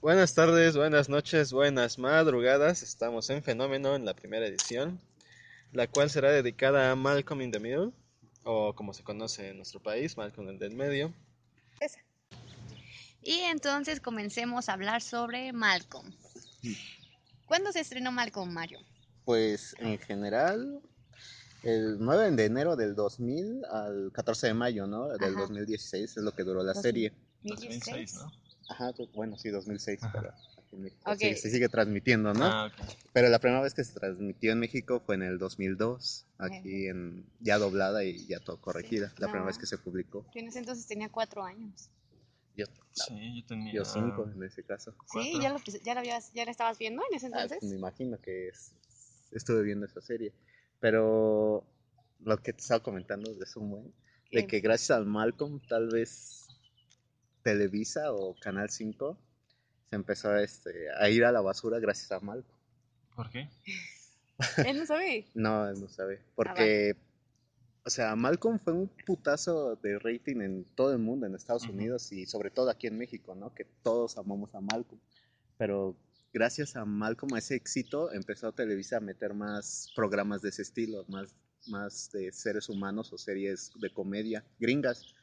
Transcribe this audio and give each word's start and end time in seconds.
Buenas 0.00 0.34
tardes, 0.34 0.76
buenas 0.76 1.08
noches, 1.08 1.52
buenas 1.52 1.98
madrugadas. 1.98 2.82
Estamos 2.82 3.28
en 3.30 3.42
Fenómeno 3.42 3.96
en 3.96 4.04
la 4.04 4.14
primera 4.14 4.46
edición, 4.46 5.00
la 5.72 5.86
cual 5.86 6.10
será 6.10 6.30
dedicada 6.30 6.90
a 6.90 6.96
Malcolm 6.96 7.40
in 7.42 7.50
the 7.50 7.58
Middle, 7.58 7.92
o 8.44 8.74
como 8.74 8.92
se 8.92 9.02
conoce 9.02 9.50
en 9.50 9.56
nuestro 9.56 9.80
país, 9.82 10.16
Malcolm 10.16 10.48
en 10.50 10.62
el 10.62 10.74
medio. 10.74 11.12
Esa. 11.80 11.98
Y 13.22 13.40
entonces 13.40 14.00
comencemos 14.00 14.68
a 14.68 14.74
hablar 14.74 15.02
sobre 15.02 15.52
Malcolm. 15.52 16.12
¿Cuándo 17.46 17.72
se 17.72 17.80
estrenó 17.80 18.12
Malcolm, 18.12 18.52
Mario? 18.52 18.78
Pues 19.24 19.74
en 19.78 19.98
general, 19.98 20.80
el 21.64 21.96
9 21.98 22.32
de 22.32 22.44
enero 22.44 22.76
del 22.76 22.94
2000 22.94 23.64
al 23.64 24.12
14 24.12 24.48
de 24.48 24.54
mayo, 24.54 24.86
¿no? 24.86 25.08
Del 25.08 25.32
Ajá. 25.32 25.40
2016 25.40 26.16
es 26.16 26.22
lo 26.22 26.32
que 26.32 26.44
duró 26.44 26.62
la 26.62 26.74
2000. 26.74 26.82
serie. 26.82 27.12
2006, 27.42 28.14
¿no? 28.14 28.45
Ajá, 28.68 28.92
bueno, 29.14 29.38
sí, 29.38 29.50
2006, 29.50 30.02
Ajá. 30.02 30.12
pero 30.12 30.30
aquí 30.58 30.76
en 30.76 30.82
México 30.82 31.10
Ok. 31.10 31.18
sí, 31.18 31.34
se 31.36 31.50
sigue 31.50 31.68
transmitiendo, 31.68 32.34
¿no? 32.34 32.44
Ah, 32.44 32.66
ok. 32.66 32.86
Pero 33.12 33.28
la 33.28 33.38
primera 33.38 33.62
vez 33.62 33.72
que 33.74 33.84
se 33.84 33.94
transmitió 33.94 34.52
en 34.52 34.58
México 34.58 35.00
fue 35.04 35.14
en 35.14 35.22
el 35.22 35.38
2002, 35.38 36.26
aquí 36.38 36.86
en 36.88 37.24
ya 37.40 37.58
doblada 37.58 38.04
y 38.04 38.26
ya 38.26 38.40
todo 38.40 38.60
corregida. 38.60 39.12
La 39.18 39.28
primera 39.28 39.46
vez 39.46 39.56
que 39.58 39.66
se 39.66 39.78
publicó. 39.78 40.26
Yo 40.34 40.40
en 40.40 40.48
ese 40.48 40.58
entonces 40.58 40.86
tenía 40.86 41.08
cuatro 41.08 41.42
años. 41.44 41.88
Yo, 42.56 42.66
Sí, 42.92 43.40
yo 43.40 43.46
tenía... 43.46 43.72
yo 43.74 43.84
cinco 43.84 44.28
en 44.34 44.42
ese 44.42 44.62
caso. 44.64 44.90
Sí, 45.12 45.32
Cuatro. 45.32 45.40
ya 45.42 45.50
lo, 45.50 45.58
ya 45.84 45.94
lo 45.94 46.00
habías, 46.00 46.32
ya 46.32 46.44
la 46.44 46.50
estabas 46.50 46.78
viendo 46.78 47.02
en 47.10 47.16
ese 47.16 47.26
Ah, 47.26 47.30
entonces. 47.42 47.58
pues 47.60 47.70
me 47.70 47.76
imagino 47.78 48.18
que 48.20 48.48
es- 48.48 48.72
estuve 49.32 49.62
viendo 49.62 49.86
esa 49.86 50.00
serie. 50.00 50.32
Pero 50.80 51.64
lo 52.20 52.36
que 52.42 52.52
te 52.52 52.60
estaba 52.60 52.82
comentando 52.82 53.32
de 53.32 53.44
eso, 53.44 53.60
buen, 53.60 53.92
de 54.32 54.46
que 54.46 54.60
gracias 54.60 54.90
al 54.90 55.06
Malcolm, 55.06 55.60
tal 55.68 55.88
vez 55.88 56.45
Televisa 57.46 58.12
o 58.12 58.34
Canal 58.40 58.70
5 58.70 59.16
se 59.88 59.94
empezó 59.94 60.30
a, 60.30 60.42
este, 60.42 60.90
a 60.98 61.08
ir 61.08 61.24
a 61.24 61.30
la 61.30 61.40
basura 61.40 61.78
gracias 61.78 62.10
a 62.10 62.18
Malcolm. 62.18 62.58
¿Por 63.14 63.30
qué? 63.30 63.48
Él 64.66 64.78
no 64.80 64.84
sabe. 64.84 65.26
No, 65.32 65.68
él 65.68 65.80
no 65.80 65.86
Ah, 65.86 65.94
sabe. 65.94 66.20
Porque, 66.34 66.96
o 67.84 67.90
sea, 67.90 68.16
Malcolm 68.16 68.58
fue 68.58 68.72
un 68.72 68.90
putazo 69.06 69.76
de 69.76 69.96
rating 70.00 70.40
en 70.40 70.64
todo 70.74 70.90
el 70.92 70.98
mundo, 70.98 71.24
en 71.24 71.36
Estados. 71.36 71.68
Unidos 71.68 72.10
y 72.10 72.26
sobre 72.26 72.50
todo 72.50 72.68
aquí 72.68 72.88
en 72.88 72.98
México, 72.98 73.36
¿no? 73.36 73.54
Que 73.54 73.64
todos 73.84 74.18
amamos 74.18 74.52
a 74.56 74.60
Malcolm. 74.60 75.00
Pero 75.56 75.96
gracias 76.34 76.74
a 76.74 76.84
Malcolm, 76.84 77.32
a 77.34 77.38
ese 77.38 77.54
éxito, 77.54 78.12
empezó 78.12 78.50
Televisa 78.52 78.96
a 78.96 79.00
meter 79.00 79.34
más 79.34 79.92
programas 79.94 80.42
de 80.42 80.48
ese 80.48 80.62
estilo, 80.62 81.04
más, 81.08 81.32
más 81.68 82.10
de 82.10 82.32
seres 82.32 82.68
humanos 82.68 83.12
o 83.12 83.18
series 83.18 83.70
de 83.76 83.90
comedia 83.90 84.44
gringas. 84.58 85.14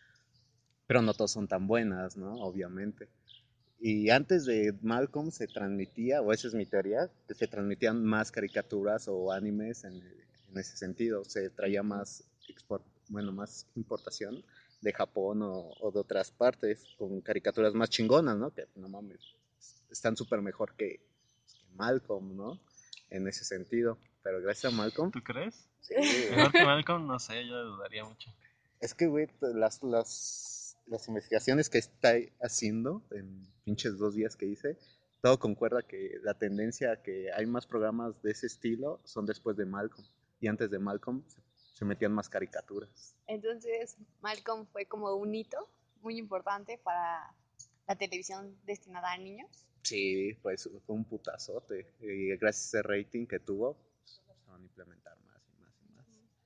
Pero 0.94 1.02
no 1.02 1.16
todas 1.16 1.32
son 1.32 1.48
tan 1.48 1.66
buenas, 1.66 2.18
¿no? 2.18 2.36
Obviamente. 2.36 3.10
Y 3.80 4.12
antes 4.12 4.46
de 4.46 4.78
Malcolm 4.84 5.32
se 5.32 5.48
transmitía, 5.48 6.22
o 6.22 6.32
esa 6.32 6.48
es 6.48 6.54
mi 6.54 6.68
teoría, 6.68 7.10
que 7.28 7.34
se 7.34 7.48
transmitían 7.48 8.06
más 8.06 8.32
caricaturas 8.32 9.08
o 9.08 9.32
animes 9.32 9.86
en, 9.86 9.96
en 9.96 10.56
ese 10.60 10.78
sentido. 10.78 11.26
Se 11.26 11.50
traía 11.50 11.82
más, 11.82 12.24
export, 12.48 12.86
bueno, 13.10 13.32
más 13.32 13.66
importación 13.76 14.46
de 14.82 14.94
Japón 14.94 15.42
o, 15.42 15.72
o 15.80 15.92
de 15.92 16.00
otras 16.00 16.30
partes 16.30 16.86
con 17.00 17.22
caricaturas 17.22 17.74
más 17.74 17.90
chingonas, 17.90 18.38
¿no? 18.38 18.54
Que 18.54 18.68
no 18.76 18.88
mames, 18.88 19.20
están 19.90 20.16
súper 20.16 20.44
mejor 20.44 20.76
que, 20.76 21.00
que 21.00 21.76
Malcolm, 21.76 22.38
¿no? 22.38 22.60
En 23.10 23.28
ese 23.28 23.44
sentido. 23.46 23.98
Pero 24.22 24.44
gracias 24.44 24.72
a 24.72 24.76
Malcolm, 24.76 25.10
¿Tú 25.10 25.24
crees? 25.24 25.68
sí. 25.82 25.96
Mejor 26.30 26.52
que 26.52 26.64
Malcolm, 26.64 27.08
no 27.08 27.18
sé, 27.18 27.48
yo 27.48 27.64
dudaría 27.64 28.06
mucho. 28.06 28.30
Es 28.80 28.94
que, 28.94 29.08
güey, 29.08 29.28
las, 29.40 29.82
las, 29.82 30.53
las 30.86 31.08
investigaciones 31.08 31.70
que 31.70 31.78
está 31.78 32.14
haciendo 32.42 33.04
en 33.12 33.48
pinches 33.64 33.98
dos 33.98 34.16
días 34.16 34.36
que 34.36 34.46
hice, 34.46 34.78
todo 35.24 35.40
concuerda 35.40 35.82
que 35.82 36.20
la 36.22 36.34
tendencia 36.34 36.92
a 36.92 37.02
que 37.02 37.32
hay 37.32 37.46
más 37.46 37.66
programas 37.66 38.22
de 38.24 38.32
ese 38.32 38.48
estilo 38.48 39.00
son 39.06 39.26
después 39.26 39.56
de 39.56 39.66
Malcolm. 39.66 40.06
Y 40.42 40.48
antes 40.48 40.70
de 40.70 40.80
Malcolm 40.80 41.24
se, 41.74 41.86
metían 41.86 42.12
más 42.12 42.28
caricaturas. 42.28 43.16
Entonces, 43.28 43.98
Malcolm 44.22 44.68
fue 44.68 44.86
como 44.86 45.16
un 45.16 45.34
hito 45.34 45.70
muy 46.02 46.18
importante 46.18 46.78
para 46.78 47.34
la 47.88 47.96
televisión 47.96 48.58
destinada 48.66 49.14
a 49.14 49.18
niños. 49.18 49.66
Sí, 49.82 50.34
pues 50.42 50.70
fue 50.86 50.96
un 50.96 51.06
putazote. 51.06 51.94
Y 52.02 52.36
gracias 52.36 52.74
a 52.74 52.80
ese 52.80 52.82
rating 52.84 53.26
que 53.26 53.40
tuvo, 53.40 53.78
se 54.04 54.22
van 54.46 54.62
a 54.62 54.64
implementar 54.66 55.18
más. 55.22 55.33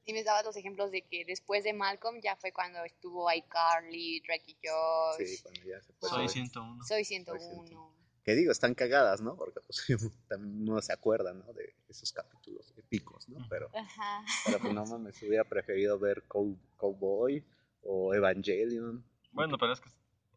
Y 0.08 0.14
me 0.14 0.24
dabas 0.24 0.46
los 0.46 0.56
ejemplos 0.56 0.90
de 0.90 1.02
que 1.04 1.26
después 1.26 1.64
de 1.66 1.74
Malcolm 1.74 2.22
ya 2.22 2.38
fue 2.38 2.54
cuando 2.54 2.82
estuvo 2.86 3.30
iCarly, 3.32 4.22
Drake 4.22 4.44
y 4.48 4.58
Josh, 4.66 5.26
Sí, 5.28 5.42
cuando 5.44 5.62
ya 5.66 5.82
se 5.82 5.94
puso- 5.94 6.16
Soy 6.16 6.30
101. 6.30 6.84
Soy 6.86 7.04
Soy 7.04 7.06
101. 7.06 7.94
Que 8.24 8.34
digo, 8.36 8.52
están 8.52 8.74
cagadas, 8.74 9.20
¿no? 9.22 9.36
Porque 9.36 9.60
pues, 9.62 9.86
también 10.30 10.62
uno 10.70 10.82
se 10.82 10.94
acuerda, 10.94 11.34
¿no? 11.34 11.52
De 11.54 11.76
esos 11.90 12.12
capítulos 12.14 12.74
épicos, 12.78 13.28
¿no? 13.28 13.46
Pero... 13.50 13.70
Ajá. 13.76 14.24
Pero 14.46 14.60
pues 14.60 14.74
no 14.74 14.86
mames, 14.86 15.22
hubiera 15.24 15.44
preferido 15.44 16.00
ver 16.00 16.24
Cow- 16.28 16.58
Cowboy 16.78 17.44
o 17.84 18.14
Evangelion. 18.14 19.04
Bueno, 19.32 19.58
pero 19.58 19.74
es 19.74 19.82
que 19.82 19.90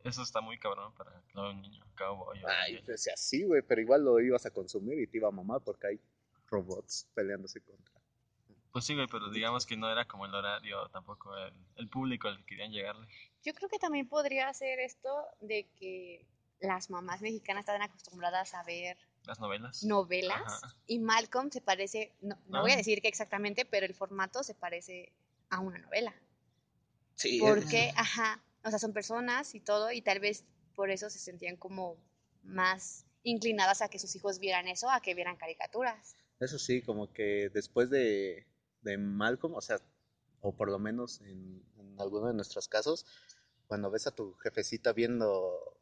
eso 0.03 0.23
está 0.23 0.41
muy 0.41 0.59
cabrón 0.59 0.93
para 0.95 1.23
un 1.49 1.61
niño 1.63 1.85
cowboy. 1.97 2.43
o 2.43 2.49
Ay, 2.49 2.55
alguien. 2.67 2.85
pues 2.87 3.09
así, 3.13 3.45
güey, 3.45 3.63
pero 3.63 3.81
igual 3.81 4.05
lo 4.05 4.19
ibas 4.21 4.47
a 4.47 4.51
consumir 4.51 4.99
y 4.99 5.07
te 5.07 5.19
iba 5.19 5.29
a 5.29 5.33
mamar 5.33 5.61
porque 5.63 5.87
hay 5.87 6.01
robots 6.49 7.07
peleándose 7.15 7.61
contra. 7.61 8.00
Pues 8.73 8.85
sí, 8.85 8.95
güey, 8.95 9.07
pero 9.11 9.31
digamos 9.31 9.67
que 9.67 9.77
no 9.77 9.91
era 9.91 10.05
como 10.07 10.27
el 10.27 10.35
horario, 10.35 10.89
tampoco 10.91 11.37
el, 11.37 11.53
el 11.77 11.89
público 11.89 12.29
al 12.29 12.39
que 12.39 12.45
querían 12.47 12.71
llegarle. 12.71 13.09
Yo 13.43 13.53
creo 13.55 13.69
que 13.69 13.79
también 13.79 14.09
podría 14.09 14.53
ser 14.55 14.79
esto 14.79 15.11
de 15.41 15.67
que 15.79 16.25
las 16.61 16.89
mamás 16.91 17.21
mexicanas 17.21 17.63
están 17.63 17.83
acostumbradas 17.83 18.55
a 18.55 18.63
ver 18.63 18.97
Las 19.25 19.41
novelas. 19.41 19.83
novelas 19.83 20.63
Ajá. 20.63 20.77
y 20.87 20.99
Malcolm 21.01 21.51
se 21.51 21.61
parece, 21.61 22.13
no, 22.21 22.37
no 22.47 22.61
voy 22.61 22.71
a 22.71 22.75
Ah. 22.75 22.77
decir 22.77 23.01
que 23.03 23.09
exactamente, 23.09 23.65
pero 23.65 23.87
el 23.87 23.95
formato 23.95 24.43
se 24.45 24.55
parece 24.55 25.13
a 25.49 25.59
una 25.61 25.79
novela. 25.79 26.15
Sí. 27.15 27.39
Porque, 27.41 27.93
ajá, 27.97 28.43
o 28.63 28.71
sea, 28.71 28.79
son 28.79 28.93
personas 28.93 29.55
y 29.55 29.61
todo 29.61 29.91
y 29.91 30.01
tal 30.03 30.21
vez 30.21 30.45
por 30.75 30.91
eso 30.91 31.11
se 31.11 31.19
sentían 31.19 31.57
como 31.57 31.97
más 32.45 33.05
inclinadas 33.25 33.83
a 33.83 33.89
que 33.89 33.99
sus 33.99 34.15
hijos 34.17 34.39
vieran 34.39 34.69
eso, 34.69 34.89
a 34.91 35.01
que 35.03 35.15
vieran 35.15 35.37
caricaturas. 35.37 36.15
Eso 36.39 36.59
sí, 36.59 36.81
como 36.83 37.13
que 37.13 37.51
después 37.53 37.91
de, 37.91 38.47
de 38.83 38.99
Malcolm, 38.99 39.55
o 39.55 39.61
sea, 39.61 39.79
o 40.41 40.55
por 40.55 40.71
lo 40.71 40.79
menos 40.79 41.21
en, 41.21 41.63
en 41.79 42.01
alguno 42.01 42.29
de 42.29 42.35
nuestros 42.35 42.69
casos, 42.69 43.07
cuando 43.67 43.91
ves 43.91 44.07
a 44.07 44.11
tu 44.15 44.35
jefecita 44.35 44.93
viendo 44.93 45.77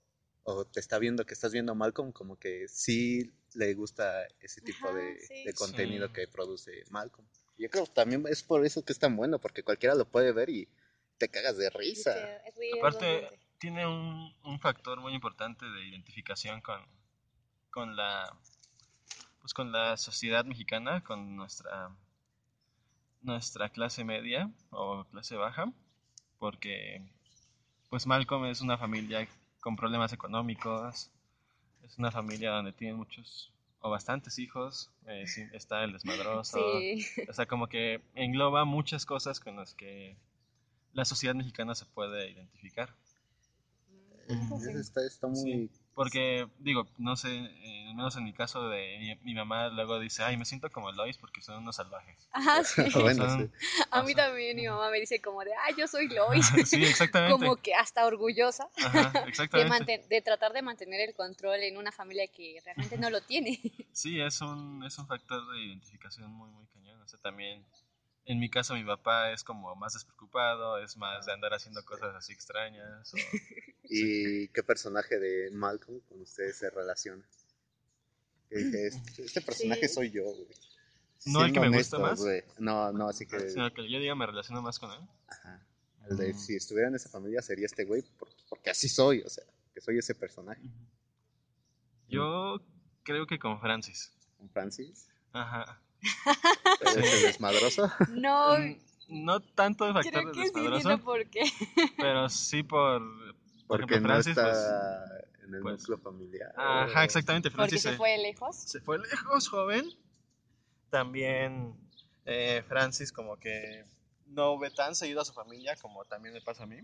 o 0.45 0.65
te 0.65 0.81
está 0.81 0.99
viendo 0.99 1.27
que 1.27 1.35
estás 1.35 1.53
viendo 1.53 1.75
Malcolm, 1.75 2.11
como 2.13 2.37
que 2.39 2.69
sí 2.69 3.33
le 3.55 3.75
gusta 3.75 4.27
ese 4.41 4.61
tipo 4.63 4.89
Ajá, 4.89 4.97
de, 4.97 5.21
sí. 5.21 5.45
de 5.45 5.53
contenido 5.53 6.07
Sí. 6.09 6.13
que 6.15 6.29
produce 6.29 6.85
Malcolm. 6.91 7.27
Yo 7.59 7.69
creo 7.69 7.85
que 7.85 7.93
también 7.93 8.25
es 8.29 8.43
por 8.43 8.65
eso 8.65 8.85
que 8.85 8.93
es 8.93 8.99
tan 8.99 9.15
bueno, 9.17 9.39
porque 9.39 9.63
cualquiera 9.63 9.95
lo 9.95 10.09
puede 10.09 10.33
ver 10.33 10.49
y 10.49 10.69
te 11.19 11.29
cagas 11.29 11.59
de 11.59 11.69
risa. 11.71 12.15
Aparte, 12.79 13.29
tiene 13.59 13.87
un, 13.87 14.33
un 14.45 14.61
factor 14.61 15.01
muy 15.01 15.13
importante 15.13 15.67
de 15.67 15.89
identificación 15.89 16.61
con, 16.63 16.81
con 17.71 17.97
la 17.97 18.35
pues 19.41 19.53
con 19.55 19.73
la 19.73 19.97
sociedad 19.97 20.45
mexicana, 20.45 21.03
con 21.05 21.37
nuestra 21.37 21.95
nuestra 23.23 23.69
clase 23.69 24.05
media 24.05 24.51
o 24.71 25.05
clase 25.05 25.37
baja, 25.37 25.73
porque 26.39 27.03
pues 27.91 28.07
Malcolm 28.07 28.47
es 28.47 28.61
una 28.61 28.79
familia 28.79 29.27
con 29.61 29.77
problemas 29.77 30.13
económicos, 30.13 31.11
es 31.83 31.99
una 31.99 32.11
familia 32.11 32.51
donde 32.51 32.73
tienen 32.73 32.97
muchos 32.97 33.53
o 33.81 33.91
bastantes 33.91 34.39
hijos, 34.39 34.91
eh, 35.07 35.27
sí, 35.27 35.45
está 35.53 35.85
el 35.85 35.93
desmadroso, 35.93 36.59
Sí. 36.81 37.05
o 37.29 37.33
sea, 37.33 37.47
como 37.47 37.69
que 37.69 38.01
engloba 38.15 38.65
muchas 38.65 39.07
cosas 39.07 39.39
con 39.41 39.57
las 39.57 39.75
que 39.75 40.17
la 40.93 41.05
sociedad 41.05 41.35
mexicana 41.35 41.75
se 41.75 41.85
puede 41.87 42.31
identificar. 42.31 42.93
Está, 44.29 45.07
está 45.07 45.27
muy... 45.29 45.37
Sí, 45.41 45.71
porque, 45.99 46.47
digo, 46.61 46.87
no 46.97 47.17
sé, 47.17 47.29
en 47.37 47.97
menos 47.97 48.15
en 48.17 48.23
mi 48.23 48.33
caso 48.33 48.69
de 48.69 48.99
mi, 49.01 49.33
mi 49.33 49.35
mamá 49.35 49.69
luego 49.69 49.99
dice, 49.99 50.23
ay, 50.23 50.37
me 50.37 50.45
siento 50.45 50.71
como 50.71 50.93
Lois 50.93 51.19
porque 51.19 51.43
son 51.43 51.57
unos 51.59 51.75
salvajes. 51.75 52.29
Ajá, 52.31 52.63
sí. 52.65 52.83
bueno, 53.01 53.29
Son- 53.29 53.51
sí. 53.59 53.67
A 53.91 54.03
mí 54.05 54.13
o 54.13 54.15
sea, 54.15 54.27
también 54.29 54.57
mi 54.57 54.69
mamá 54.69 54.91
me 54.91 55.01
dice 55.01 55.21
como 55.21 55.43
de, 55.43 55.51
ay, 55.65 55.75
yo 55.77 55.89
soy 55.89 56.07
Lois. 56.09 56.47
Sí, 56.69 56.85
exactamente. 56.85 57.33
como 57.37 57.57
que 57.57 57.75
hasta 57.75 58.07
orgullosa 58.07 58.69
Ajá, 58.77 59.11
de, 59.23 59.29
exactamente. 59.29 59.99
manten- 59.99 60.07
de 60.09 60.23
tratar 60.23 60.53
de 60.53 60.63
mantener 60.63 61.01
el 61.01 61.15
control 61.17 61.57
en 61.65 61.77
una 61.77 61.91
familia 61.91 62.29
que 62.29 62.61
realmente 62.65 62.97
no 62.97 63.11
lo 63.11 63.21
tiene. 63.23 63.61
Sí, 63.93 64.21
es 64.21 64.41
un, 64.41 64.85
es 64.85 64.97
un 64.99 65.09
factor 65.09 65.51
de 65.53 65.61
identificación 65.65 66.31
muy, 66.31 66.49
muy 66.51 66.65
cañón. 66.67 67.01
O 67.03 67.09
sea, 67.09 67.19
también, 67.21 67.65
en 68.29 68.39
mi 68.39 68.49
caso, 68.51 68.75
mi 68.75 68.85
papá 68.85 69.33
es 69.33 69.43
como 69.43 69.75
más 69.75 69.95
despreocupado, 69.95 70.79
es 70.79 70.97
más 70.97 71.27
de 71.27 71.33
andar 71.33 71.53
haciendo 71.55 71.85
cosas 71.85 72.15
así 72.15 72.33
extrañas. 72.33 73.13
o- 73.15 73.17
¿Y 73.91 74.49
qué 74.49 74.63
personaje 74.63 75.19
de 75.19 75.51
Malcolm 75.51 76.01
con 76.01 76.21
ustedes 76.21 76.57
se 76.59 76.71
relaciona? 76.71 77.25
Dije, 78.51 78.87
este, 78.89 79.23
este 79.25 79.41
personaje 79.43 79.89
Sí. 79.89 79.95
soy 79.95 80.11
yo, 80.11 80.25
güey. 80.25 80.47
¿No 81.27 81.45
el 81.45 81.53
que 81.53 81.61
me 81.61 81.69
gusta 81.77 81.99
más? 81.99 82.21
güey. 82.21 82.43
No, 82.59 82.93
no, 82.93 83.09
así 83.09 83.27
que... 83.27 83.51
Sino 83.51 83.73
que 83.75 83.91
yo 83.91 83.99
diga, 83.99 84.15
me 84.15 84.25
relaciono 84.27 84.63
más 84.63 84.79
con 84.79 84.91
él. 84.93 85.01
Ajá. 85.27 85.67
El 86.09 86.17
de, 86.17 86.33
Mm. 86.33 86.39
si 86.39 86.55
estuviera 86.57 86.89
en 86.89 86.95
esa 86.95 87.09
familia 87.11 87.43
sería 87.43 87.67
este 87.67 87.85
güey, 87.85 88.03
por- 88.19 88.29
porque 88.49 88.71
así 88.71 88.89
soy, 88.89 89.21
o 89.23 89.29
sea, 89.29 89.45
que 89.75 89.81
soy 89.81 89.99
ese 89.99 90.15
personaje. 90.15 90.63
Yo 92.09 92.61
creo 93.03 93.27
que 93.27 93.39
con 93.39 93.61
Francis. 93.61 94.13
Con 94.39 94.49
Francis, 94.51 95.09
Ajá. 95.33 95.81
¿Eres 96.81 97.13
el 97.15 97.23
desmadroso? 97.23 97.91
No, 98.11 98.59
Mm, 98.59 98.77
No 99.25 99.41
tanto 99.41 99.87
el 99.87 99.95
factor 99.95 100.13
creo 100.13 100.33
que 100.33 100.41
desmadroso, 100.41 100.77
entiendo 100.77 101.05
por 101.05 101.27
qué. 101.31 101.43
pero 101.97 102.29
sí 102.29 102.63
por, 102.63 103.01
por 103.67 103.81
Porque 103.81 103.95
ejemplo, 103.95 104.15
no 104.15 104.23
Francis, 104.23 104.37
está 104.37 104.51
pues... 104.51 105.45
en 105.49 105.55
el 105.55 105.63
pues- 105.63 105.81
núcleo 105.81 105.99
familiar. 105.99 106.53
Ajá, 106.57 107.05
exactamente. 107.05 107.51
Porque 107.51 107.57
Francis 107.57 107.83
se 107.83 107.91
se- 107.93 107.97
fue 107.97 108.19
lejos. 108.19 108.57
se 108.57 108.81
fue 108.81 108.99
lejos, 108.99 109.49
joven. 109.49 109.87
También 110.91 111.75
eh, 112.25 112.63
Francis 112.69 113.13
como 113.13 113.37
que 113.39 113.85
no 114.27 114.59
ve 114.59 114.71
tan 114.71 114.95
seguido 114.95 115.21
a 115.21 115.25
su 115.25 115.33
familia 115.33 115.75
como 115.77 116.05
también 116.05 116.35
me 116.35 116.41
pasa 116.41 116.65
a 116.65 116.67
mí. 116.67 116.79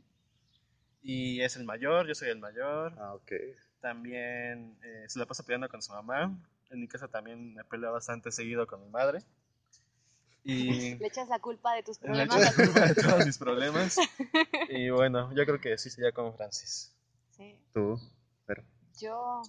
Y 1.02 1.42
es 1.42 1.56
el 1.56 1.64
mayor, 1.64 2.06
yo 2.06 2.14
soy 2.14 2.30
el 2.30 2.38
mayor. 2.38 2.94
Ah, 2.98 3.12
ok. 3.14 3.32
También 3.82 4.78
eh, 4.82 5.04
se 5.08 5.18
la 5.18 5.26
pasa 5.26 5.42
peleando 5.42 5.68
con 5.68 5.82
su 5.82 5.92
mamá. 5.92 6.34
En 6.70 6.80
mi 6.80 6.88
casa 6.88 7.08
también 7.08 7.54
me 7.54 7.64
peleo 7.64 7.92
bastante 7.92 8.30
seguido 8.32 8.66
con 8.66 8.82
mi 8.82 8.88
madre. 8.90 9.20
Y 10.42 10.94
Le 10.96 11.06
echas 11.06 11.28
la 11.28 11.38
culpa 11.38 11.74
de 11.74 11.82
tus 11.82 11.98
le 12.00 12.06
problemas 12.08 12.36
echo 12.36 12.46
a 12.46 12.50
la 12.50 12.54
culpa 12.54 12.86
de 12.86 12.94
todos 12.94 13.26
mis 13.26 13.38
problemas. 13.38 13.96
Y 14.68 14.90
bueno, 14.90 15.32
yo 15.34 15.44
creo 15.46 15.60
que 15.60 15.78
sí 15.78 15.90
sería 15.90 16.12
con 16.12 16.34
Francis. 16.36 16.92
Sí. 17.36 17.56
Tú, 17.72 17.98
pero 18.46 18.62
Yo. 18.98 19.42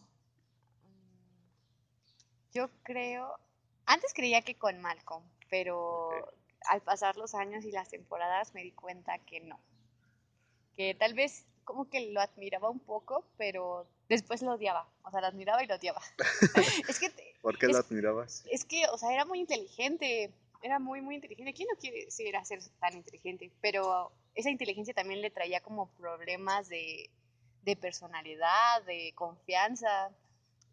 mm, 0.83 2.53
Yo 2.53 2.69
creo. 2.83 3.37
Antes 3.85 4.13
creía 4.13 4.41
que 4.41 4.55
con 4.55 4.79
Malcolm, 4.81 5.23
pero 5.49 6.07
Ok. 6.09 6.33
al 6.69 6.81
pasar 6.81 7.17
los 7.17 7.35
años 7.35 7.65
y 7.65 7.71
las 7.71 7.89
temporadas 7.89 8.53
me 8.53 8.63
di 8.63 8.71
cuenta 8.71 9.19
que 9.19 9.41
no. 9.41 9.59
Que 10.77 10.95
tal 10.95 11.13
vez 11.13 11.45
como 11.65 11.89
que 11.89 12.11
lo 12.11 12.21
admiraba 12.21 12.69
un 12.69 12.79
poco, 12.79 13.25
pero 13.37 13.87
después 14.09 14.41
lo 14.41 14.53
odiaba. 14.53 14.87
O 15.03 15.11
sea, 15.11 15.21
lo 15.21 15.27
admiraba 15.27 15.63
y 15.63 15.67
lo 15.67 15.75
odiaba. 15.75 16.01
es 16.87 16.99
que 16.99 17.09
te- 17.09 17.35
¿por 17.41 17.57
qué 17.57 17.67
Es- 17.67 17.71
lo 17.73 17.77
admirabas? 17.79 18.43
es 18.51 18.65
que, 18.65 18.85
o 18.87 18.97
sea, 18.97 19.13
era 19.13 19.25
muy 19.25 19.39
inteligente, 19.39 20.31
era 20.61 20.79
muy, 20.79 21.01
muy 21.01 21.15
inteligente. 21.15 21.53
¿Quién 21.53 21.67
no 21.71 21.77
quiere 21.79 22.09
ser, 22.11 22.33
ser 22.45 22.59
tan 22.79 22.93
inteligente? 22.95 23.51
Pero 23.61 24.11
esa 24.33 24.49
inteligencia 24.49 24.93
también 24.93 25.21
le 25.21 25.29
traía 25.31 25.59
como 25.61 25.87
problemas 25.91 26.67
de, 26.69 27.09
de 27.63 27.75
personalidad, 27.75 28.83
de 28.85 29.13
confianza. 29.15 30.09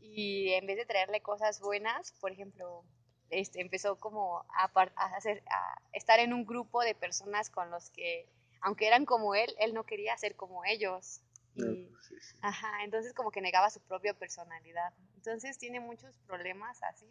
Y 0.00 0.50
en 0.55 0.67
vez 0.67 0.76
de 0.76 0.87
traerle 0.87 1.20
cosas 1.20 1.61
buenas, 1.61 2.12
por 2.20 2.32
ejemplo, 2.32 2.82
este, 3.31 3.61
empezó 3.61 3.96
como 4.00 4.38
a, 4.40 4.70
a 4.75 5.05
hacer, 5.17 5.43
a 5.49 5.79
estar 5.93 6.19
en 6.20 6.32
un 6.32 6.44
grupo 6.44 6.82
de 6.82 6.94
personas 6.94 7.50
con 7.50 7.70
los 7.70 7.90
que, 7.90 8.26
aunque 8.62 8.87
eran 8.88 9.05
como 9.06 9.34
él, 9.34 9.55
él 9.58 9.75
no 9.75 9.84
quería 9.84 10.17
ser 10.19 10.34
como 10.37 10.64
ellos. 10.64 11.20
Y, 11.55 11.61
No, 11.63 12.01
sí, 12.01 12.15
sí. 12.21 12.37
Ajá, 12.41 12.85
entonces 12.85 13.13
como 13.15 13.31
que 13.31 13.41
negaba 13.41 13.71
su 13.71 13.81
propia 13.81 14.15
personalidad. 14.15 14.93
Entonces 15.17 15.59
tiene 15.59 15.81
muchos 15.81 16.19
problemas 16.27 16.83
así, 16.83 17.07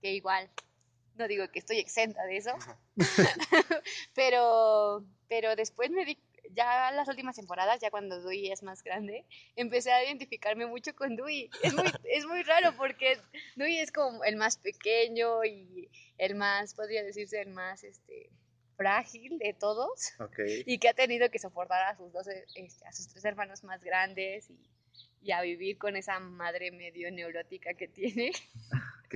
que 0.00 0.12
igual, 0.12 0.50
no 1.16 1.28
digo 1.28 1.48
que 1.50 1.58
estoy 1.58 1.78
exenta 1.78 2.24
de 2.24 2.36
eso, 2.36 2.52
pero, 4.14 5.04
pero 5.28 5.54
después 5.56 5.90
me 5.90 6.04
di, 6.04 6.18
ya 6.54 6.90
las 6.92 7.08
últimas 7.08 7.36
temporadas, 7.36 7.80
ya 7.80 7.90
cuando 7.90 8.20
Dewey 8.20 8.50
es 8.50 8.62
más 8.62 8.82
grande, 8.82 9.26
empecé 9.56 9.92
a 9.92 10.04
identificarme 10.04 10.66
mucho 10.66 10.94
con 10.94 11.16
Dewey. 11.16 11.50
Es 11.62 11.74
muy, 11.74 11.84
es 12.04 12.26
muy 12.26 12.42
raro 12.42 12.74
porque 12.76 13.18
Dewey 13.56 13.78
es 13.78 13.92
como 13.92 14.24
el 14.24 14.36
más 14.36 14.56
pequeño 14.58 15.44
y 15.44 15.90
el 16.18 16.34
más, 16.34 16.74
podría 16.74 17.02
decirse, 17.02 17.40
el 17.40 17.50
más, 17.50 17.84
este 17.84 18.30
frágil 18.82 19.38
de 19.38 19.54
todos 19.54 20.12
Ok. 20.18 20.38
y 20.66 20.78
que 20.78 20.88
ha 20.88 20.94
tenido 20.94 21.30
que 21.30 21.38
soportar 21.38 21.82
a 21.84 21.96
sus 21.96 22.12
dos, 22.12 22.26
este, 22.54 22.84
a 22.86 22.92
sus 22.92 23.08
tres 23.08 23.24
hermanos 23.24 23.62
más 23.64 23.82
grandes 23.84 24.50
y, 24.50 24.58
y 25.22 25.32
a 25.32 25.40
vivir 25.40 25.78
con 25.78 25.96
esa 25.96 26.18
madre 26.18 26.70
medio 26.72 27.10
neurótica 27.10 27.74
que 27.74 27.88
tiene. 27.88 28.32
ok. 29.06 29.14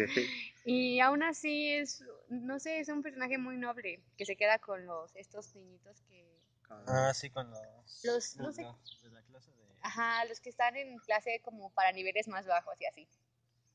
Y 0.64 1.00
aún 1.00 1.22
así 1.22 1.72
es, 1.72 2.02
no 2.28 2.58
sé, 2.58 2.80
es 2.80 2.88
un 2.88 3.02
personaje 3.02 3.38
muy 3.38 3.56
noble 3.56 4.00
que 4.16 4.24
se 4.26 4.36
queda 4.36 4.58
con 4.58 4.86
los 4.86 5.14
estos 5.16 5.54
niñitos 5.54 6.00
que, 6.02 6.24
Ah, 6.88 7.12
sí, 7.14 7.30
con 7.30 7.48
los... 7.50 7.60
Los- 8.04 8.36
no 8.38 8.52
sé- 8.52 8.62
de 9.02 9.10
la 9.10 9.22
clase 9.22 9.52
de... 9.52 9.64
ajá, 9.82 10.24
los 10.24 10.40
que 10.40 10.50
están 10.50 10.76
en 10.76 10.98
clase 10.98 11.40
como 11.44 11.70
para 11.70 11.92
niveles 11.92 12.26
más 12.26 12.44
bajos 12.46 12.74
y 12.80 12.86
así. 12.86 13.08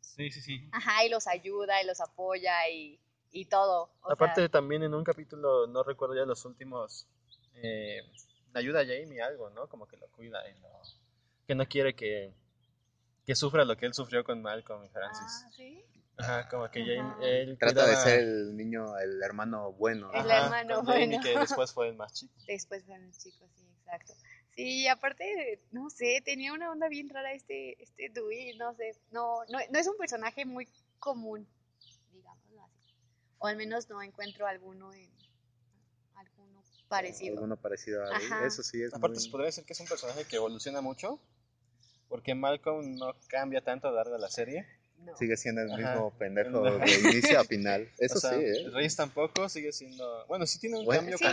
Sí, 0.02 0.30
sí, 0.30 0.42
sí. 0.42 0.70
Ajá, 0.74 1.06
y 1.06 1.10
los 1.10 1.26
ayuda 1.28 1.82
y 1.82 1.86
los 1.86 2.02
apoya 2.02 2.68
y, 2.70 3.00
y 3.32 3.46
todo. 3.46 3.90
o 4.04 4.12
Aparte 4.12 4.42
sea, 4.42 4.50
también 4.50 4.84
en 4.84 4.94
un 4.94 5.04
capítulo, 5.04 5.68
no 5.68 5.84
recuerdo 5.84 6.16
ya 6.16 6.26
los 6.26 6.44
últimos, 6.46 7.08
eh, 7.56 8.02
le 8.54 8.60
ayuda 8.60 8.82
a 8.82 8.86
Jamie 8.86 9.22
algo, 9.22 9.50
¿no? 9.52 9.68
Como 9.68 9.88
que 9.88 9.98
lo 9.98 10.08
cuida 10.10 10.40
y 10.50 10.60
lo, 10.60 10.70
que 11.48 11.56
no 11.56 11.66
quiere 11.68 11.96
que, 11.96 12.34
que 13.26 13.36
sufra 13.36 13.66
lo 13.66 13.78
que 13.78 13.86
él 13.86 13.94
sufrió 13.94 14.24
con 14.24 14.42
Malcolm 14.42 14.84
y 14.86 14.90
Francis. 14.90 15.44
ah, 15.46 15.52
¿sí? 15.56 15.86
Ajá, 16.18 16.50
como 16.50 16.70
que 16.70 16.82
Ajá. 16.82 17.16
Jamie, 17.18 17.42
él 17.42 17.58
Trata 17.58 17.86
de 17.86 17.94
cuidaba- 17.94 18.04
ser 18.04 18.20
el 18.20 18.56
niño, 18.58 18.98
el 19.00 19.22
hermano 19.24 19.72
bueno. 19.74 20.12
¿no? 20.12 20.14
El 20.14 20.30
Ajá, 20.30 20.46
hermano 20.46 20.76
con 20.78 20.86
Jamie, 20.88 21.08
bueno. 21.08 21.24
que 21.24 21.40
después 21.40 21.72
fue 21.74 21.88
el 21.90 21.96
más 21.96 22.14
chico. 22.14 22.34
Después 22.48 22.84
fueron 22.86 23.08
los 23.08 23.18
chicos, 23.18 23.50
sí, 23.56 23.64
exacto. 23.80 24.14
Sí, 24.54 24.88
aparte, 24.90 25.62
no 25.72 25.90
sé, 25.90 26.22
tenía 26.26 26.52
una 26.54 26.70
onda 26.70 26.90
bien 26.90 27.08
rara 27.10 27.32
este, 27.32 27.82
este 27.82 28.10
Dewey, 28.10 28.58
no 28.58 28.74
sé, 28.76 28.98
no, 29.12 29.38
no, 29.50 29.60
no 29.72 29.80
es 29.80 29.88
un 29.88 29.96
personaje 29.98 30.46
muy 30.46 30.68
común. 31.00 31.48
O 33.42 33.48
al 33.48 33.58
menos 33.58 33.90
no 33.90 34.02
encuentro 34.04 34.46
alguno 34.46 34.94
en 34.94 35.10
alguno 36.16 36.64
parecido. 36.88 37.34
Alguno 37.34 37.58
parecido 37.58 38.04
a. 38.04 38.46
Eso 38.46 38.62
sí 38.62 38.84
es 38.84 38.94
Aparte 38.94 39.16
muy... 39.16 39.24
se 39.24 39.32
podría 39.32 39.48
decir 39.48 39.66
que 39.66 39.74
es 39.74 39.80
un 39.80 39.88
personaje 39.88 40.26
que 40.26 40.36
evoluciona 40.36 40.82
mucho, 40.82 41.20
porque 42.08 42.36
Malcolm 42.36 42.98
no 42.98 43.16
cambia 43.28 43.62
tanto 43.62 43.88
a 43.88 43.92
lo 43.92 43.98
largo 43.98 44.14
de 44.14 44.20
la 44.20 44.30
serie. 44.30 44.68
No. 45.00 45.18
Sigue 45.18 45.36
siendo 45.36 45.62
el 45.62 45.72
Ajá. 45.72 45.78
mismo 45.78 46.12
pendejo 46.20 46.62
de 46.62 47.00
inicio 47.10 47.40
a 47.40 47.44
final. 47.44 47.90
Eso 47.98 48.20
o 48.20 48.22
sea, 48.22 48.34
sí, 48.34 48.44
¿eh? 48.46 48.70
Reyes 48.72 48.96
tampoco 48.96 49.50
sigue 49.50 49.72
siendo... 49.72 50.28
Bueno, 50.28 50.46
sí 50.46 50.60
tiene 50.60 50.78
un 50.78 50.86
Bueno, 50.86 51.00
cambio 51.02 51.18
Sí, 51.18 51.24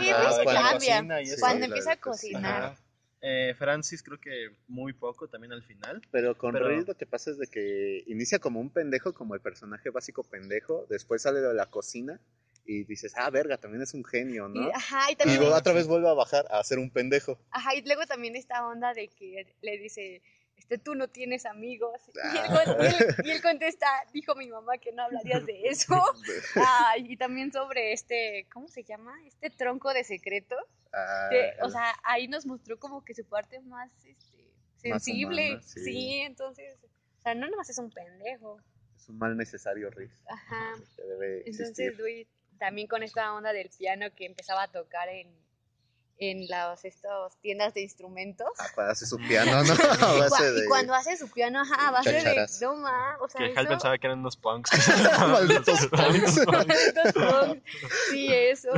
cuando, 0.43 0.73
cocina 0.73 1.21
y 1.21 1.25
Sí, 1.27 1.33
eso. 1.33 1.39
Cuando 1.41 1.65
empieza 1.65 1.91
a 1.91 1.97
cocinar. 1.97 2.63
Ajá. 2.63 2.77
Eh, 3.21 3.53
Francis 3.57 4.01
creo 4.01 4.19
que 4.19 4.49
muy 4.67 4.93
poco 4.93 5.27
también 5.27 5.51
al 5.51 5.63
final. 5.63 6.01
Pero 6.11 6.37
con 6.37 6.53
Pero- 6.53 6.69
lo 6.69 6.95
que 6.95 7.05
pasa 7.05 7.31
es 7.31 7.37
de 7.37 7.47
que 7.47 8.03
inicia 8.07 8.39
como 8.39 8.59
un 8.61 8.69
pendejo, 8.69 9.13
como 9.13 9.35
el 9.35 9.41
personaje 9.41 9.89
básico 9.89 10.23
pendejo, 10.23 10.85
después 10.89 11.21
sale 11.23 11.41
de 11.41 11.53
la 11.53 11.65
cocina 11.65 12.19
y 12.65 12.83
dices, 12.83 13.13
ah, 13.17 13.29
verga, 13.29 13.57
también 13.57 13.81
es 13.81 13.93
un 13.93 14.05
genio, 14.05 14.47
¿no? 14.47 14.67
Y, 14.67 14.71
ajá, 14.71 15.09
y 15.09 15.13
Y 15.13 15.15
también, 15.15 15.39
luego 15.39 15.55
otra 15.55 15.73
vez 15.73 15.87
vuelve 15.87 16.07
a 16.07 16.13
bajar 16.13 16.45
a 16.51 16.63
ser 16.63 16.77
un 16.79 16.91
pendejo. 16.91 17.37
ajá, 17.51 17.75
y 17.75 17.81
luego 17.81 18.05
también 18.05 18.35
esta 18.35 18.65
onda 18.65 18.93
de 18.93 19.07
que 19.09 19.53
le 19.61 19.77
dice, 19.79 20.21
este, 20.59 20.77
tú 20.77 20.93
no 20.95 21.07
tienes 21.07 21.45
amigos. 21.45 21.99
Y, 22.07 22.37
él, 22.37 22.43
Ah. 22.53 22.65
y 22.67 22.85
él- 22.85 23.15
y 23.25 23.31
él 23.31 23.41
contesta, 23.41 23.87
dijo 24.13 24.35
mi 24.35 24.47
mamá 24.47 24.77
que 24.77 24.91
no 24.91 25.03
hablarías 25.03 25.45
de 25.45 25.61
eso. 25.67 25.95
Ah, 26.55 26.93
y 26.97 27.17
también 27.17 27.51
sobre 27.51 27.93
este, 27.93 28.47
¿cómo 28.53 28.67
se 28.67 28.83
llama? 28.83 29.13
Este 29.25 29.49
tronco 29.49 29.93
de 29.93 30.03
secreto. 30.03 30.55
Ah, 30.93 31.27
que, 31.31 31.53
o 31.63 31.69
sea, 31.69 31.93
ahí 32.03 32.27
nos 32.27 32.45
mostró 32.45 32.77
como 32.77 33.03
que 33.03 33.13
su 33.15 33.25
parte 33.25 33.59
más 33.61 33.89
este, 34.05 34.89
Más 34.91 35.03
sensible. 35.03 35.47
humana, 35.51 35.61
sí. 35.63 35.83
sí. 35.83 36.19
entonces, 36.21 36.77
o 37.17 37.21
sea, 37.21 37.35
no 37.35 37.47
nomás 37.49 37.69
es 37.69 37.77
un 37.77 37.89
pendejo. 37.91 38.59
es 38.95 39.07
un 39.09 39.17
mal 39.17 39.35
necesario, 39.37 39.89
Riz. 39.91 40.11
Ajá. 40.27 40.75
Que 40.95 41.03
debe 41.03 41.43
Entonces. 41.49 41.97
Luis, 41.97 42.27
también 42.57 42.87
con 42.87 43.03
esta 43.03 43.33
onda 43.33 43.53
del 43.53 43.69
piano 43.69 44.07
que 44.15 44.25
empezaba 44.25 44.63
a 44.63 44.67
tocar 44.71 45.07
en, 45.09 45.27
en 46.21 46.47
las 46.49 46.83
estos 46.83 47.37
tiendas 47.37 47.73
de 47.73 47.81
instrumentos. 47.81 48.47
Ah, 48.59 48.67
cuando 48.75 48.91
hace 48.91 49.05
su 49.05 49.17
piano, 49.17 49.63
¿no? 49.63 49.73
A 49.73 50.15
Y, 50.15 50.19
cua- 50.19 50.29
base 50.29 50.49
y 50.49 50.61
de... 50.61 50.65
cuando 50.67 50.93
hace 50.93 51.17
su 51.17 51.29
piano, 51.29 51.61
ajá, 51.61 51.87
a 51.87 51.91
base 51.91 52.11
de. 52.11 52.45
No 52.61 52.75
ma, 52.75 53.17
o 53.21 53.29
sea, 53.29 53.39
Que 53.39 53.53
Hal 53.57 53.65
eso- 53.65 53.69
pensaba 53.69 53.97
que 53.97 54.07
eran 54.07 54.19
unos 54.19 54.35
punks. 54.37 54.69
Malditos 55.19 55.87
punks. 55.87 56.45
Malditos 56.47 57.13
punks. 57.13 57.63
Sí, 58.11 58.27
eso. 58.33 58.69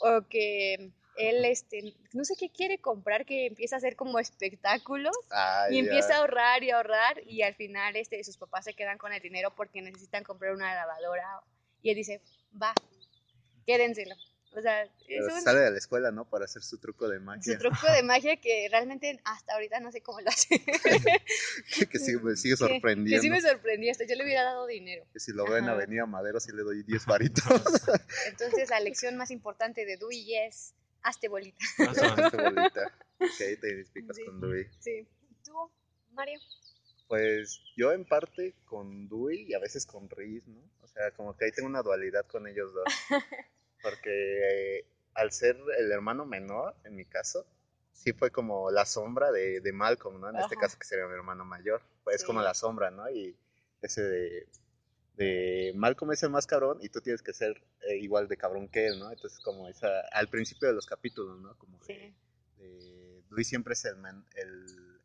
O 0.00 0.22
que 0.28 0.90
él, 1.18 1.44
este, 1.46 1.94
no 2.12 2.24
sé 2.24 2.34
qué 2.38 2.50
quiere 2.50 2.78
comprar, 2.78 3.24
que 3.24 3.46
empieza 3.46 3.76
a 3.76 3.78
hacer 3.78 3.96
como 3.96 4.18
espectáculos 4.18 5.16
Ah, 5.30 5.66
y 5.70 5.78
empieza 5.78 6.16
a 6.16 6.18
ahorrar 6.18 6.62
y 6.62 6.70
ahorrar 6.72 7.22
y 7.26 7.42
al 7.42 7.54
final, 7.54 7.96
este, 7.96 8.22
sus 8.24 8.36
papás 8.36 8.64
se 8.66 8.74
quedan 8.74 8.98
con 8.98 9.12
el 9.14 9.22
dinero 9.22 9.54
porque 9.56 9.80
necesitan 9.80 10.24
comprar 10.24 10.52
una 10.52 10.74
lavadora 10.74 11.40
y 11.80 11.90
él 11.90 11.96
dice, 11.96 12.20
va, 12.60 12.74
quédenselo. 13.66 14.14
O 14.56 14.62
sea, 14.62 14.82
es 14.84 14.90
un, 15.34 15.42
sale 15.42 15.60
de 15.60 15.70
la 15.70 15.76
escuela, 15.76 16.10
¿no? 16.10 16.24
Para 16.28 16.46
hacer 16.46 16.62
su 16.62 16.78
truco 16.78 17.08
de 17.08 17.18
su 17.18 17.24
magia. 17.24 17.58
truco 17.58 17.92
de 17.92 18.02
magia 18.02 18.36
que 18.40 18.68
realmente 18.70 19.20
hasta 19.24 19.52
ahorita 19.52 19.80
no 19.80 19.92
sé 19.92 20.00
cómo 20.00 20.20
lo 20.22 20.30
hace. 20.30 20.48
que 21.90 21.98
sigue, 21.98 22.18
me 22.20 22.36
sigue 22.36 22.54
Que- 22.54 22.58
sorprendiendo. 22.58 23.18
Que 23.18 23.20
sí 23.20 23.30
me 23.30 23.40
sorprendió, 23.42 23.90
hasta 23.92 24.04
yo 24.06 24.14
le 24.16 24.24
hubiera 24.24 24.44
dado 24.44 24.66
dinero. 24.66 25.04
Que 25.12 25.20
si 25.20 25.32
lo 25.32 25.44
veo 25.44 25.58
en. 25.58 25.68
Avenida 25.68 26.06
Madero, 26.06 26.40
sí 26.40 26.52
le 26.52 26.62
doy 26.62 26.82
10 26.84 27.04
varitos. 27.06 27.44
Entonces 28.28 28.70
la 28.70 28.80
lección 28.80 29.16
más 29.18 29.30
importante 29.30 29.84
de 29.84 29.98
Dewey 29.98 30.34
es, 30.36 30.72
hazte 31.02 31.28
bolita. 31.28 31.58
Hazte 31.88 32.36
bolita. 32.42 32.92
Que 33.36 33.44
ahí 33.44 33.56
te 33.58 33.68
identificas 33.68 34.16
Sí. 34.16 34.24
con 34.24 34.40
Dewey. 34.40 34.66
Sí. 34.80 35.06
¿Tú, 35.44 35.70
Mario? 36.12 36.40
Pues 37.08 37.60
yo 37.76 37.92
en 37.92 38.04
parte 38.06 38.54
con 38.64 39.06
Dewey 39.08 39.42
y 39.50 39.54
a 39.54 39.58
veces 39.58 39.84
con 39.86 40.08
Riz, 40.08 40.46
¿no? 40.46 40.60
O 40.82 40.88
sea, 40.88 41.10
como 41.10 41.36
que 41.36 41.44
ahí 41.44 41.52
tengo 41.52 41.68
una 41.68 41.82
dualidad 41.82 42.24
con 42.26 42.46
ellos 42.48 42.72
dos. 42.72 42.84
Porque 43.90 44.78
eh, 44.78 44.84
al 45.14 45.32
ser 45.32 45.56
el 45.78 45.90
hermano 45.92 46.26
menor, 46.26 46.74
en 46.84 46.96
mi 46.96 47.04
caso, 47.04 47.46
sí 47.92 48.12
fue 48.12 48.30
como 48.30 48.70
la 48.70 48.84
sombra 48.84 49.32
de, 49.32 49.60
de 49.60 49.72
Malcolm, 49.72 50.20
¿no? 50.20 50.28
En 50.30 50.36
este 50.36 50.56
caso 50.56 50.78
que 50.78 50.86
sería 50.86 51.06
mi 51.06 51.14
hermano 51.14 51.44
mayor. 51.44 51.80
Pues 52.04 52.16
es 52.16 52.24
como 52.24 52.42
la 52.42 52.54
sombra, 52.54 52.90
¿no? 52.90 53.08
Y 53.10 53.36
ese 53.82 54.02
de, 54.02 54.48
de 55.16 55.72
Malcolm 55.74 56.12
es 56.12 56.22
el 56.22 56.30
más 56.30 56.46
cabrón 56.46 56.78
y 56.82 56.88
tú 56.88 57.00
tienes 57.00 57.22
que 57.22 57.32
ser 57.32 57.62
eh, 57.88 57.96
igual 57.96 58.28
de 58.28 58.36
cabrón 58.36 58.68
que 58.68 58.86
él, 58.86 58.98
¿no? 58.98 59.10
Entonces 59.10 59.38
como 59.40 59.68
esa, 59.68 60.00
al 60.12 60.28
principio 60.28 60.68
de 60.68 60.74
los 60.74 60.86
capítulos, 60.86 61.40
¿no? 61.40 61.56
Como 61.58 61.78
Sí. 61.82 62.14
de 62.58 63.22
Dewey 63.30 63.44
siempre 63.44 63.72
es 63.74 63.84
el, 63.86 63.96
men- 63.96 64.24
el 64.34 64.95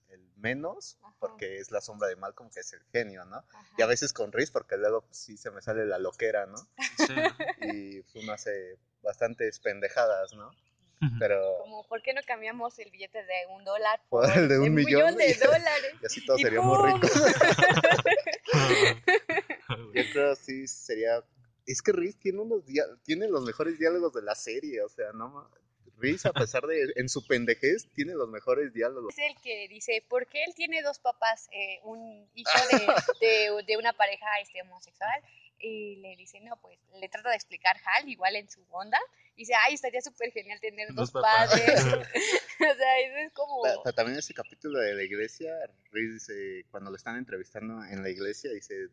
menos 0.41 0.97
Ajá. 1.01 1.13
porque 1.19 1.59
es 1.59 1.71
la 1.71 1.81
sombra 1.81 2.07
de 2.09 2.15
Malcolm 2.15 2.49
que 2.49 2.59
es 2.61 2.73
el 2.73 2.81
genio, 2.91 3.25
¿no? 3.25 3.37
Ajá. 3.37 3.65
Y 3.77 3.81
a 3.81 3.85
veces 3.87 4.13
con 4.13 4.31
Riz 4.31 4.51
porque 4.51 4.77
luego 4.77 5.01
pues, 5.01 5.17
sí 5.17 5.37
se 5.37 5.51
me 5.51 5.61
sale 5.61 5.85
la 5.85 5.99
loquera, 5.99 6.45
¿no? 6.47 6.57
Sí. 6.97 7.13
Y 7.61 8.01
pues, 8.01 8.23
uno 8.23 8.33
hace 8.33 8.77
bastantes 9.01 9.59
pendejadas, 9.59 10.33
¿no? 10.33 10.51
Pero 11.17 11.41
Como, 11.63 11.87
¿por 11.87 12.03
qué 12.03 12.13
no 12.13 12.21
cambiamos 12.27 12.77
el 12.77 12.91
billete 12.91 13.17
de 13.23 13.47
un 13.49 13.63
dólar 13.65 13.99
Por 14.09 14.29
el 14.37 14.47
de 14.47 14.59
un 14.59 14.71
millón 14.73 15.15
de 15.15 15.29
y- 15.31 15.33
dólares? 15.33 15.95
y 16.01 16.05
así 16.05 16.25
todos 16.25 16.39
Y 16.39 16.43
seríamos 16.43 16.77
¡pum! 16.77 17.01
ricos. 17.01 17.11
Yo 19.93 20.01
creo 20.13 20.35
sí 20.35 20.67
sería... 20.67 21.23
Es 21.65 21.81
que 21.81 21.91
Riz 21.91 22.17
tiene 22.19 22.39
unos 22.39 22.65
dia- 22.65 22.85
tiene 23.03 23.27
los 23.27 23.43
mejores 23.43 23.77
diálogos 23.79 24.13
de 24.13 24.21
la 24.23 24.35
serie, 24.35 24.81
o 24.83 24.89
sea, 24.89 25.11
no 25.13 25.49
Riz 26.01 26.25
a 26.25 26.33
pesar 26.33 26.63
de 26.63 26.93
en 26.95 27.07
su 27.09 27.25
pendejez 27.27 27.87
tiene 27.93 28.13
los 28.13 28.27
mejores 28.29 28.73
diálogos. 28.73 29.13
Es 29.17 29.23
el 29.35 29.41
que 29.41 29.67
dice, 29.69 30.03
¿por 30.09 30.27
qué 30.27 30.43
él 30.43 30.53
tiene 30.55 30.81
dos 30.81 30.99
papás? 30.99 31.47
eh, 31.53 31.79
un 31.83 32.27
hijo 32.33 32.59
de, 32.71 32.77
de- 33.21 33.63
de 33.65 33.77
una 33.77 33.93
pareja 33.93 34.25
este, 34.41 34.61
homosexual. 34.61 35.21
Y 35.63 35.97
le 35.97 36.15
dice, 36.15 36.39
no, 36.41 36.59
pues 36.59 36.79
le 36.99 37.07
trata 37.07 37.29
de 37.29 37.35
explicar 37.35 37.75
Hal, 37.85 38.09
igual 38.09 38.35
en 38.35 38.49
su 38.49 38.65
onda. 38.71 38.97
Y 39.35 39.41
dice, 39.43 39.53
ay, 39.53 39.75
estaría 39.75 40.01
súper 40.01 40.31
genial 40.31 40.59
tener 40.59 40.87
dos, 40.89 41.11
Dos 41.11 41.21
papás. 41.21 41.49
padres. 41.51 41.79
o 41.85 42.75
sea, 42.75 42.99
eso 42.99 43.17
es 43.17 43.31
como... 43.33 43.61
Ta- 43.83 43.93
También 43.93 44.17
ese 44.17 44.33
capítulo 44.33 44.79
de 44.79 44.95
la 44.95 45.03
iglesia, 45.03 45.51
Riz 45.91 46.13
dice, 46.13 46.65
cuando 46.71 46.89
lo 46.89 46.95
están 46.97 47.17
entrevistando 47.17 47.83
en 47.85 48.01
la 48.01 48.09
iglesia, 48.09 48.51
dice, 48.51 48.87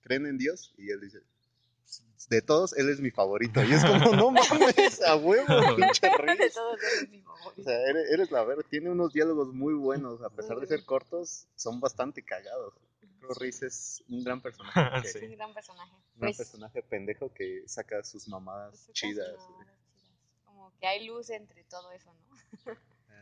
¿creen 0.00 0.26
en 0.26 0.38
Dios? 0.38 0.74
Y 0.76 0.90
él 0.90 1.00
dice, 1.00 1.18
de 2.28 2.42
todos, 2.42 2.76
él 2.76 2.88
es 2.90 3.00
mi 3.00 3.10
favorito. 3.10 3.62
Y 3.64 3.72
es 3.72 3.84
como, 3.84 4.12
no 4.16 4.30
mames, 4.30 5.00
a 5.02 5.16
huevo, 5.16 5.46
pinche 5.76 6.08
de 6.08 6.50
todos 6.50 6.78
él 6.82 7.04
es 7.04 7.08
mi 7.10 7.20
O 7.22 7.24
favorito. 7.36 7.62
sea, 7.64 7.80
eres, 7.88 8.10
eres 8.10 8.30
la 8.30 8.44
verdad, 8.44 8.64
tiene 8.68 8.90
unos 8.90 9.12
diálogos 9.12 9.52
muy 9.54 9.74
buenos, 9.74 10.20
a 10.22 10.28
pesar 10.30 10.58
de 10.60 10.66
ser 10.66 10.84
cortos, 10.84 11.46
son 11.56 11.80
bastante 11.80 12.22
cagados. 12.24 12.74
Creo 13.20 13.30
que 13.30 13.44
Riz 13.44 13.62
es 13.62 14.02
un 14.08 14.22
gran 14.24 14.40
personaje. 14.40 14.80
que- 15.02 15.08
Es 15.08 15.12
Sí. 15.14 15.24
un 15.24 15.36
gran 15.36 15.54
personaje. 15.54 15.90
Un 15.92 16.20
gran 16.20 16.34
Pues, 16.34 16.36
personaje 16.36 16.82
pendejo 16.82 17.32
que 17.32 17.62
saca 17.66 18.02
sus 18.04 18.28
mamadas 18.28 18.82
pues, 18.86 18.92
chidas. 18.96 19.36
Como 20.44 20.72
que 20.78 20.86
hay 20.86 21.06
luz 21.06 21.30
entre 21.30 21.64
todo 21.64 21.90
eso, 21.92 22.12
¿no? 22.28 22.72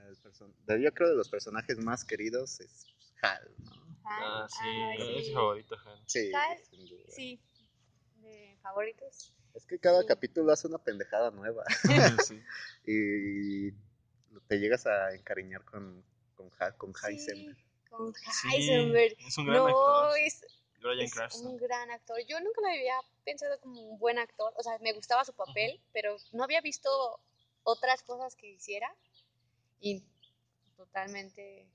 El 0.08 0.16
person- 0.18 0.52
de- 0.66 0.82
Yo 0.82 0.92
creo 0.94 1.08
de 1.10 1.16
los 1.16 1.28
personajes 1.28 1.78
más 1.78 2.04
queridos 2.04 2.60
es 2.60 2.86
Hal, 3.22 3.50
¿no? 3.64 3.72
Ah, 4.04 4.46
sí. 4.48 5.02
Es 5.02 5.28
mi 5.28 5.34
favorito. 5.34 5.76
Sí, 6.06 6.32
Hal, 6.32 6.58
sin 6.70 6.86
duda. 6.86 7.02
Sí, 7.08 7.40
de 8.26 8.56
favoritos. 8.62 9.32
Es 9.54 9.64
que 9.66 9.78
cada 9.78 10.02
Sí. 10.02 10.06
capítulo 10.08 10.52
hace 10.52 10.66
una 10.68 10.78
pendejada 10.78 11.30
nueva 11.30 11.64
Sí. 12.30 12.42
y 12.84 13.72
te 14.48 14.58
llegas 14.58 14.86
a 14.86 15.14
encariñar 15.14 15.64
con, 15.64 16.04
con, 16.34 16.50
con 16.76 16.92
Heisenberg. 17.02 17.56
Sí, 17.56 17.64
con 17.90 18.14
Sí, 18.14 18.48
Heisenberg. 18.54 19.16
Es 19.26 19.38
un 19.38 19.46
gran 19.46 19.58
No, 19.58 19.66
actor. 19.68 20.18
es, 20.18 20.40
Brian 20.80 21.00
es 21.26 21.36
un 21.40 21.56
gran 21.56 21.90
actor. 21.90 22.18
Yo 22.28 22.38
nunca 22.40 22.60
lo 22.60 22.68
había 22.68 22.96
pensado 23.24 23.58
como 23.60 23.80
un 23.80 23.98
buen 23.98 24.18
actor. 24.18 24.52
O 24.56 24.62
sea, 24.62 24.78
me 24.80 24.92
gustaba 24.92 25.24
su 25.24 25.32
papel, 25.32 25.80
pero 25.92 26.16
no 26.32 26.44
había 26.44 26.60
visto 26.60 26.88
otras 27.62 28.02
cosas 28.02 28.36
que 28.36 28.48
hiciera. 28.50 28.94
Y 29.80 30.04
totalmente, 30.76 31.66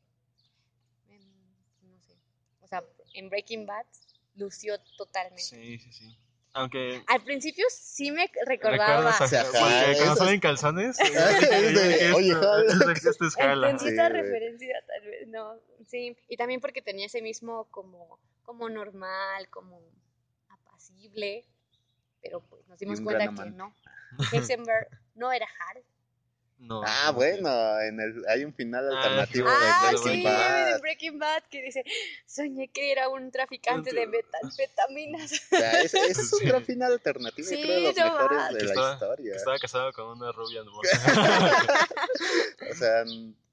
no 1.82 2.00
sé. 2.00 2.16
O 2.62 2.68
sea, 2.68 2.84
en 3.14 3.30
Breaking 3.30 3.66
Bad 3.66 3.86
lució 4.36 4.80
totalmente. 4.98 5.42
Sí, 5.42 5.78
sí, 5.80 5.92
sí. 5.92 6.18
Aunque 6.54 7.02
Al 7.08 7.24
principio 7.24 7.66
sí 7.70 8.12
me 8.12 8.30
recordaba. 8.46 8.88
recuerdas 8.98 9.22
a 9.22 9.24
O 9.24 9.28
sea, 9.28 9.44
porque 9.44 9.58
Hal, 9.60 9.84
cuando 9.96 10.04
eso 10.04 10.16
salen 10.16 10.40
calzones. 10.40 11.00
Es 11.00 11.14
de, 11.14 12.12
oye. 12.14 12.32
Este 12.94 13.26
es. 13.26 13.38
Entendí 13.38 13.80
Sí, 13.80 13.96
güey. 14.10 14.10
referencia, 14.10 14.84
tal 14.86 15.10
vez, 15.10 15.28
no, 15.28 15.56
sí, 15.88 16.18
y 16.28 16.38
también 16.38 16.60
porque 16.60 16.82
tenía 16.82 17.06
ese 17.06 17.22
mismo 17.22 17.66
como, 17.72 18.20
como 18.44 18.70
normal, 18.70 19.48
como 19.50 19.82
apacible, 20.50 21.46
pero 22.22 22.42
pues 22.42 22.68
nos 22.68 22.78
dimos 22.80 23.00
cuenta 23.02 23.28
que 23.34 23.50
no, 23.52 23.74
Heisenberg 24.34 24.88
no 25.16 25.32
era 25.32 25.46
Hal. 25.46 25.84
No, 26.64 26.84
Ah, 26.86 27.06
no, 27.08 27.14
bueno, 27.14 27.80
en 27.82 28.00
el, 28.00 28.24
hay 28.30 28.46
un 28.46 28.54
final 28.54 28.88
Ah, 28.94 28.98
alternativo 29.02 29.48
Ah, 29.50 29.90
de 29.92 29.98
sí, 29.98 30.04
Breaking 30.04 30.24
de 30.24 30.30
Bad. 30.30 30.80
Breaking 30.82 31.20
Bad, 31.20 31.44
que 31.50 31.62
dice, 31.64 31.84
soñé 32.28 32.68
que 32.68 32.92
era 32.92 33.10
un 33.10 33.32
traficante 33.32 33.92
de 33.94 34.06
metanfetaminas. 34.06 35.32
O 35.52 35.56
sea, 35.58 35.82
es, 35.82 35.94
es 35.96 36.32
un 36.34 36.40
Sí. 36.40 36.46
gran 36.46 36.64
final 36.64 36.92
alternativo, 36.94 37.50
yo 37.50 37.56
Sí, 37.56 37.62
creo 37.64 37.76
de 37.78 37.82
los 37.88 37.98
no 37.98 38.04
mejores 38.06 38.50
de 38.54 38.58
Que 38.60 38.64
la 38.66 38.70
estaba- 38.70 38.94
historia. 38.94 39.32
Que 39.32 39.38
estaba 39.38 39.58
casado 39.60 39.94
con 39.94 40.08
una 40.18 40.32
rubia 40.32 40.60
hermosa. 40.60 40.90
O 42.72 42.76
sea, 42.76 43.04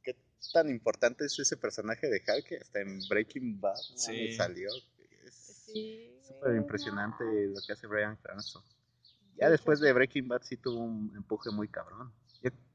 ¿qué 0.02 0.14
tan 0.52 0.68
importante 0.68 1.24
es 1.24 1.38
ese 1.38 1.56
personaje 1.56 2.08
de 2.08 2.22
Hal 2.26 2.44
que 2.44 2.58
hasta 2.58 2.80
en 2.80 3.00
Breaking 3.08 3.58
Bad 3.60 3.76
Sí. 3.96 4.32
salió? 4.32 4.68
Es 5.24 5.34
Sí, 5.66 6.14
súper 6.26 6.56
impresionante 6.56 7.24
no. 7.24 7.54
lo 7.54 7.60
que 7.66 7.72
hace 7.72 7.86
Brian 7.86 8.16
Cranston. 8.16 8.62
Ya 9.36 9.48
después 9.50 9.80
de 9.80 9.92
Breaking 9.92 10.28
Bad 10.28 10.42
sí 10.42 10.56
tuvo 10.56 10.80
un 10.80 11.12
empuje 11.16 11.50
muy 11.50 11.68
cabrón. 11.68 12.12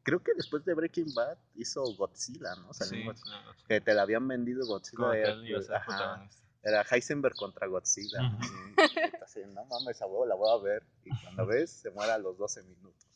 Creo 0.04 0.22
que 0.22 0.34
después 0.34 0.66
de 0.66 0.74
Breaking 0.74 1.14
Bad 1.14 1.38
hizo 1.56 1.84
Godzilla, 1.96 2.56
¿no? 2.56 2.74
Salió 2.74 2.94
Sí, 3.00 3.06
Godzilla. 3.06 3.42
no, 3.42 3.54
Que 3.68 3.80
te 3.82 3.94
la 3.94 4.02
habían 4.02 4.28
vendido 4.28 4.66
Godzilla. 4.68 5.16
era, 5.16 5.62
ser 5.62 5.76
ajá, 5.76 6.30
era 6.62 6.82
Heisenberg 6.92 7.36
contra 7.36 7.68
Godzilla. 7.68 8.22
¿no? 8.22 8.38
Ujú. 8.38 8.48
Y 8.78 9.24
así, 9.24 9.42
no 9.48 9.64
mames, 9.66 10.02
a 10.02 10.06
huevo 10.06 10.26
la 10.26 10.36
voy 10.36 10.50
a 10.60 10.62
ver. 10.64 10.84
Y 11.06 11.10
cuando 11.22 11.46
ves, 11.46 11.70
se 11.72 11.90
muere 11.92 12.12
a 12.12 12.18
los 12.18 12.38
12 12.38 12.64
minutos. 12.64 13.08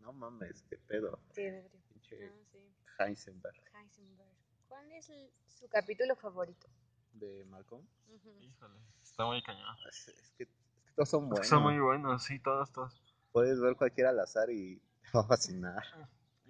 No 0.00 0.12
mames, 0.12 0.62
qué 0.68 0.76
pedo. 0.78 1.18
Sí. 1.32 1.42
Pinche 1.88 2.26
Ah, 2.26 2.32
sí. 2.52 2.58
Heisenberg 2.98 3.56
Heisenberg. 3.74 4.30
¿Cuál 4.68 4.90
es 4.92 5.08
el- 5.10 5.30
su 5.48 5.68
capítulo 5.68 6.14
favorito? 6.16 6.68
de 7.12 7.44
Malcolm. 7.46 7.84
Ujú. 8.08 8.30
Híjole, 8.40 8.78
está 9.02 9.24
muy 9.26 9.42
cañón. 9.42 9.76
Es, 9.88 10.08
es 10.08 10.30
que, 10.38 10.44
es 10.44 10.52
que 10.84 10.92
todos 10.94 11.08
son 11.08 11.28
buenos. 11.28 11.48
Son 11.48 11.62
muy 11.62 11.78
buenos, 11.78 12.22
sí, 12.22 12.38
todos, 12.38 12.70
todos. 12.72 13.02
Puedes 13.32 13.60
ver 13.60 13.74
cualquiera 13.76 14.10
al 14.10 14.20
azar 14.20 14.48
y 14.50 14.80
te 15.02 15.10
va 15.12 15.20
a 15.22 15.26
fascinar. 15.26 15.82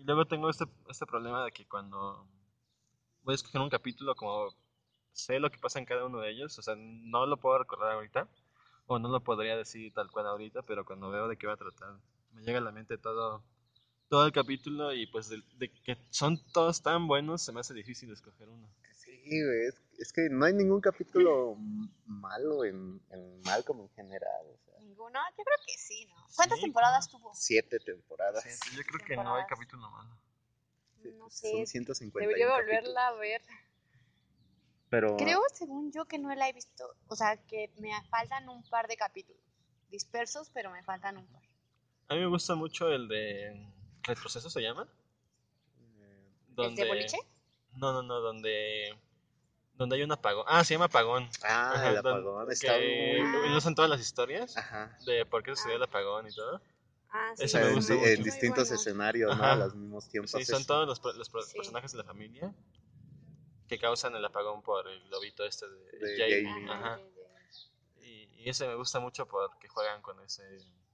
Y 0.00 0.04
luego 0.04 0.24
tengo 0.26 0.50
este, 0.50 0.64
este 0.88 1.06
problema 1.06 1.44
de 1.44 1.52
que 1.52 1.68
cuando 1.68 2.26
voy 3.22 3.32
a 3.32 3.36
escoger 3.36 3.60
un 3.60 3.70
capítulo, 3.70 4.14
como 4.16 4.54
sé 5.12 5.40
lo 5.40 5.50
que 5.50 5.58
pasa 5.58 5.78
en 5.78 5.86
cada 5.86 6.06
uno 6.06 6.20
de 6.20 6.30
ellos, 6.30 6.58
o 6.58 6.62
sea, 6.62 6.74
no 6.78 7.26
lo 7.26 7.38
puedo 7.38 7.58
recordar 7.58 7.92
ahorita, 7.92 8.28
o 8.86 8.98
no 8.98 9.08
lo 9.10 9.20
podría 9.22 9.56
decir 9.56 9.92
tal 9.94 10.10
cual 10.10 10.26
ahorita, 10.28 10.62
pero 10.62 10.84
cuando 10.84 11.10
veo 11.10 11.28
de 11.28 11.36
qué 11.38 11.46
va 11.46 11.54
a 11.54 11.58
tratar, 11.58 11.98
me 12.32 12.42
llega 12.42 12.58
a 12.58 12.62
la 12.62 12.72
mente 12.72 12.98
todo, 12.98 13.44
todo 14.08 14.26
el 14.26 14.32
capítulo 14.32 14.94
y 14.94 15.06
pues 15.08 15.28
de, 15.30 15.42
de 15.58 15.70
que 15.72 15.98
son 16.10 16.38
todos 16.52 16.82
tan 16.82 17.08
buenos, 17.08 17.42
se 17.42 17.52
me 17.52 17.60
hace 17.60 17.74
difícil 17.74 18.12
escoger 18.12 18.48
uno. 18.48 18.68
Sí, 19.22 19.44
güey, 19.44 19.66
es, 19.66 19.82
es 19.98 20.12
que 20.12 20.28
no 20.30 20.44
hay 20.44 20.52
ningún 20.54 20.80
capítulo 20.80 21.56
malo 22.06 22.64
en, 22.64 23.00
en 23.10 23.40
Malcolm 23.42 23.80
en 23.82 23.88
general. 23.90 24.46
O 24.46 24.58
sea, 24.64 24.78
Ninguno, 24.80 25.18
yo 25.36 25.44
creo 25.44 25.58
que 25.66 25.72
sí, 25.78 26.06
¿no? 26.06 26.14
¿Cuántas 26.34 26.58
Sí, 26.58 26.64
temporadas 26.64 27.08
tuvo? 27.08 27.30
siete 27.34 27.78
temporadas. 27.80 28.42
Sí, 28.44 28.76
yo 28.76 28.82
creo 28.84 29.06
que 29.06 29.16
no 29.16 29.34
hay 29.36 29.44
capítulo 29.46 29.88
malo. 29.90 30.16
No 31.16 31.30
Son 31.30 31.30
sé, 31.30 31.66
150. 31.66 32.18
debería 32.20 32.50
volverla 32.54 33.08
a 33.08 33.12
ver. 33.14 33.42
Pero 34.90 35.16
Creo, 35.16 35.40
según 35.54 35.92
yo, 35.92 36.04
que 36.06 36.18
no 36.18 36.34
la 36.34 36.48
he 36.48 36.52
visto. 36.52 36.84
O 37.06 37.14
sea, 37.16 37.36
que 37.46 37.70
me 37.78 37.90
faltan 38.10 38.48
un 38.48 38.62
par 38.68 38.88
de 38.88 38.96
capítulos. 38.96 39.40
Dispersos, 39.88 40.50
pero 40.52 40.70
me 40.70 40.82
faltan 40.82 41.16
un 41.16 41.26
par. 41.28 41.42
A 42.08 42.14
mí 42.14 42.20
me 42.20 42.26
gusta 42.26 42.54
mucho 42.56 42.88
el 42.90 43.06
de... 43.08 43.48
¿El 44.08 44.16
proceso 44.16 44.50
se 44.50 44.60
llama? 44.60 44.88
donde... 46.48 46.86
boliche? 46.86 47.18
No, 47.76 47.92
no, 47.92 48.02
no, 48.02 48.20
donde... 48.20 48.98
Donde 49.80 49.96
hay 49.96 50.02
un 50.02 50.12
apagón. 50.12 50.44
Ah, 50.46 50.62
se 50.62 50.74
llama 50.74 50.84
apagón. 50.84 51.26
Ah, 51.42 51.72
Ajá, 51.74 51.88
el 51.90 51.96
apagón. 51.96 52.52
Está 52.52 52.78
que 52.78 53.18
muy... 53.22 53.48
ilustran 53.48 53.74
todas 53.74 53.90
las 53.90 54.00
historias 54.00 54.54
Ajá. 54.56 54.94
de 55.06 55.24
por 55.24 55.42
qué 55.42 55.56
sucedió 55.56 55.76
el 55.76 55.82
apagón 55.82 56.28
y 56.28 56.34
todo. 56.34 56.60
Ah, 57.08 57.32
sí. 57.34 57.44
Ese 57.46 57.58
me 57.60 57.68
en, 57.68 57.74
gusta 57.76 57.94
en 57.94 58.00
mucho. 58.00 58.22
distintos 58.22 58.58
Muy 58.58 58.76
bueno. 58.76 58.80
escenarios, 58.80 59.36
¿no? 59.38 59.42
A 59.42 59.56
los 59.56 59.74
mismos 59.74 60.06
tiempos. 60.08 60.32
Sí, 60.32 60.44
son 60.44 60.66
todos 60.66 60.86
los, 60.86 61.16
los 61.16 61.46
Sí. 61.48 61.56
personajes 61.56 61.92
de 61.92 61.98
la 61.98 62.04
familia 62.04 62.54
que 63.68 63.78
causan 63.78 64.14
el 64.16 64.24
apagón 64.24 64.60
por 64.62 64.86
el 64.86 65.08
lobito 65.08 65.44
este 65.46 65.66
de, 65.66 65.98
De 65.98 66.18
Jamie. 66.18 66.44
Jamie. 66.44 66.70
Ajá. 66.72 67.00
Y, 68.02 68.28
y 68.42 68.48
ese 68.50 68.68
me 68.68 68.74
gusta 68.74 69.00
mucho 69.00 69.26
porque 69.26 69.66
juegan 69.68 70.02
con 70.02 70.20
ese 70.20 70.42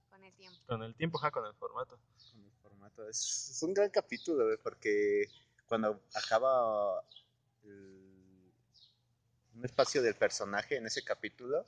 con 0.09 0.23
el 0.23 0.33
tiempo. 0.33 0.59
con 0.65 0.83
el 0.83 0.95
tiempo, 0.95 1.17
ajá, 1.19 1.31
con 1.31 1.45
el 1.45 1.53
formato. 1.55 1.99
con 2.31 2.41
el 2.45 2.51
formato. 2.61 3.09
Es, 3.09 3.49
es 3.51 3.63
un 3.63 3.73
gran 3.73 3.89
capítulo, 3.89 4.45
güey, 4.45 4.57
porque 4.63 5.25
cuando 5.67 5.99
acaba 6.15 7.03
el- 7.65 8.06
un 9.57 9.65
espacio 9.65 10.01
del 10.01 10.15
personaje 10.15 10.77
en 10.77 10.85
ese 10.85 11.03
capítulo, 11.03 11.65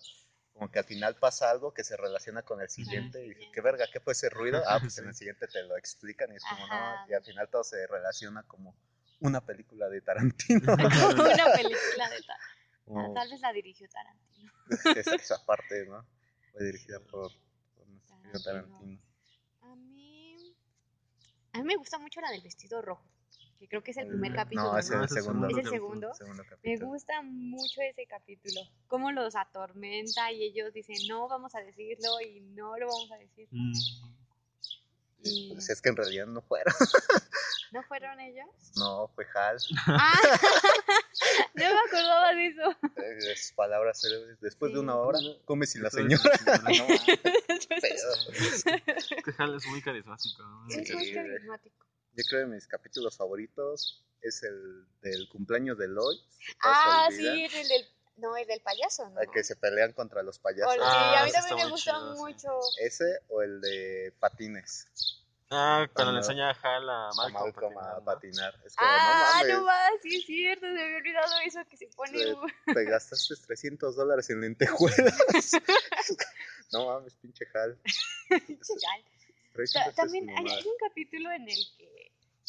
como 0.54 0.70
que 0.70 0.80
al 0.80 0.86
final 0.86 1.16
pasa 1.16 1.50
algo 1.50 1.74
que 1.74 1.84
se 1.84 1.98
relaciona 1.98 2.44
con 2.44 2.62
el 2.62 2.70
siguiente. 2.70 3.26
Y 3.26 3.30
dices, 3.30 3.48
¿qué 3.54 3.62
verga? 3.62 3.86
¿Qué 3.92 4.00
fue 4.00 4.14
ese 4.14 4.30
ruido? 4.30 4.62
Ah, 4.68 4.80
pues 4.80 4.98
en 5.00 5.08
el 5.08 5.16
siguiente 5.16 5.48
te 5.48 5.64
lo 5.64 5.76
explican 5.76 6.32
y 6.32 6.36
es 6.36 6.44
como, 6.44 6.66
Ajá. 6.66 7.06
no, 7.06 7.12
y 7.12 7.14
al 7.16 7.24
final 7.24 7.50
todo 7.50 7.64
se 7.64 7.88
relaciona 7.88 8.44
como 8.44 8.76
una 9.22 9.42
película 9.42 9.90
de 9.90 10.02
Tarantino. 10.02 10.74
Una 10.74 10.76
película 11.54 12.10
de 12.10 12.22
tal. 12.22 12.38
Como 12.86 13.14
Tal 13.14 13.30
vez 13.30 13.42
la 13.42 13.54
dirigió 13.54 13.88
Tarantino. 13.90 14.52
esa, 14.96 15.16
esa 15.16 15.46
parte, 15.46 15.86
¿no? 15.86 16.06
Fue 16.52 16.66
dirigida 16.66 17.00
por, 17.00 17.32
por 17.76 17.88
nuestro 17.88 18.18
querido 18.22 18.42
Tarantino. 18.44 18.78
Tarantino. 18.78 19.02
A 19.62 19.76
mí. 19.76 20.56
A 21.54 21.58
mí 21.60 21.64
me 21.64 21.76
gusta 21.76 21.98
mucho 22.00 22.22
la 22.22 22.32
del 22.32 22.42
vestido 22.42 22.82
rojo. 22.82 23.04
Que 23.60 23.68
creo 23.68 23.84
que 23.84 23.92
es 23.92 23.98
el 23.98 24.08
primer 24.08 24.32
Mm, 24.32 24.36
capítulo. 24.36 24.72
No, 24.72 24.78
es 24.78 24.90
el 24.90 25.04
Es 25.04 25.12
el 25.12 25.18
segundo. 25.22 25.48
¿Es 25.50 25.58
el 25.58 25.64
segundo. 25.70 26.14
segundo? 26.14 26.44
segundo 26.44 26.44
Me 26.64 26.78
gusta 26.78 27.22
mucho 27.22 27.82
ese 27.82 28.06
capítulo. 28.08 28.62
Cómo 28.88 29.12
los 29.12 29.36
atormenta 29.36 30.32
y 30.32 30.44
ellos 30.44 30.74
dicen, 30.74 30.96
no 31.10 31.28
vamos 31.28 31.54
a 31.56 31.60
decirlo 31.60 32.22
y 32.26 32.40
no 32.42 32.78
lo 32.78 32.88
vamos 32.88 33.12
a 33.12 33.18
decir. 33.18 33.50
Y- 35.22 35.50
Pues 35.54 35.70
es 35.70 35.82
que 35.82 35.90
en 35.90 35.98
realidad 35.98 36.26
no 36.28 36.42
fueron. 36.42 36.74
¿No 37.74 37.84
fueron 37.84 38.20
ellos? 38.22 38.48
No, 38.78 39.10
fue 39.14 39.26
Hal. 39.36 39.58
¡Ah! 39.88 40.14
no 41.56 41.66
me 41.66 41.80
acordaba 41.88 42.34
de 42.34 42.48
eso. 42.48 42.72
Eh, 42.96 43.36
palabras 43.56 44.00
célebres. 44.02 44.40
Después 44.40 44.72
de 44.74 44.80
una 44.80 44.96
hora, 44.96 45.20
come 45.46 45.66
sin 45.68 45.84
la 45.84 45.90
señora. 45.90 46.24
Que 49.24 49.32
Hal 49.38 49.56
es 49.56 49.68
muy 49.68 49.82
carismático. 49.82 50.42
¿no? 50.44 50.68
Es 50.70 50.94
muy 50.94 51.14
carismático. 51.14 51.86
Yo 52.16 52.24
creo 52.30 52.42
que 52.48 52.54
mis 52.56 52.68
capítulos 52.68 53.16
favoritos 53.18 54.04
es 54.22 54.44
el 54.44 54.86
del 55.02 55.28
cumpleaños 55.30 55.78
de 55.78 55.88
Lois. 55.88 56.22
Ah, 56.62 57.08
sí, 57.12 57.26
el 57.26 57.68
del. 57.68 57.86
No, 58.18 58.36
el 58.36 58.46
del 58.48 58.60
payaso, 58.60 59.10
¿no? 59.12 59.22
el 59.22 59.30
que 59.32 59.46
se 59.46 59.56
pelean 59.56 59.94
contra 59.94 60.22
los 60.24 60.40
payasos. 60.40 60.74
Sí, 60.74 60.80
Ah, 60.84 61.22
a 61.22 61.24
mí 61.24 61.30
ese 61.30 61.40
también 61.40 61.58
me 61.68 61.72
gusta 61.72 61.92
chido, 61.94 62.14
sí. 62.16 62.20
mucho. 62.20 62.60
Ese 62.82 63.06
o 63.30 63.42
el 63.42 63.62
de 63.62 64.14
patines. 64.20 64.88
Ah, 65.52 65.88
cuando 65.94 65.94
Cuando- 65.94 66.12
le 66.12 66.18
enseña 66.20 66.50
a 66.52 66.54
Hal 66.62 66.90
a 66.90 67.08
A 67.08 67.12
Malcolm, 67.16 67.34
Malcolm 67.74 67.78
a 67.78 67.94
¿no? 68.00 68.04
patinar. 68.04 68.54
Es 68.66 68.76
como, 68.76 68.90
Ah, 68.92 69.42
no 69.44 69.48
no 69.48 69.54
mames, 69.64 69.92
más, 69.94 70.02
sí 70.04 70.18
es 70.18 70.26
cierto, 70.26 70.66
se 70.66 70.72
me 70.74 70.84
había 70.84 70.98
olvidado 70.98 71.34
eso 71.46 71.60
que 71.70 71.78
se 71.78 71.88
pone. 71.96 72.34
Un- 72.34 72.52
te 72.76 72.84
gastaste 72.84 73.36
300 73.48 73.96
dólares 73.96 74.30
en 74.30 74.42
lentejuelas. 74.42 75.18
no 76.74 76.88
mames, 76.88 77.16
pinche 77.16 77.46
Hal. 77.54 77.80
También 79.96 80.30
hay, 80.30 80.46
hay 80.48 80.68
un 80.68 80.78
capítulo 80.80 81.32
en 81.32 81.44
el 81.50 81.58
que 81.78 81.99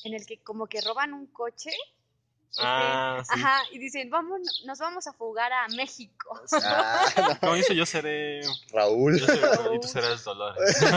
en 0.05 0.15
el 0.15 0.27
que 0.27 0.39
como 0.43 0.67
que 0.67 0.81
roban 0.81 1.13
un 1.15 1.27
coche. 1.27 1.71
este, 1.71 2.63
Ah, 2.65 3.23
sí. 3.25 3.31
Ajá, 3.35 3.63
y 3.73 3.79
dicen, 3.79 4.11
vamos, 4.11 4.63
nos 4.67 4.79
vamos 4.79 5.07
a 5.07 5.13
fugar 5.13 5.53
a 5.53 5.69
México. 5.69 6.41
Ah, 6.63 7.05
Como 7.41 7.55
dice, 7.55 7.75
yo 7.77 7.87
seré. 7.87 8.41
no, 8.43 8.53
Raúl. 8.73 9.19
Yo 9.21 9.27
seré 9.27 9.41
Raúl 9.41 9.77
y 9.77 9.81
tú 9.81 9.89
serás 9.89 10.25
Dolores. 10.25 10.77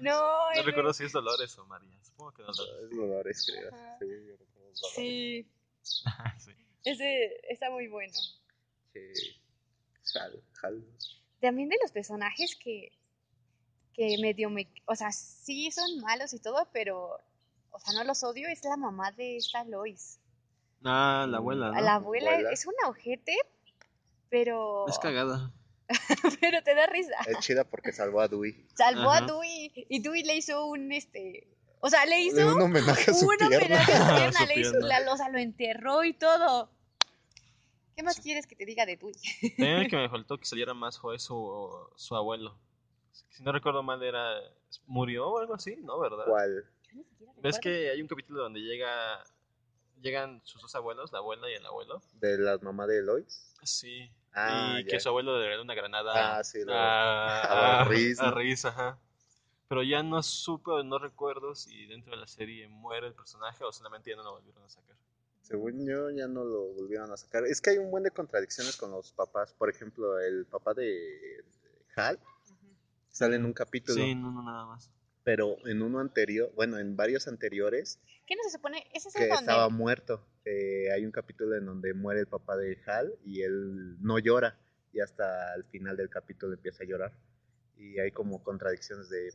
No, 0.00 0.20
No 0.20 0.50
el- 0.54 0.64
recuerdo 0.64 0.92
si 0.92 1.04
es 1.04 1.12
Dolores 1.12 1.56
o 1.58 1.64
María. 1.66 1.96
Supongo 2.02 2.32
que 2.32 2.42
Dolores. 2.42 2.84
Es 2.90 2.96
Dolores, 2.96 3.46
creo. 3.50 3.74
Ajá. 3.74 3.96
Sí, 3.98 4.06
yo 4.06 4.36
recuerdo 4.36 4.72
Dolores. 4.74 4.94
Sí, 4.94 5.46
sí. 6.38 6.50
ese 6.84 7.40
está 7.48 7.70
muy 7.70 7.88
bueno. 7.88 8.12
Sí. 8.92 9.00
Hal, 10.18 10.42
Hal. 10.62 10.84
También 11.40 11.68
de 11.68 11.76
los 11.82 11.90
personajes 11.92 12.54
que, 12.56 12.92
que 13.94 14.16
medio 14.20 14.50
me... 14.50 14.68
O 14.86 14.94
sea, 14.94 15.12
sí 15.12 15.70
son 15.70 16.00
malos 16.00 16.32
y 16.34 16.38
todo, 16.40 16.68
pero... 16.72 17.18
O 17.70 17.78
sea, 17.80 17.92
no 17.94 18.04
los 18.04 18.22
odio, 18.22 18.48
es 18.48 18.62
la 18.64 18.76
mamá 18.76 19.10
de 19.12 19.36
esta 19.36 19.64
Lois. 19.64 20.18
Ah, 20.84 21.26
la 21.28 21.38
abuela, 21.38 21.68
A 21.68 21.80
la 21.80 21.94
abuela 21.94 22.32
Abuela. 22.32 22.50
es 22.52 22.66
una 22.66 22.88
ojete, 22.88 23.36
pero... 24.28 24.86
Es 24.88 24.98
cagada. 24.98 25.52
pero 26.40 26.62
te 26.62 26.74
da 26.74 26.86
risa. 26.86 27.14
Es 27.26 27.38
chida 27.40 27.64
porque 27.64 27.92
salvó 27.92 28.20
a 28.20 28.28
Dewey. 28.28 28.66
Salvó 28.74 29.10
a. 29.10 29.20
Dewey 29.20 29.72
y 29.88 30.00
Dewey 30.00 30.22
le 30.22 30.36
hizo 30.36 30.66
un 30.66 30.90
este, 30.92 31.46
o 31.80 31.90
sea, 31.90 32.06
le 32.06 32.22
hizo 32.22 32.54
un 32.54 32.62
homenaje 32.62 33.10
a 33.10 33.14
su 33.14 33.26
un 33.28 33.36
pierna. 33.36 33.56
homenaje 33.58 33.92
a 33.92 33.98
su 34.08 34.14
pierna, 34.16 34.38
Su 34.40 34.46
le 34.46 34.60
hizo 34.60 34.70
pierna. 34.72 34.88
la 34.88 35.00
losa, 35.00 35.28
lo 35.28 35.38
enterró 35.38 36.02
y 36.04 36.14
todo. 36.14 36.70
¿Qué 37.94 38.02
más 38.02 38.18
quieres 38.20 38.46
que 38.46 38.56
te 38.56 38.64
diga 38.64 38.86
de 38.86 38.96
Dewey? 38.96 39.14
También 39.58 39.88
que 39.90 39.96
me 39.98 40.08
faltó 40.08 40.38
que 40.38 40.46
saliera 40.46 40.72
más 40.72 40.94
su, 40.94 41.90
su 41.96 42.16
abuelo. 42.16 42.56
Si 43.30 43.42
no 43.42 43.52
recuerdo 43.52 43.82
mal, 43.82 44.02
era. 44.02 44.40
¿Murió 44.86 45.28
o 45.28 45.38
algo 45.38 45.54
así? 45.54 45.76
¿No, 45.76 45.98
verdad? 46.00 46.24
¿Cuál? 46.26 46.64
¿Ves 47.42 47.58
que 47.58 47.90
hay 47.90 48.00
un 48.00 48.08
capítulo 48.08 48.42
donde 48.42 48.60
llega. 48.60 49.22
Llegan 50.00 50.40
sus 50.44 50.60
dos 50.60 50.74
abuelos, 50.74 51.12
la 51.12 51.18
abuela 51.18 51.48
y 51.50 51.54
el 51.54 51.64
abuelo? 51.64 52.02
¿De 52.14 52.36
la 52.36 52.58
mamá 52.58 52.86
de 52.86 53.00
Lois? 53.02 53.54
Sí. 53.62 54.10
Ah, 54.34 54.76
y 54.80 54.84
ya. 54.84 54.90
que 54.90 55.00
su 55.00 55.08
abuelo 55.08 55.38
le 55.38 55.44
regaló 55.44 55.62
una 55.62 55.74
granada 55.74 56.38
Ah, 56.38 56.44
sí, 56.44 56.64
lo- 56.64 56.74
a, 56.74 57.80
a 57.80 57.84
Riz, 57.84 58.18
a 58.18 58.30
¿no? 58.30 58.34
Riz, 58.36 58.64
ajá. 58.64 58.98
Pero 59.68 59.82
ya 59.82 60.02
no 60.02 60.22
supe, 60.22 60.70
o 60.72 60.82
no 60.82 60.98
recuerdo 60.98 61.54
si 61.54 61.86
dentro 61.86 62.10
de 62.12 62.18
la 62.18 62.26
serie 62.26 62.68
muere 62.68 63.06
el 63.06 63.14
personaje 63.14 63.64
o 63.64 63.72
solamente 63.72 64.10
ya 64.10 64.16
no 64.16 64.24
lo 64.24 64.32
volvieron 64.32 64.62
a 64.64 64.68
sacar. 64.68 64.96
Según 65.40 65.86
yo, 65.86 66.10
ya 66.10 66.26
no 66.26 66.44
lo 66.44 66.72
volvieron 66.74 67.10
a 67.12 67.16
sacar. 67.16 67.44
Es 67.46 67.60
que 67.60 67.70
hay 67.70 67.78
un 67.78 67.90
buen 67.90 68.02
de 68.02 68.10
contradicciones 68.10 68.76
con 68.76 68.90
los 68.90 69.12
papás. 69.12 69.54
Por 69.54 69.70
ejemplo, 69.70 70.18
el 70.18 70.46
papá 70.46 70.74
de, 70.74 70.84
de 70.84 71.44
Hal. 71.96 72.18
Sale 73.14 73.36
en 73.36 73.44
un 73.44 73.52
capítulo, 73.52 74.02
Sí, 74.02 74.14
no, 74.14 74.30
no, 74.32 74.42
nada 74.42 74.66
más. 74.66 74.90
pero 75.22 75.56
en 75.66 75.82
uno 75.82 76.00
anterior, 76.00 76.52
bueno, 76.54 76.78
en 76.78 76.96
varios 76.96 77.28
anteriores, 77.28 78.00
¿Qué 78.26 78.36
no 78.36 78.42
se 78.42 78.50
supone? 78.50 78.86
Ese 78.94 79.08
es 79.08 79.14
que 79.14 79.24
el 79.24 79.28
donde 79.28 79.42
estaba 79.42 79.68
muerto. 79.68 80.26
Eh, 80.46 80.90
hay 80.92 81.04
un 81.04 81.12
capítulo 81.12 81.56
en 81.56 81.66
donde 81.66 81.92
muere 81.94 82.20
el 82.20 82.26
papá 82.26 82.56
de 82.56 82.78
Hal 82.86 83.14
y 83.24 83.42
él 83.42 83.96
no 84.02 84.18
llora 84.18 84.58
y 84.92 85.00
hasta 85.00 85.54
el 85.54 85.64
final 85.64 85.96
del 85.96 86.08
capítulo 86.08 86.54
empieza 86.54 86.84
a 86.84 86.86
llorar. 86.86 87.12
Y 87.76 87.98
hay 87.98 88.10
como 88.12 88.42
contradicciones 88.42 89.10
de, 89.10 89.34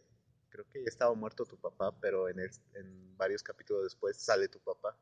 creo 0.49 0.65
que 0.69 0.83
estaba 0.85 1.13
muerto 1.13 1.45
tu 1.45 1.57
papá, 1.57 1.91
pero 2.01 2.29
en, 2.29 2.39
el- 2.39 2.49
en 2.73 3.15
varios 3.17 3.43
capítulos 3.43 3.83
después 3.83 4.17
sale 4.17 4.47
tu 4.47 4.59
papá, 4.59 4.97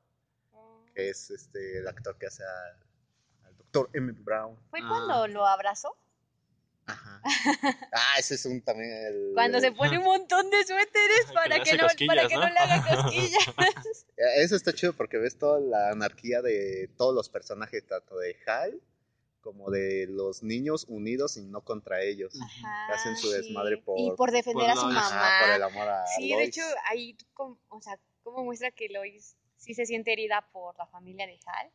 que 0.93 1.09
es 1.09 1.29
este 1.31 1.79
el 1.79 1.87
actor 1.87 2.17
que 2.17 2.27
hace 2.27 2.43
al, 2.43 3.47
al 3.47 3.57
doctor 3.57 3.89
Emmett 3.93 4.21
Brown. 4.23 4.57
¿Fue 4.69 4.79
Ah. 4.83 4.87
cuando 4.89 5.27
lo 5.27 5.45
abrazó? 5.47 5.95
Ajá. 6.87 7.21
Ah, 7.91 8.15
ese 8.19 8.35
es 8.35 8.45
un 8.45 8.61
también 8.61 8.89
el... 8.91 9.31
Cuando 9.33 9.59
se 9.59 9.71
pone 9.71 9.97
un 9.97 10.05
montón 10.05 10.49
de 10.49 10.63
suéteres 10.65 11.25
para 11.33 11.59
que, 11.61 11.73
no, 11.77 11.87
para 12.07 12.27
que 12.27 12.35
¿no? 12.35 12.41
no 12.41 12.49
le 12.49 12.59
haga 12.59 13.01
cosquillas. 13.03 13.47
Eh, 14.17 14.41
Eso 14.41 14.55
está 14.55 14.73
chido 14.73 14.93
porque 14.93 15.17
ves 15.19 15.37
toda 15.37 15.59
la 15.59 15.89
anarquía 15.91 16.41
de 16.41 16.89
todos 16.97 17.13
los 17.13 17.29
personajes, 17.29 17.85
tanto 17.85 18.17
de 18.17 18.35
Hal 18.47 18.81
como 19.41 19.69
de 19.69 20.07
los 20.09 20.41
niños 20.43 20.85
unidos 20.89 21.37
y 21.37 21.41
no 21.43 21.61
contra 21.61 22.01
ellos. 22.01 22.33
Ajá, 22.41 22.93
Hacen 22.95 23.15
su 23.15 23.29
desmadre 23.29 23.77
por- 23.77 23.99
Y 23.99 24.11
por 24.17 24.31
defender 24.31 24.63
por 24.63 24.71
a 24.71 24.75
su 24.75 24.81
Lois. 24.87 24.95
mamá. 24.95 25.27
Ajá, 25.27 25.45
por 25.45 25.55
el 25.55 25.63
amor 25.63 25.87
a 25.89 26.05
Sí, 26.17 26.35
de 26.35 26.43
hecho, 26.43 26.61
ahí, 26.89 27.15
com- 27.33 27.57
o 27.69 27.81
sea, 27.81 27.99
como 28.23 28.43
muestra 28.43 28.71
que 28.71 28.89
Lois 28.89 29.35
sí 29.57 29.73
se 29.73 29.85
siente 29.85 30.11
herida 30.13 30.47
por 30.51 30.75
la 30.77 30.87
familia 30.87 31.27
de 31.27 31.39
Hal 31.45 31.71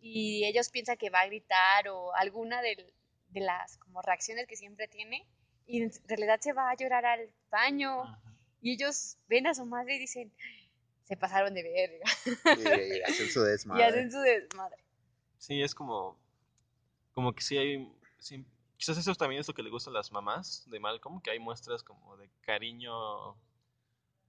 y 0.00 0.44
ellos 0.46 0.70
piensan 0.70 0.96
que 0.96 1.10
va 1.10 1.20
a 1.20 1.26
gritar 1.26 1.88
o 1.88 2.14
alguna 2.14 2.62
del- 2.62 2.92
de 3.30 3.40
las 3.40 3.76
como 3.78 4.02
reacciones 4.02 4.46
que 4.46 4.56
siempre 4.56 4.88
tiene 4.88 5.26
y 5.66 5.82
en 5.82 5.92
realidad 6.06 6.40
se 6.40 6.52
va 6.52 6.70
a 6.70 6.76
llorar 6.76 7.04
al 7.06 7.30
baño 7.50 8.02
Ajá. 8.02 8.20
y 8.60 8.72
ellos 8.72 9.16
ven 9.28 9.46
a 9.46 9.54
su 9.54 9.66
madre 9.66 9.96
y 9.96 9.98
dicen, 9.98 10.32
se 11.04 11.16
pasaron 11.16 11.54
de 11.54 11.62
verga 11.62 12.04
Y, 12.56 12.98
y 12.98 13.02
hacen 13.02 13.28
su 13.30 13.40
y 13.44 13.48
desmadre. 13.48 13.84
hacen 13.84 14.10
su 14.10 14.18
desmadre. 14.20 14.76
Sí, 15.38 15.62
es 15.62 15.74
como. 15.74 16.18
Como 17.12 17.32
que 17.34 17.42
sí 17.42 17.56
hay. 17.58 17.92
sí, 18.18 18.44
quizás 18.76 18.98
eso 18.98 19.14
también 19.14 19.40
es 19.40 19.48
lo 19.48 19.54
que 19.54 19.62
le 19.62 19.70
gusta 19.70 19.90
a 19.90 19.92
las 19.92 20.10
mamás 20.12 20.64
de 20.70 20.80
Malcolm, 20.80 21.20
que 21.20 21.30
hay 21.30 21.38
muestras 21.38 21.82
como 21.82 22.16
de 22.16 22.28
cariño. 22.42 22.92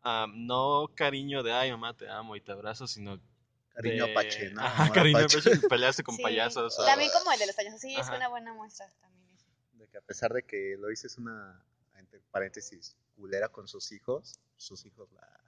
ah, 0.03 0.25
no 0.33 0.89
cariño 0.95 1.43
de 1.43 1.51
ay 1.53 1.71
mamá 1.71 1.95
te 1.95 2.09
amo 2.09 2.35
y 2.35 2.41
te 2.41 2.51
abrazo, 2.51 2.87
sino. 2.87 3.19
Cariño 3.73 4.05
de- 4.05 4.11
apache, 4.11 4.49
¿no? 4.51 4.61
Ajá, 4.61 4.83
Amor 4.83 4.95
cariño 4.95 5.19
apache. 5.19 5.37
apache, 5.39 5.51
pelearse 5.69 6.03
con 6.03 6.15
Sí, 6.15 6.23
payasos. 6.23 6.77
o- 6.79 6.85
También 6.85 7.11
como 7.13 7.31
el 7.31 7.39
de 7.39 7.47
los 7.47 7.55
payasos, 7.55 7.79
sí, 7.81 7.95
es 7.95 8.07
una 8.09 8.27
buena 8.27 8.53
muestra 8.53 8.89
también. 9.01 9.37
De 9.73 9.87
que 9.87 9.97
a 9.97 10.01
pesar 10.01 10.33
de 10.33 10.43
que 10.43 10.75
Lois 10.77 11.03
es 11.05 11.17
una, 11.17 11.63
entre 11.95 12.19
paréntesis, 12.31 12.95
culera 13.15 13.49
con 13.49 13.67
sus 13.67 13.91
hijos, 13.91 14.39
sus 14.57 14.85
hijos 14.85 15.09
la, 15.13 15.39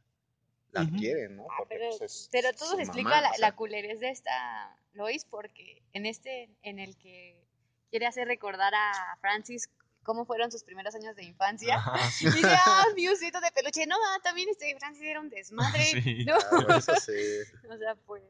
la 0.71 0.89
quieren, 0.97 1.35
¿no? 1.37 1.47
Ah, 1.51 1.55
Porque, 1.59 1.75
pero, 1.75 1.97
pues, 1.97 2.01
es 2.11 2.29
pero 2.31 2.53
todo 2.53 2.75
se 2.77 2.83
explica 2.83 3.09
mamá, 3.09 3.21
la, 3.21 3.29
o 3.31 3.33
sea, 3.33 3.49
la 3.49 3.55
culerez 3.55 3.99
de 3.99 4.09
esta 4.09 4.77
Lois 4.93 5.25
porque 5.25 5.81
en 5.93 6.05
este, 6.05 6.49
en 6.63 6.79
el 6.79 6.95
que 6.97 7.43
quiere 7.89 8.05
hacer 8.07 8.27
recordar 8.27 8.73
a 8.73 9.17
Francis 9.19 9.69
cómo 10.03 10.25
fueron 10.25 10.51
sus 10.51 10.63
primeros 10.63 10.95
años 10.95 11.15
de 11.15 11.23
infancia. 11.23 11.75
Ajá, 11.75 11.97
sí. 12.11 12.27
Y 12.27 12.31
dice, 12.31 12.47
ah, 12.65 12.85
mi 12.95 13.07
osito 13.07 13.39
de 13.39 13.51
peluche. 13.51 13.85
No, 13.87 13.95
ah, 13.95 14.19
también 14.23 14.49
este 14.49 14.75
Francis 14.77 15.03
era 15.03 15.19
un 15.19 15.29
desmadre. 15.29 15.83
Sí. 16.03 16.25
No, 16.25 16.35
ah, 16.35 16.77
eso 16.77 16.95
sí. 16.95 17.11
o 17.69 17.77
sea, 17.77 17.95
pues, 18.05 18.23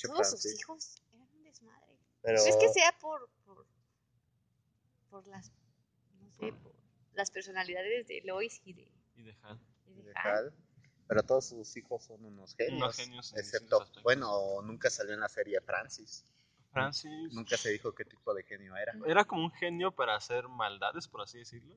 todos 0.00 0.30
sus 0.30 0.46
hijos 0.54 1.02
eran 1.12 1.28
un 1.32 1.42
desmadre. 1.44 1.98
Pero, 2.22 2.38
No 2.38 2.46
es 2.46 2.56
que 2.56 2.68
sea 2.68 2.96
por, 3.00 3.30
por, 3.44 3.66
por 5.10 5.26
las, 5.26 5.52
no 6.20 6.30
sé, 6.32 6.52
por 6.52 6.74
las 7.14 7.30
personalidades 7.30 8.06
de 8.06 8.22
Lois 8.24 8.60
y 8.64 8.74
de, 8.74 8.90
Y 9.16 9.22
de 9.22 9.36
Hal. 9.42 9.60
y 9.86 9.94
de 9.94 10.02
de 10.02 10.12
Hal. 10.14 10.46
Hal, 10.46 10.54
pero 11.06 11.22
todos 11.22 11.48
sus 11.48 11.76
hijos 11.76 12.04
son 12.04 12.24
unos 12.24 12.54
genios. 12.56 12.82
Unos 12.82 12.96
genios 12.96 13.34
excepto, 13.36 13.86
bueno, 14.02 14.62
nunca 14.62 14.88
salió 14.88 15.14
en 15.14 15.20
la 15.20 15.28
serie 15.28 15.60
Francis. 15.60 16.24
Francis 16.74 17.32
Nunca 17.32 17.56
se 17.56 17.70
dijo 17.70 17.94
qué 17.94 18.04
tipo 18.04 18.34
de 18.34 18.42
genio 18.42 18.76
era. 18.76 18.92
era 19.06 19.24
como 19.24 19.44
un 19.44 19.50
genio 19.52 19.92
para 19.92 20.14
hacer 20.16 20.48
maldades, 20.48 21.08
por 21.08 21.22
así 21.22 21.38
decirlo. 21.38 21.74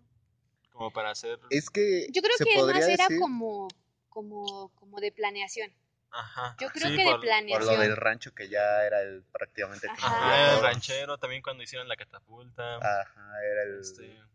Como 0.72 0.92
para 0.92 1.12
hacer... 1.12 1.40
Es 1.50 1.70
que 1.70 2.08
Yo 2.12 2.22
creo 2.22 2.36
se 2.38 2.44
que 2.46 2.56
podría 2.56 2.82
más 2.82 2.90
era 2.90 3.04
decir, 3.06 3.20
como, 3.20 3.68
como, 4.10 4.70
como 4.76 5.00
de 5.00 5.12
planeación. 5.12 5.72
Ajá. 6.12 6.56
Yo 6.60 6.70
creo 6.70 6.90
sí, 6.90 6.96
que 6.96 7.04
de 7.04 7.04
por- 7.04 7.14
por 7.16 7.22
planeación. 7.22 7.76
lo 7.76 7.82
del 7.82 7.96
rancho 7.96 8.34
que 8.34 8.48
ya 8.50 8.84
era 8.84 9.02
el 9.02 9.24
prácticamente 9.32 9.88
Ajá. 9.90 10.50
de 10.52 10.56
el 10.58 10.62
ranchero, 10.64 11.18
también 11.18 11.42
cuando 11.42 11.64
hicieron 11.64 11.88
la 11.88 11.96
catapulta. 11.96 12.78
Ajá, 12.78 13.32
era 13.44 13.64
el 13.64 13.80
este, 13.82 14.06
era 14.12 14.28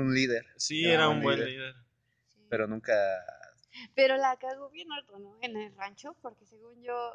un 0.00 0.14
líder, 0.14 0.46
sí, 0.56 0.84
era 0.84 0.94
era 0.94 1.08
un 1.08 1.18
un 1.18 1.22
buen 1.22 1.38
líder. 1.38 1.50
líder. 1.52 1.74
Sí. 2.28 2.40
pero 2.48 2.66
nunca 2.66 2.94
Pero 3.94 4.16
la 4.16 4.36
cagó 4.36 4.68
bien 4.70 4.90
harto, 4.92 5.18
¿no? 5.18 5.36
En 5.42 5.56
el 5.56 5.74
rancho, 5.76 6.16
porque 6.22 6.44
según 6.46 6.82
yo, 6.82 7.14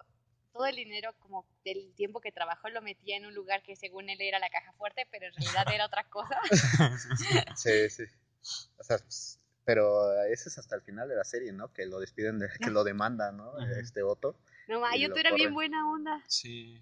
todo 0.51 0.65
el 0.65 0.75
dinero 0.75 1.13
como 1.19 1.45
del 1.63 1.93
tiempo 1.95 2.21
que 2.21 2.31
trabajó 2.31 2.69
lo 2.69 2.81
metía 2.81 3.17
en 3.17 3.25
un 3.25 3.33
lugar 3.33 3.63
que 3.63 3.75
según 3.75 4.09
él 4.09 4.21
era 4.21 4.39
la 4.39 4.49
caja 4.49 4.73
fuerte, 4.73 5.07
pero 5.11 5.27
en 5.27 5.33
realidad 5.33 5.73
era 5.73 5.85
otra 5.85 6.03
cosa. 6.09 6.39
Sí, 7.55 7.89
sí. 7.89 8.03
O 8.77 8.83
sea, 8.83 8.97
pues, 8.97 9.39
pero 9.63 10.11
ese 10.23 10.49
es 10.49 10.57
hasta 10.57 10.75
el 10.75 10.81
final 10.81 11.07
de 11.07 11.15
la 11.15 11.23
serie, 11.23 11.51
¿no? 11.51 11.71
Que 11.71 11.85
lo 11.85 11.99
despiden, 11.99 12.39
de, 12.39 12.49
que 12.59 12.71
lo 12.71 12.83
demandan, 12.83 13.37
¿no? 13.37 13.57
Este 13.77 14.01
Otto. 14.03 14.35
No, 14.67 14.79
ma, 14.79 14.89
tú 14.93 15.17
era 15.17 15.33
bien 15.33 15.53
buena 15.53 15.89
onda. 15.89 16.23
Sí, 16.27 16.81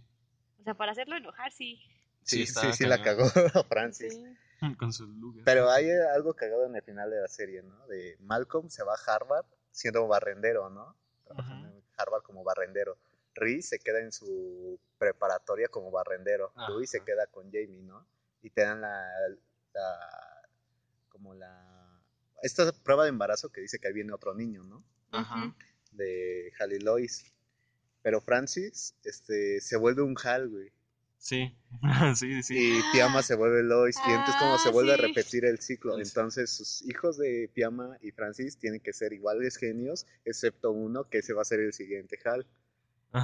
O 0.60 0.64
sea, 0.64 0.74
para 0.74 0.94
hacerlo 0.94 1.18
enojar, 1.18 1.52
sí. 1.52 1.80
Sí, 2.24 2.46
Sí, 2.46 2.54
sí, 2.54 2.74
sí, 2.74 2.86
la 2.86 3.02
cagó. 3.02 3.26
Francis. 3.70 4.14
Sí. 4.14 4.76
con 4.76 4.94
sus 4.94 5.10
lugares. 5.10 5.44
Pero 5.46 5.70
hay 5.70 5.90
algo 6.14 6.34
cagado 6.34 6.66
en 6.66 6.76
el 6.76 6.84
final 6.84 7.10
de 7.10 7.22
la 7.22 7.28
serie, 7.28 7.64
¿no? 7.64 7.88
De 7.88 8.18
Malcolm 8.20 8.70
se 8.70 8.84
va 8.84 8.94
a 8.94 9.16
Harvard 9.16 9.46
siendo 9.72 10.08
barrendero, 10.08 10.70
¿no? 10.70 10.96
Trabajando 11.26 11.70
en 11.70 11.84
Harvard 11.98 12.24
como 12.24 12.44
barrendero. 12.44 12.98
Reese 13.36 13.78
se 13.78 13.80
queda 13.80 14.00
en 14.00 14.12
su 14.12 14.80
preparatoria 14.98 15.68
como 15.70 15.92
barrendero. 15.92 16.52
Ajá. 16.56 16.70
Louis 16.72 16.90
se 16.90 17.04
queda 17.04 17.28
con 17.28 17.46
Jamie, 17.52 17.84
¿no? 17.84 18.06
Y 18.42 18.50
te 18.50 18.62
dan 18.62 18.82
la, 18.82 19.02
la- 19.74 20.50
como 21.10 21.34
la 21.34 21.66
esta 22.42 22.72
prueba 22.72 23.04
de 23.04 23.10
embarazo 23.10 23.50
que 23.52 23.60
dice 23.62 23.80
que 23.80 23.88
ahí 23.90 23.94
viene 23.94 24.14
otro 24.14 24.34
niño, 24.34 24.64
¿no? 24.64 24.84
Ajá. 25.12 25.54
De 25.92 26.52
Hal 26.60 26.72
y 26.74 26.80
Lois. 26.80 27.26
Pero 28.02 28.22
Francis 28.22 28.96
este, 29.04 29.60
se 29.60 29.76
vuelve 29.76 30.02
un 30.04 30.16
Hal, 30.24 30.48
güey. 30.50 30.72
Sí, 31.18 31.54
sí, 32.16 32.42
sí. 32.44 32.78
Y 32.80 32.82
Piama 32.94 33.22
se 33.24 33.36
vuelve 33.36 33.62
Lois. 33.64 33.98
Y 34.08 34.12
entonces 34.12 34.36
como 34.40 34.58
se 34.58 34.70
Ah, 34.70 34.72
vuelve 34.72 34.94
a 34.94 34.98
repetir 34.98 35.44
el 35.44 35.60
ciclo. 35.60 36.00
Entonces 36.00 36.50
sus 36.50 36.82
hijos 36.84 37.18
de 37.18 37.52
Piama 37.54 37.98
y 38.02 38.12
Francis 38.12 38.58
tienen 38.58 38.80
que 38.80 38.94
ser 38.94 39.12
iguales 39.12 39.58
genios, 39.58 40.06
excepto 40.24 40.72
uno 40.72 41.10
que 41.10 41.18
ese 41.18 41.34
va 41.34 41.42
a 41.42 41.46
ser 41.46 41.60
el 41.60 41.74
siguiente 41.74 42.18
Hal. 42.24 42.48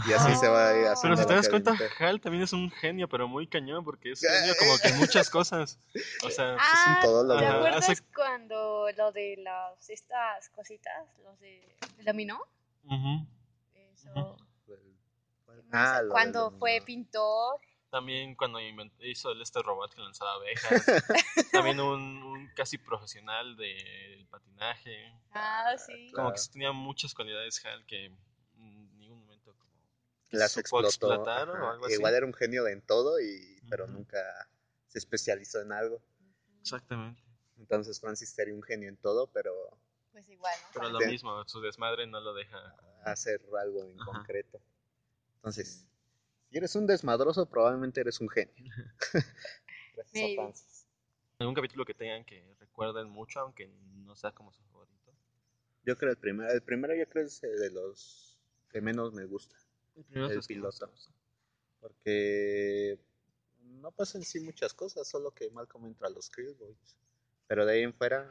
Y 0.05 0.13
así 0.13 0.35
se 0.35 0.47
va 0.47 0.69
a 0.69 0.77
ir 0.77 0.87
haciendo 0.87 1.15
Pero 1.15 1.17
si 1.17 1.25
te 1.27 1.33
das 1.35 1.49
cuenta. 1.49 1.77
Hal 1.99 2.19
también 2.19 2.43
es 2.43 2.53
un 2.53 2.71
genio, 2.71 3.07
pero 3.07 3.27
muy 3.27 3.47
cañón, 3.47 3.83
porque 3.83 4.11
es 4.11 4.19
genio 4.27 4.55
como 4.57 4.77
que 4.79 4.87
en 4.89 4.97
muchas 4.97 5.29
cosas. 5.29 5.79
O 6.23 6.29
sea, 6.31 6.57
Ah, 6.59 6.99
todólogo. 7.01 7.39
¿te 7.39 7.45
Ajá, 7.45 7.57
acuerdas 7.57 7.89
hace- 7.89 8.03
cuando 8.15 8.87
lo 8.97 9.11
de 9.11 9.37
las 9.37 9.89
estas 9.89 10.49
cositas, 10.49 11.07
los 11.23 11.39
de 11.39 11.75
el 11.99 12.05
dominó? 12.05 12.39
ujú. 12.83 13.27
Eso. 13.75 14.37
Ah, 15.71 16.01
cuando 16.09 16.51
fue 16.51 16.81
pintor. 16.85 17.59
también 17.89 18.35
cuando 18.35 18.59
hizo 18.99 19.31
el 19.31 19.41
este 19.41 19.61
robot 19.61 19.93
que 19.93 20.01
lanzaba 20.01 20.33
abejas. 20.33 20.85
también 21.51 21.79
un, 21.79 22.23
un 22.23 22.47
casi 22.55 22.77
profesional 22.77 23.55
del 23.55 24.25
patinaje. 24.27 25.13
Ah, 25.31 25.75
sí. 25.77 25.93
Como 26.11 26.27
Claro. 26.27 26.31
que 26.33 26.39
sí 26.39 26.51
tenía 26.51 26.71
muchas 26.71 27.13
cualidades 27.13 27.63
Hal 27.65 27.85
que 27.85 28.05
en 28.05 28.97
ningún 28.99 29.19
momento 29.21 29.53
como 29.57 29.71
Las 30.31 30.57
explotó. 30.57 31.23
o 31.23 31.69
algo 31.69 31.85
así. 31.85 31.93
Igual 31.95 32.13
era 32.15 32.25
un 32.25 32.33
genio 32.33 32.67
en 32.67 32.81
todo, 32.81 33.19
y, 33.19 33.61
pero 33.69 33.85
Ujú. 33.85 33.93
nunca 33.93 34.49
se 34.87 34.99
especializó 34.99 35.61
en 35.61 35.71
algo. 35.71 36.01
Exactamente. 36.61 37.21
Entonces 37.57 37.99
Francis 37.99 38.29
sería 38.29 38.53
un 38.53 38.63
genio 38.63 38.89
en 38.89 38.97
todo, 38.97 39.27
pero 39.27 39.53
Pues 40.11 40.27
igual, 40.29 40.53
¿no? 40.61 40.67
Pero 40.73 40.89
lo 40.89 40.99
Sí. 40.99 41.05
mismo, 41.07 41.45
su 41.47 41.61
desmadre 41.61 42.07
no 42.07 42.19
lo 42.19 42.33
deja. 42.33 42.75
hacer 43.03 43.39
algo 43.61 43.83
en 43.83 43.99
Ajá. 43.99 44.05
concreto. 44.05 44.59
Entonces, 45.35 45.85
si 46.49 46.57
eres 46.57 46.75
un 46.75 46.87
desmadroso, 46.87 47.45
probablemente 47.45 48.01
eres 48.01 48.19
un 48.19 48.29
genio. 48.29 48.55
Gracias 49.95 50.23
a 50.23 50.35
Francis. 50.35 50.87
¿Algún 51.37 51.53
capítulo 51.53 51.85
que 51.85 51.93
tengan 51.93 52.25
que 52.25 52.55
recuerden 52.59 53.09
mucho, 53.09 53.41
aunque 53.41 53.67
no 53.67 54.15
sea 54.15 54.31
como 54.31 54.51
su 54.51 54.63
favorito? 54.63 55.13
Yo 55.83 55.97
creo 55.97 56.11
el 56.11 56.17
primero, 56.17 56.51
el 56.51 56.63
primero 56.63 56.95
yo 56.95 57.07
creo 57.07 57.25
es 57.25 57.43
el 57.43 57.59
de 57.59 57.69
los 57.71 58.39
que 58.69 58.81
menos 58.81 59.13
me 59.13 59.25
gusta, 59.25 59.55
El 59.95 60.03
primero 60.05 60.31
El 60.33 60.41
piloto. 60.41 60.91
porque 61.79 62.99
no 63.61 63.91
pasa 63.91 64.17
en 64.17 64.23
sí 64.23 64.39
muchas 64.39 64.73
cosas, 64.73 65.07
solo 65.07 65.31
que 65.31 65.49
Malcolm 65.51 65.85
entra 65.85 66.07
a 66.07 66.11
los 66.11 66.29
Krillboys. 66.29 66.97
Pero 67.47 67.65
de 67.65 67.73
ahí 67.73 67.83
en 67.83 67.93
fuera 67.93 68.27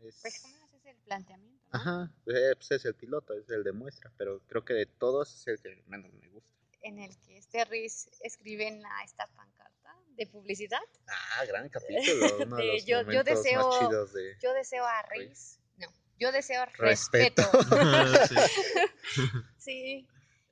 es... 0.00 0.18
Pues 0.20 0.40
como 0.42 0.56
ese 0.64 0.76
es 0.76 0.86
el 0.86 0.96
planteamiento, 1.04 1.64
¿no? 1.72 1.78
Ajá, 1.78 2.12
eh, 2.26 2.54
pues 2.56 2.70
es 2.72 2.84
el 2.84 2.94
piloto, 2.94 3.34
es 3.34 3.48
el 3.50 3.62
de 3.62 3.72
muestra, 3.72 4.12
pero 4.16 4.40
creo 4.48 4.64
que 4.64 4.74
de 4.74 4.86
todos 4.86 5.32
es 5.34 5.46
el 5.46 5.60
que 5.60 5.82
menos 5.86 6.12
me 6.14 6.28
gusta. 6.28 6.50
En 6.82 6.98
el 6.98 7.16
que 7.20 7.38
este 7.38 7.64
Riz 7.64 8.08
escribe 8.20 8.66
en 8.66 8.82
la, 8.82 8.90
esta 9.04 9.28
pancarta 9.28 9.96
de 10.16 10.26
publicidad. 10.26 10.80
Ah, 11.06 11.44
gran 11.46 11.68
capítulo, 11.70 12.26
uno 12.44 12.56
de, 12.56 12.62
De 12.64 12.72
los 12.74 12.84
yo- 12.86 13.02
yo 13.10 13.22
deseo- 13.22 13.68
más 13.68 13.78
chidos 13.78 14.12
de... 14.12 14.36
Yo 14.42 14.52
deseo 14.52 14.84
a 14.84 15.02
Riz. 15.02 15.60
No, 15.76 15.86
yo 16.18 16.32
deseo 16.32 16.64
Respeto. 16.76 17.42
respeto. 17.52 17.52
Sí. 19.08 19.28
sí. 19.58 20.08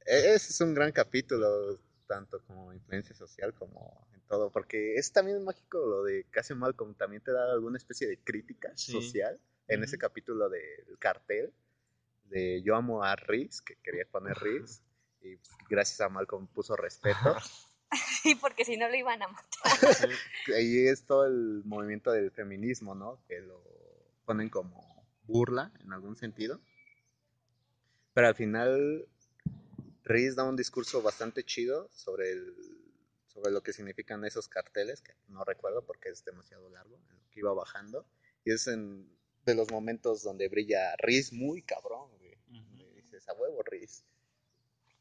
E- 0.07 0.35
Ese 0.35 0.53
es 0.53 0.61
un 0.61 0.75
gran 0.75 0.93
capítulo, 0.93 1.79
tanto 2.07 2.41
como 2.47 2.73
influencia 2.73 3.15
social 3.15 3.55
como 3.55 4.07
en 4.15 4.21
todo, 4.23 4.51
porque 4.51 4.95
es 4.97 5.13
también 5.13 5.43
mágico 5.45 5.79
lo 5.79 6.03
de 6.05 6.27
hace 6.39 6.55
Malcolm, 6.55 6.95
también 6.95 7.23
te 7.23 7.33
da 7.33 7.53
alguna 7.53 7.77
especie 7.79 8.07
de 8.09 8.19
crítica 8.19 8.73
Sí. 8.77 8.93
social 8.93 9.39
en 9.69 9.85
ese 9.85 9.99
capítulo 9.99 10.49
del 10.49 10.99
cartel 10.99 11.53
de 12.25 12.63
Yo 12.63 12.75
amo 12.77 13.03
a 13.05 13.15
Riz, 13.17 13.61
que 13.61 13.77
quería 13.77 14.05
poner 14.11 14.37
Riz, 14.39 14.83
y 15.23 15.39
gracias 15.69 16.01
a 16.01 16.09
Malcolm 16.09 16.47
puso 16.49 16.77
respeto. 16.77 17.37
Sí, 18.23 18.37
porque 18.37 18.65
si 18.65 18.77
no 18.77 18.89
lo 18.89 18.95
iban 18.95 19.21
a 19.21 19.27
matar. 19.27 19.73
Ahí 20.57 20.87
es 20.87 21.03
todo 21.07 21.27
el 21.27 21.63
movimiento 21.65 22.13
del 22.13 22.31
feminismo, 22.31 22.95
¿no? 22.95 23.21
Que 23.27 23.41
lo 23.41 23.65
ponen 24.27 24.49
como 24.49 25.05
burla 25.25 25.73
en 25.81 25.93
algún 25.93 26.15
sentido. 26.15 26.61
Pero 28.15 28.29
al 28.29 28.37
final, 28.37 29.09
Riz 30.05 30.35
da 30.35 30.45
un 30.45 30.57
discurso 30.57 31.03
bastante 31.03 31.45
chido 31.45 31.89
sobre, 31.93 32.33
el, 32.33 32.57
sobre 33.27 33.51
lo 33.51 33.63
que 33.63 33.73
significan 33.73 34.25
esos 34.25 34.49
carteles, 34.49 35.01
que 35.03 35.15
no 35.29 35.45
recuerdo 35.45 35.85
porque 35.85 36.09
es 36.09 36.25
demasiado 36.25 36.69
largo, 36.71 36.97
en 37.11 37.19
lo 37.19 37.31
que 37.31 37.41
iba 37.41 37.53
bajando. 37.53 38.07
Y 38.45 38.53
es 38.53 38.67
en, 38.67 39.09
de 39.45 39.55
los 39.55 39.71
momentos 39.71 40.23
donde 40.23 40.49
brilla 40.49 40.95
Riz 40.97 41.33
muy 41.33 41.63
cabrón, 41.63 42.11
güey. 42.19 42.35
Ujú. 42.49 42.77
Donde 42.77 42.93
dices, 42.95 43.29
a 43.29 43.35
huevo, 43.35 43.63
Riz. 43.63 44.05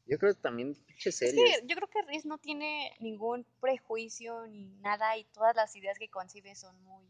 Yo 0.06 0.18
creo 0.18 0.34
que 0.34 0.40
también 0.40 0.74
pinche 0.74 1.10
Es 1.10 1.20
que 1.20 1.66
yo 1.66 1.76
creo 1.76 1.88
que 1.88 2.02
Riz 2.02 2.24
no 2.24 2.38
tiene 2.38 2.94
ningún 2.98 3.46
prejuicio 3.60 4.46
ni 4.48 4.66
nada 4.80 5.16
y 5.16 5.24
todas 5.26 5.54
las 5.54 5.74
ideas 5.76 5.98
que 5.98 6.08
concibe 6.08 6.54
son 6.56 6.82
muy, 6.82 7.06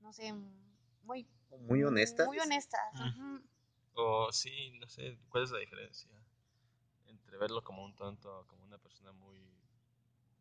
no 0.00 0.12
sé, 0.12 0.32
muy... 1.02 1.28
Muy 1.60 1.84
honestas. 1.84 2.26
Muy 2.26 2.38
honestas. 2.38 2.80
Ujú. 2.94 3.04
ujú. 3.04 3.44
O 3.96 4.32
sí, 4.32 4.70
no 4.80 4.88
sé, 4.88 5.18
¿cuál 5.28 5.44
es 5.44 5.50
la 5.50 5.58
diferencia? 5.58 6.10
Entre 7.34 7.38
verlo 7.48 7.64
como 7.64 7.84
un 7.84 7.92
tonto 7.96 8.44
como 8.46 8.62
una 8.64 8.78
persona 8.78 9.10
muy... 9.10 9.36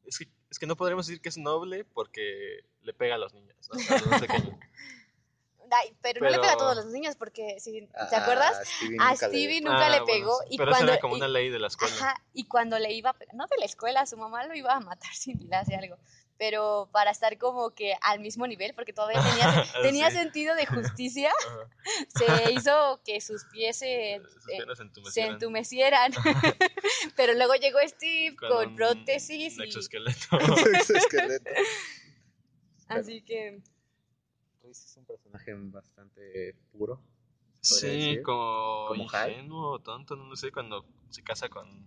Es 0.06 0.19
que, 0.19 0.27
es 0.51 0.60
que 0.60 0.67
no 0.67 0.75
podríamos 0.75 1.08
decir 1.08 1.21
que 1.21 1.29
es 1.29 1.39
noble 1.39 1.86
porque 1.86 2.60
le 2.84 2.93
pega 2.93 3.15
a 3.15 3.17
los 3.17 3.34
niños, 3.34 3.56
¿no? 3.67 3.79
A 3.95 3.99
los 3.99 4.21
pequeños. 4.21 4.60
Ay, 5.71 5.95
pero, 6.03 6.21
no 6.21 6.29
le 6.29 6.38
pega 6.38 6.53
a 6.53 6.58
todos 6.58 6.75
los 6.75 6.86
niños 6.88 7.15
porque, 7.15 7.60
si, 7.60 7.88
¿te 7.88 8.15
Ah, 8.15 8.21
acuerdas? 8.21 8.56
Stevie 8.75 8.97
A 8.99 9.10
nunca 9.10 9.27
le- 9.27 9.34
Stevie 9.34 9.62
nunca 9.62 9.88
Ah, 9.88 9.89
le 9.89 10.01
bueno, 10.01 10.06
pegó 10.06 10.39
sí, 10.41 10.47
y 10.51 10.58
pero 10.58 10.69
eso 10.69 10.77
cuando 10.77 10.91
era 10.93 11.01
como 11.01 11.15
y- 11.15 11.17
una 11.17 11.27
ley 11.29 11.49
de 11.49 11.58
la 11.58 11.65
escuela. 11.67 11.95
Ajá, 11.95 12.23
y 12.34 12.45
cuando 12.47 12.77
le 12.77 12.93
iba, 12.93 13.15
no 13.34 13.47
de 13.47 13.58
la 13.58 13.65
escuela, 13.65 14.06
su 14.06 14.15
mamá 14.17 14.45
lo 14.45 14.53
iba 14.53 14.73
a 14.75 14.79
matar 14.82 15.12
si 15.15 15.34
le 15.34 15.56
hace 15.56 15.75
algo, 15.75 15.97
pero 16.38 16.89
para 16.91 17.12
estar 17.12 17.38
como 17.38 17.72
que 17.72 17.93
al 18.02 18.19
mismo 18.19 18.46
nivel, 18.48 18.74
porque 18.74 18.91
todavía 18.93 19.22
tenía, 19.24 19.63
tenía 19.82 20.10
Sí. 20.12 20.17
sentido 20.17 20.56
de 20.56 20.65
justicia, 20.65 21.32
se 22.15 22.52
hizo 22.54 23.02
que 23.06 23.22
sus 23.22 23.43
pies 23.46 23.78
se, 23.78 24.19
Sus 24.34 24.43
eh, 24.50 24.56
piernas 24.58 24.78
se 24.78 24.84
entumecieran 24.84 25.34
entumecieran. 25.34 26.12
pero 27.15 27.34
luego 27.34 27.54
llegó 27.56 27.80
Steve 27.88 28.36
con, 28.36 28.69
un- 28.69 28.76
prótesis 28.76 29.56
un 29.58 29.63
y 29.63 29.67
exoesqueleto. 29.67 30.38
Así 32.88 33.22
que 33.22 33.62
Reese 34.62 34.86
es 34.86 34.98
un 34.98 35.06
personaje 35.06 35.54
bastante 35.56 36.56
puro. 36.72 37.02
Sí, 37.62 37.88
decir. 37.88 38.24
como, 38.24 38.88
Como 38.89 39.04
ingenuo 39.04 39.72
o 39.72 39.80
tonto, 39.80 40.15
no 40.15 40.26
lo 40.26 40.36
sé, 40.36 40.52
cuando 40.52 40.86
se 41.10 41.24
casa 41.24 41.48
con, 41.50 41.86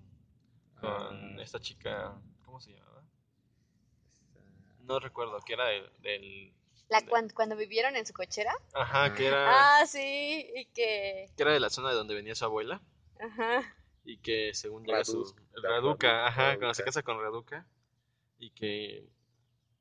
con 0.81 1.39
Ah. 1.39 1.43
esta 1.43 1.61
chica, 1.61 2.19
¿cómo 2.45 2.61
se 2.61 2.73
llamaba? 2.73 2.96
No 4.87 4.99
recuerdo, 5.01 5.41
que 5.43 5.53
era 5.55 5.67
del... 5.67 5.91
del- 6.01 6.53
la, 6.89 7.01
de- 7.01 7.07
cuan- 7.09 7.31
cuando 7.35 7.57
vivieron 7.57 7.97
en 7.97 8.07
su 8.07 8.13
cochera. 8.13 8.53
Ajá, 8.73 9.13
que 9.15 9.27
era, 9.27 9.81
Ah, 9.81 9.87
sí, 9.87 10.49
y 10.55 10.67
que... 10.67 11.29
que 11.37 11.43
era 11.43 11.53
de 11.53 11.61
la 11.61 11.71
zona 11.71 11.89
de 11.91 11.97
donde 11.97 12.15
venía 12.15 12.35
su 12.37 12.45
abuela 12.45 12.81
Ajá. 13.21 13.75
y 14.05 14.19
que 14.19 14.55
según 14.55 14.85
llega 14.85 15.05
su... 15.05 15.25
Raduca, 15.55 15.69
Raduca, 15.69 16.27
ajá, 16.29 16.43
Raduca. 16.43 16.59
cuando 16.59 16.75
se 16.75 16.85
casa 16.85 17.03
con 17.03 17.21
Raduca 17.21 17.67
y 18.39 18.51
que... 18.51 19.09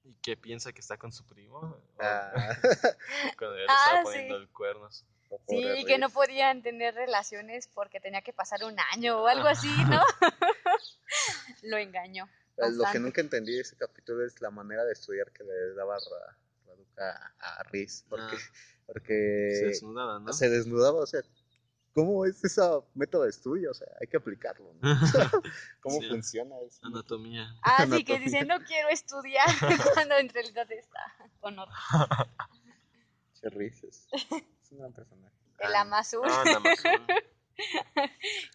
Y 0.07 0.13
que 0.21 0.37
piensa 0.37 0.71
que 0.71 0.81
está 0.81 0.97
con 0.97 1.11
su 1.11 1.25
primo. 1.25 1.77
Ah, 1.99 2.31
Cuando 3.39 3.55
ya 3.57 3.61
le 3.63 3.67
Ah, 3.69 3.75
estaba 3.85 3.97
sí. 3.97 4.03
poniendo 4.03 4.35
el 4.37 4.49
cuernos. 4.49 5.03
Sí, 5.29 5.37
pobre 5.63 5.83
que 5.85 5.97
no 5.97 6.09
podían 6.11 6.61
tener 6.61 6.93
relaciones 6.93 7.67
porque 7.73 7.99
tenía 7.99 8.21
que 8.21 8.31
pasar 8.31 8.63
un 8.65 8.75
año 8.93 9.19
o 9.23 9.25
algo 9.27 9.47
así, 9.47 9.67
¿no? 9.89 9.99
Lo 11.63 11.77
engañó. 11.77 12.29
Lo 12.57 12.63
que 12.65 12.77
bastante. 12.77 12.99
nunca 12.99 13.21
entendí 13.21 13.53
de 13.53 13.61
ese 13.61 13.75
capítulo 13.75 14.25
es 14.25 14.39
la 14.41 14.49
manera 14.51 14.83
de 14.85 14.93
estudiar 14.93 15.31
que 15.31 15.43
le 15.43 15.73
daba 15.73 15.95
Ra- 15.97 16.37
Raduca 16.67 17.35
a 17.39 17.63
Riz. 17.63 18.05
Porque, 18.09 18.35
Ah. 18.35 18.51
porque 18.87 19.49
Se 19.59 19.65
desnudaba, 19.67 20.19
¿no? 20.19 20.31
se 20.33 20.49
desnudaba, 20.49 20.99
o 21.01 21.05
sea, 21.05 21.21
¿cómo 21.93 22.25
es 22.25 22.43
ese 22.43 22.61
método 22.93 23.23
de 23.23 23.29
estudio? 23.29 23.71
O 23.71 23.73
sea, 23.73 23.87
hay 23.99 24.07
que 24.07 24.17
aplicarlo, 24.17 24.73
¿no? 24.73 24.81
¿Cómo 25.81 25.99
Sí. 26.01 26.07
funciona 26.09 26.55
eso? 26.61 26.79
Anatomía. 26.83 27.47
Ah, 27.63 27.85
sí, 27.89 28.03
que 28.05 28.13
Anatomía. 28.15 28.19
dice, 28.19 28.45
no 28.45 28.59
quiero 28.65 28.89
estudiar 28.89 29.45
cuando 29.93 30.15
en 30.17 30.29
realidad 30.29 30.71
está 30.71 30.99
con 31.41 31.59
otro. 31.59 31.73
Che, 33.41 33.49
Riz 33.49 33.83
es, 33.83 34.07
es 34.13 34.71
un 34.71 34.79
gran 34.79 34.93
personaje. 34.93 35.35
El 35.59 35.75
Amazon. 35.75 36.21
Ah, 36.25 36.43
nada 36.45 36.59
más. 36.59 36.79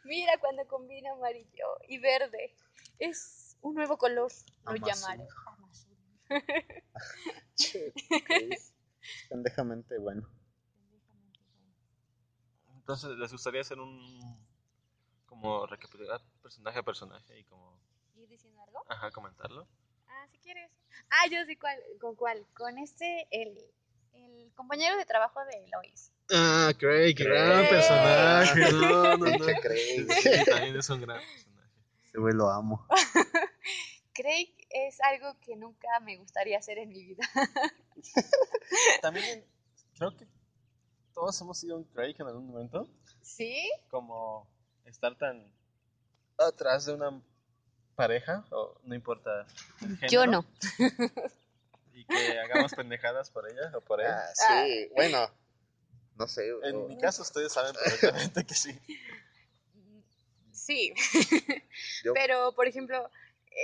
Mira 0.04 0.32
cuando 0.40 0.66
combina 0.66 1.12
amarillo 1.12 1.66
y 1.88 1.98
verde. 1.98 2.54
Es 2.98 3.49
un 3.62 3.74
nuevo 3.74 3.96
color. 3.98 4.30
Lo 4.64 4.74
llamaré 4.74 5.26
Amazon. 5.46 5.96
che, 7.56 7.92
Riz, 8.28 8.72
pendejamente 9.28 9.98
bueno. 9.98 10.28
Entonces, 12.76 13.10
¿les 13.18 13.30
gustaría 13.30 13.60
hacer 13.60 13.78
un... 13.78 14.44
como 15.26 15.66
recapitular 15.66 16.20
personaje 16.42 16.78
a 16.78 16.82
personaje 16.82 17.38
y 17.38 17.44
como... 17.44 17.78
¿Ir 18.16 18.28
diciendo 18.28 18.60
algo? 18.62 18.84
Ajá, 18.88 19.10
comentarlo? 19.12 19.68
Ah, 20.08 20.26
si 20.30 20.38
quieres. 20.38 20.70
Ah, 21.08 21.28
yo 21.30 21.44
sé 21.44 21.56
cuál. 21.56 21.78
¿Con 22.00 22.16
cuál? 22.16 22.44
Con 22.52 22.78
este, 22.78 23.28
el, 23.30 23.56
el 24.12 24.52
compañero 24.54 24.96
de 24.96 25.04
trabajo 25.04 25.40
de 25.44 25.68
Lois. 25.68 26.12
Ah, 26.32 26.72
Craig, 26.78 27.14
gran 27.14 27.68
personaje. 27.68 28.60
No, 28.72 29.16
no, 29.16 29.26
no. 29.26 29.60
Craig. 29.62 30.06
Sí, 30.20 30.44
también 30.46 30.76
es 30.76 30.90
un 30.90 31.00
gran 31.00 31.18
personaje. 31.18 31.70
Ese 32.04 32.18
güey 32.18 32.34
lo 32.34 32.50
amo. 32.50 32.86
Craig 34.12 34.52
es 34.70 35.00
algo 35.02 35.38
que 35.40 35.56
nunca 35.56 35.88
me 36.00 36.16
gustaría 36.16 36.58
hacer 36.58 36.78
en 36.78 36.88
mi 36.90 37.04
vida. 37.04 37.22
También 39.02 39.44
creo 39.96 40.16
que 40.16 40.26
todos 41.14 41.40
hemos 41.40 41.58
sido 41.58 41.76
un 41.76 41.84
Craig 41.84 42.14
en 42.18 42.26
algún 42.26 42.46
momento. 42.46 42.88
¿Sí? 43.22 43.70
Como 43.90 44.48
estar 44.84 45.16
tan 45.16 45.52
atrás 46.38 46.86
de 46.86 46.94
una 46.94 47.20
pareja, 47.94 48.44
o 48.50 48.78
no 48.84 48.94
importa 48.94 49.46
el 49.82 49.96
género, 49.98 50.08
Yo 50.08 50.26
no. 50.26 50.44
Y 51.92 52.04
que 52.06 52.38
hagamos 52.38 52.72
pendejadas 52.72 53.30
por 53.30 53.50
ella 53.50 53.72
o 53.76 53.80
por 53.82 54.00
él. 54.00 54.06
Ah, 54.08 54.26
sí, 54.34 54.88
bueno, 54.94 55.28
no 56.16 56.26
sé. 56.26 56.48
En 56.62 56.76
o- 56.76 56.88
mi 56.88 56.96
caso, 56.98 57.20
ustedes 57.22 57.52
saben 57.52 57.74
perfectamente 57.74 58.44
que 58.46 58.54
sí. 58.54 58.78
Sí. 60.52 60.94
Yo- 62.04 62.14
Pero, 62.14 62.52
por 62.54 62.66
ejemplo, 62.66 63.10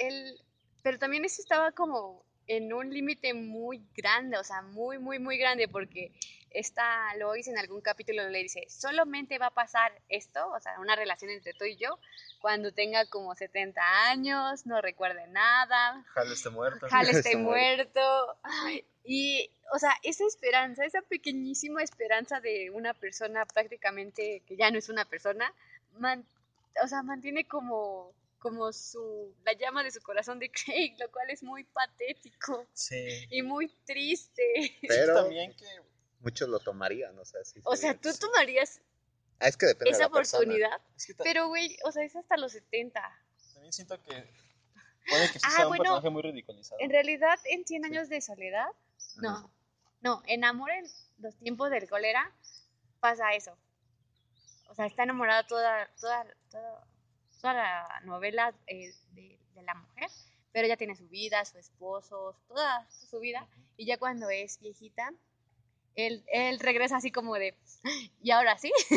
él. 0.03 0.40
Pero 0.83 0.99
también 0.99 1.25
ese 1.25 1.42
estaba 1.42 1.72
como 1.72 2.25
en 2.46 2.72
un 2.72 2.90
límite 2.90 3.35
muy 3.35 3.83
grande, 3.96 4.38
o 4.38 4.44
sea, 4.44 4.62
muy, 4.62 4.99
muy, 4.99 5.18
muy 5.18 5.37
grande, 5.37 5.66
porque 5.68 6.12
esta 6.51 7.14
Lois 7.16 7.49
en 7.49 7.59
algún 7.59 7.81
capítulo 7.81 8.29
le 8.29 8.38
dice: 8.42 8.66
solamente 8.68 9.38
va 9.38 9.46
a 9.46 9.55
pasar 9.55 9.92
esto, 10.09 10.49
o 10.53 10.61
sea, 10.61 10.79
una 10.81 10.94
relación 10.96 11.31
entre 11.31 11.55
tú 11.55 11.64
y 11.64 11.77
yo, 11.77 11.99
cuando 12.40 12.72
tenga 12.72 13.05
como 13.07 13.35
70 13.35 13.83
años, 14.09 14.64
no 14.66 14.81
recuerde 14.81 15.27
nada, 15.29 16.05
Hal 16.14 16.33
esté 16.33 16.51
muerto. 16.51 16.87
Hal 16.90 17.09
esté 17.11 17.37
muerto. 17.37 18.37
Ay, 18.42 18.85
Y, 19.05 19.51
o 19.72 19.79
sea, 19.79 19.90
esa 20.03 20.25
esperanza, 20.25 20.85
esa 20.85 21.03
pequeñísima 21.03 21.83
esperanza 21.83 22.40
de 22.40 22.70
una 22.70 22.94
persona 22.94 23.44
prácticamente 23.46 24.42
que 24.46 24.57
ya 24.57 24.70
no 24.70 24.79
es 24.79 24.88
una 24.88 25.05
persona, 25.05 25.53
man- 25.99 26.25
o 26.83 26.87
sea, 26.88 27.03
mantiene 27.03 27.44
como, 27.44 28.12
como 28.51 28.73
su, 28.73 29.35
la 29.45 29.53
llama 29.55 29.83
de 29.83 29.91
su 29.91 30.01
corazón 30.01 30.39
de 30.39 30.51
Craig, 30.51 30.97
lo 30.99 31.11
cual 31.11 31.31
es 31.31 31.43
muy 31.43 31.65
patético 31.65 32.67
Sí. 32.73 33.27
y 33.31 33.43
muy 33.43 33.69
triste. 33.85 34.77
Pero 34.87 35.15
también 35.15 35.55
que 35.57 35.65
muchos 36.21 36.49
lo 36.49 36.59
tomarían, 36.61 37.19
o 37.19 37.25
sea, 37.25 37.45
sí. 37.45 37.61
O 37.65 37.77
sea, 37.77 37.95
tú 37.99 38.11
tomarías 38.19 38.81
Ah, 39.39 39.49
es 39.49 39.57
que 39.57 39.67
depende 39.67 39.91
de 39.91 39.97
esa 39.97 40.03
la 40.05 40.07
oportunidad, 40.07 40.81
es 40.97 41.07
que 41.07 41.13
ta- 41.15 41.25
pero, 41.25 41.49
güey, 41.49 41.77
o 41.85 41.93
sea, 41.93 42.03
es 42.05 42.17
hasta 42.17 42.37
los 42.39 42.53
70. 42.53 43.03
también 43.53 43.73
siento 43.73 44.01
que 44.03 44.11
puede 45.09 45.27
que 45.31 45.39
sí 45.39 45.45
Ah, 45.45 45.51
sea 45.57 45.65
un 45.67 45.69
bueno, 45.77 45.83
personaje 45.85 46.09
muy 46.11 46.23
ridiculizado. 46.23 46.81
En 46.81 46.91
realidad, 46.91 47.39
en 47.45 47.67
100 47.67 47.85
años 47.85 48.09
de 48.09 48.21
soledad, 48.23 48.69
No, 49.17 49.53
no, 50.01 50.23
en 50.27 50.45
Amor 50.45 50.71
en 50.71 50.87
los 51.19 51.37
tiempos 51.39 51.71
del 51.71 51.89
cólera 51.89 52.35
pasa 53.01 53.35
eso. 53.35 53.59
O 54.69 54.75
sea, 54.75 54.87
está 54.87 55.03
enamorada 55.05 55.47
toda, 55.47 55.89
toda, 56.01 56.27
toda, 56.51 56.87
toda 57.47 57.55
la 57.55 58.01
novela 58.05 58.53
eh, 58.67 58.93
de, 59.13 59.39
de 59.55 59.63
la 59.63 59.75
mujer, 59.75 60.11
pero 60.53 60.67
ella 60.67 60.77
tiene 60.77 60.97
su 60.97 61.07
vida, 61.09 61.45
su 61.45 61.59
esposo, 61.59 62.37
toda 62.49 62.91
su 62.91 63.21
vida, 63.21 63.47
y 63.77 63.87
ya 63.87 63.99
cuando 63.99 64.29
es 64.31 64.59
viejita, 64.59 65.13
él, 65.95 66.25
él 66.27 66.59
regresa 66.59 66.97
así 66.97 67.13
como 67.13 67.37
de, 67.37 67.57
¿y 68.21 68.33
ahora 68.33 68.59
sí? 68.59 68.73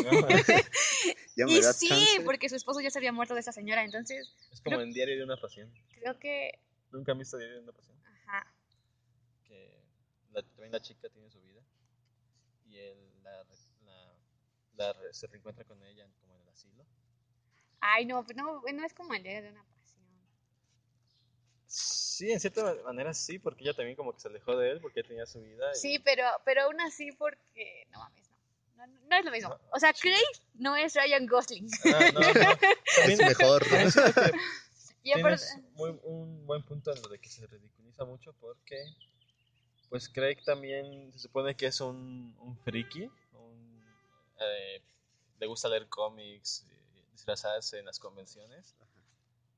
Ya 1.36 1.46
me 1.46 1.52
Y 1.54 1.62
sí, 1.62 1.88
chance. 1.88 2.22
porque 2.22 2.48
su 2.48 2.56
esposo 2.56 2.80
ya 2.80 2.90
se 2.90 2.98
había 2.98 3.12
muerto 3.12 3.34
de 3.34 3.40
esa 3.40 3.52
señora, 3.52 3.84
entonces 3.84 4.28
es 4.50 4.60
como 4.62 4.80
en 4.80 4.92
Diario 4.92 5.16
de 5.16 5.22
una 5.24 5.36
Pasión. 5.36 5.72
creo 5.94 6.18
que, 6.18 6.58
Nunca 6.90 7.12
han 7.12 7.18
visto 7.18 7.36
Diario 7.38 7.58
de 7.58 7.62
una 7.62 7.72
Pasión. 7.72 7.96
ajá, 8.26 8.52
Que 9.46 9.80
la, 10.32 10.42
también 10.42 10.72
la 10.72 10.80
chica 10.82 11.08
tiene 11.08 11.30
su 11.30 11.40
vida 11.42 11.60
y 12.66 12.78
él 12.78 13.22
la, 13.22 13.44
la- 13.84 14.16
la 14.74 14.92
re- 14.92 15.14
se 15.14 15.28
reencuentra 15.28 15.64
con 15.64 15.80
ella 15.84 16.08
como 16.20 16.34
en 16.34 16.42
el 16.42 16.48
asilo. 16.48 16.84
Ay 17.80 18.06
no, 18.06 18.24
no, 18.34 18.62
no 18.72 18.84
es 18.86 18.94
como 18.94 19.14
el 19.14 19.22
día 19.22 19.40
de 19.42 19.50
una 19.50 19.62
pasión. 19.64 20.00
Sí, 21.66 22.32
en 22.32 22.40
cierta 22.40 22.74
manera 22.84 23.14
sí, 23.14 23.38
porque 23.38 23.62
ella 23.64 23.74
también 23.74 23.96
como 23.96 24.12
que 24.12 24.20
se 24.20 24.28
alejó 24.28 24.56
de 24.56 24.70
él 24.72 24.80
porque 24.80 25.00
ella 25.00 25.08
tenía 25.08 25.26
su 25.26 25.40
vida. 25.40 25.70
y- 25.72 25.78
Sí, 25.78 25.98
pero, 26.00 26.24
pero 26.44 26.62
aún 26.62 26.80
así 26.80 27.12
porque, 27.12 27.86
no 27.92 27.98
mames, 28.00 28.28
no. 28.76 28.86
No, 28.86 28.86
no- 29.08 29.16
es 29.16 29.24
lo 29.24 29.30
mismo. 29.30 29.48
No, 29.50 29.60
O 29.72 29.78
sea, 29.78 29.92
sí. 29.94 30.02
Craig 30.02 30.42
no 30.54 30.74
es 30.76 30.94
Ryan 30.94 31.26
Gosling. 31.26 31.68
Ah, 31.94 32.10
no, 32.12 32.20
no. 32.20 32.20
Es 33.06 33.18
mejor, 33.18 33.62
Y 35.02 35.12
aparte- 35.12 35.44
tienes 35.46 35.58
muy, 35.74 35.98
un 36.02 36.46
buen 36.46 36.62
punto 36.64 36.94
en 36.94 37.00
lo 37.02 37.08
de 37.08 37.18
que 37.18 37.28
se 37.30 37.46
ridiculiza 37.46 38.04
mucho 38.04 38.34
porque 38.34 38.84
pues 39.88 40.08
Craig 40.08 40.36
también 40.44 41.10
se 41.12 41.18
supone 41.20 41.56
que 41.56 41.66
es 41.66 41.80
un, 41.80 42.36
un 42.40 42.56
friki, 42.58 43.10
un, 43.32 43.84
eh, 44.40 44.82
le 45.40 45.46
gusta 45.46 45.68
leer 45.68 45.88
cómics, 45.88 46.64
eh, 46.70 46.79
disfrazarse 47.12 47.78
en 47.78 47.86
las 47.86 47.98
convenciones 47.98 48.74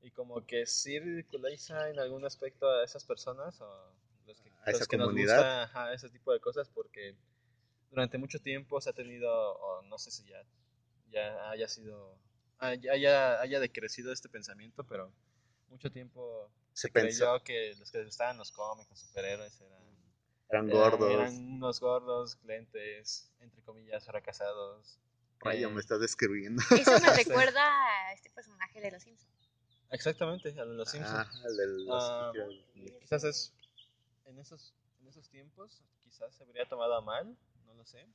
y 0.01 0.11
como 0.11 0.45
que 0.45 0.65
sí 0.65 0.99
ridiculiza 0.99 1.89
en 1.89 1.99
algún 1.99 2.25
aspecto 2.25 2.69
a 2.69 2.83
esas 2.83 3.05
personas 3.05 3.59
o 3.61 3.93
los 4.27 4.39
que, 4.41 4.49
A 4.63 4.71
los 4.71 4.81
esa 4.81 4.85
que 4.85 4.97
nos 4.97 5.07
comunidad. 5.07 5.35
gusta 5.37 5.63
ajá, 5.63 5.93
ese 5.93 6.09
tipo 6.09 6.33
de 6.33 6.39
cosas 6.39 6.69
porque 6.69 7.15
durante 7.89 8.17
mucho 8.17 8.39
tiempo 8.39 8.81
se 8.81 8.89
ha 8.89 8.93
tenido, 8.93 9.31
o 9.31 9.81
no 9.83 9.97
sé 9.97 10.11
si 10.11 10.23
ya, 10.25 10.43
ya 11.11 11.49
haya 11.51 11.67
sido, 11.67 12.17
haya, 12.59 13.39
haya, 13.41 13.59
decrecido 13.59 14.11
este 14.11 14.29
pensamiento, 14.29 14.83
pero 14.85 15.11
mucho 15.69 15.91
tiempo 15.91 16.49
Se 16.73 16.87
se 16.87 16.89
pensó. 16.89 17.41
que 17.43 17.75
los 17.79 17.91
que 17.91 18.03
gustaban 18.03 18.37
los 18.37 18.51
cómics, 18.51 18.89
los 18.89 18.99
superhéroes 18.99 19.61
eran, 19.61 19.83
Eran 20.49 20.69
gordos. 20.69 21.11
Eran 21.11 21.35
unos 21.53 21.79
gordos, 21.79 22.35
clientes, 22.37 23.31
entre 23.39 23.61
comillas, 23.63 24.05
fracasados. 24.05 24.99
Rayo, 25.43 25.67
Eh, 25.69 25.71
me 25.71 25.79
estás 25.81 25.99
describiendo. 25.99 26.61
Eso 26.71 26.91
me 26.99 27.09
recuerda 27.51 27.61
a 28.09 28.13
este 28.13 28.29
personaje 28.29 28.81
de 28.81 28.91
Los 28.91 29.03
Simpsons. 29.03 29.29
Exactamente, 29.91 30.59
a 30.59 30.65
los 30.65 30.89
Simpsons. 30.89 31.27
Ah, 31.29 31.47
el 31.47 31.57
de 31.57 31.67
los- 31.85 32.03
Ah, 32.03 32.31
quizás 32.99 33.23
es 33.25 33.53
en 34.25 34.39
esos, 34.39 34.73
en 35.01 35.07
esos 35.07 35.29
tiempos, 35.29 35.83
quizás 36.03 36.33
se 36.35 36.43
habría 36.43 36.67
tomado 36.67 36.95
a 36.95 37.01
mal, 37.01 37.37
no 37.67 37.73
lo 37.75 37.85
sé. 37.85 38.07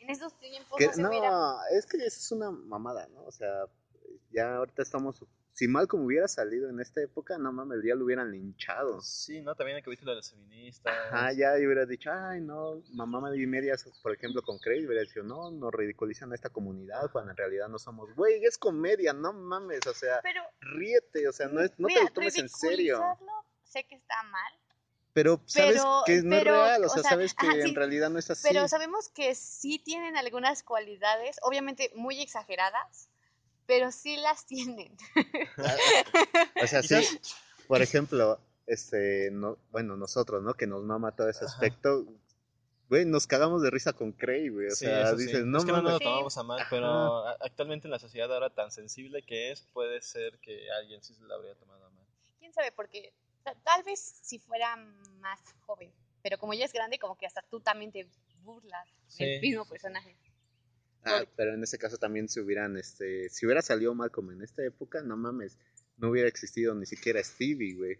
En 0.00 0.10
esos 0.10 0.38
tiempos 0.38 0.76
Que- 0.78 0.86
no 0.88 0.92
se 0.92 1.06
hubiera... 1.06 1.30
no, 1.30 1.58
es 1.72 1.86
que 1.86 1.96
eso 1.98 2.06
es 2.18 2.32
una 2.32 2.50
mamada, 2.50 3.06
¿no? 3.08 3.22
O 3.24 3.32
sea, 3.32 3.64
ya 4.30 4.56
ahorita 4.56 4.82
estamos. 4.82 5.24
Si 5.58 5.66
Malcolm 5.66 6.04
hubiera 6.04 6.28
salido 6.28 6.70
en 6.70 6.78
esta 6.78 7.02
época, 7.02 7.36
no 7.36 7.50
mames, 7.50 7.80
ya 7.84 7.96
lo 7.96 8.04
hubieran 8.04 8.30
linchado. 8.30 9.00
Sí, 9.00 9.40
¿no? 9.40 9.56
También 9.56 9.78
el 9.78 9.82
capítulo 9.82 10.12
de 10.12 10.18
los 10.18 10.30
feministas. 10.30 10.94
Ah, 11.10 11.32
ya 11.32 11.54
hubiera 11.54 11.84
dicho, 11.84 12.12
ay, 12.12 12.40
no, 12.40 12.80
mamá 12.92 13.34
y 13.34 13.44
media, 13.44 13.74
por 14.00 14.14
ejemplo, 14.14 14.40
con 14.42 14.60
Craig, 14.60 14.86
hubiera 14.86 15.02
dicho, 15.02 15.20
no, 15.24 15.50
nos 15.50 15.74
ridiculizan 15.74 16.30
a 16.30 16.36
esta 16.36 16.48
comunidad 16.48 17.10
cuando 17.10 17.32
en 17.32 17.36
realidad 17.36 17.66
no 17.68 17.80
somos, 17.80 18.14
güey, 18.14 18.44
es 18.44 18.56
comedia, 18.56 19.12
no 19.12 19.32
mames, 19.32 19.84
o 19.88 19.94
sea, 19.94 20.20
Pero, 20.22 20.44
ríete, 20.60 21.26
o 21.26 21.32
sea, 21.32 21.48
no, 21.48 21.60
es, 21.60 21.72
no 21.76 21.88
te 21.88 21.94
mira, 21.94 22.02
lo 22.04 22.10
tomes 22.12 22.38
en 22.38 22.48
serio. 22.48 23.02
Sé 23.64 23.82
que 23.82 23.96
está 23.96 24.22
mal, 24.30 24.52
Pero 25.12 25.40
sabes 25.46 25.72
Pero- 25.82 26.02
que 26.06 26.22
no 26.22 26.30
pero, 26.38 26.54
es 26.54 26.62
real, 26.68 26.84
o 26.84 26.86
o 26.86 26.88
sea, 26.88 27.02
sea, 27.02 27.10
sabes 27.10 27.34
que 27.34 27.46
ajá, 27.48 27.56
sí, 27.56 27.68
en 27.68 27.74
realidad 27.74 28.10
no 28.10 28.20
es 28.20 28.30
así. 28.30 28.46
pero 28.46 28.68
sabemos 28.68 29.08
que 29.08 29.34
sí 29.34 29.80
tienen 29.80 30.16
algunas 30.16 30.62
cualidades, 30.62 31.36
obviamente 31.42 31.90
muy 31.96 32.20
exageradas, 32.22 33.08
pero 33.68 33.92
sí 33.92 34.16
las 34.16 34.44
tienen. 34.46 34.96
O 36.60 36.66
sea, 36.66 36.82
sí, 36.82 36.96
por 37.68 37.80
ejemplo, 37.82 38.40
este, 38.66 39.30
no, 39.30 39.56
bueno, 39.70 39.96
nosotros, 39.96 40.42
¿no? 40.42 40.54
Que 40.54 40.66
nos 40.66 40.82
mama 40.82 41.12
todo 41.14 41.28
ese 41.28 41.44
Ajá. 41.44 41.56
aspecto, 41.56 42.04
güey, 42.88 43.04
nos 43.04 43.26
cagamos 43.26 43.62
de 43.62 43.70
risa 43.70 43.92
con 43.92 44.12
Craig, 44.12 44.50
güey, 44.50 44.66
o 44.68 44.70
Sí, 44.74 44.86
sea, 44.86 45.02
eso 45.02 45.16
sí. 45.16 45.26
dices, 45.26 45.44
no 45.44 45.58
es 45.58 45.64
que 45.64 45.72
no 45.72 45.82
nos 45.82 45.92
lo 45.92 46.00
tomamos 46.00 46.36
a 46.38 46.42
mal, 46.42 46.60
pero 46.70 47.26
actualmente 47.40 47.86
en 47.86 47.92
la 47.92 47.98
sociedad 47.98 48.32
ahora 48.32 48.50
tan 48.50 48.70
sensible 48.70 49.22
que 49.22 49.52
es, 49.52 49.60
puede 49.72 50.00
ser 50.02 50.38
que 50.40 50.70
alguien 50.72 51.02
sí 51.02 51.14
se 51.14 51.22
lo 51.22 51.34
habría 51.34 51.54
tomado 51.54 51.86
a 51.86 51.90
mal. 51.90 52.06
¿Quién 52.38 52.52
sabe? 52.52 52.72
Porque 52.72 53.12
ta- 53.44 53.54
tal 53.64 53.82
vez 53.84 54.00
si 54.22 54.38
fuera 54.38 54.76
más 55.20 55.40
joven, 55.60 55.92
pero 56.22 56.38
como 56.38 56.54
ya 56.54 56.64
es 56.64 56.72
grande, 56.72 56.98
como 56.98 57.16
que 57.16 57.26
hasta 57.26 57.42
tú 57.42 57.60
también 57.60 57.92
te 57.92 58.06
burlas 58.42 58.88
Sí, 59.08 59.24
del 59.24 59.40
mismo 59.40 59.64
personaje. 59.66 60.16
Pero 61.36 61.54
en 61.54 61.62
ese 61.62 61.78
caso 61.78 61.98
también 61.98 62.28
se 62.28 62.40
hubieran, 62.40 62.76
este, 62.76 63.28
si 63.30 63.46
hubiera 63.46 63.62
salido 63.62 63.94
Malcolm 63.94 64.30
en 64.32 64.42
esta 64.42 64.64
época, 64.64 65.02
no 65.02 65.16
mames, 65.16 65.58
no 65.96 66.10
hubiera 66.10 66.28
existido 66.28 66.74
ni 66.74 66.86
siquiera 66.86 67.22
Stevie, 67.22 67.74
güey. 67.74 67.98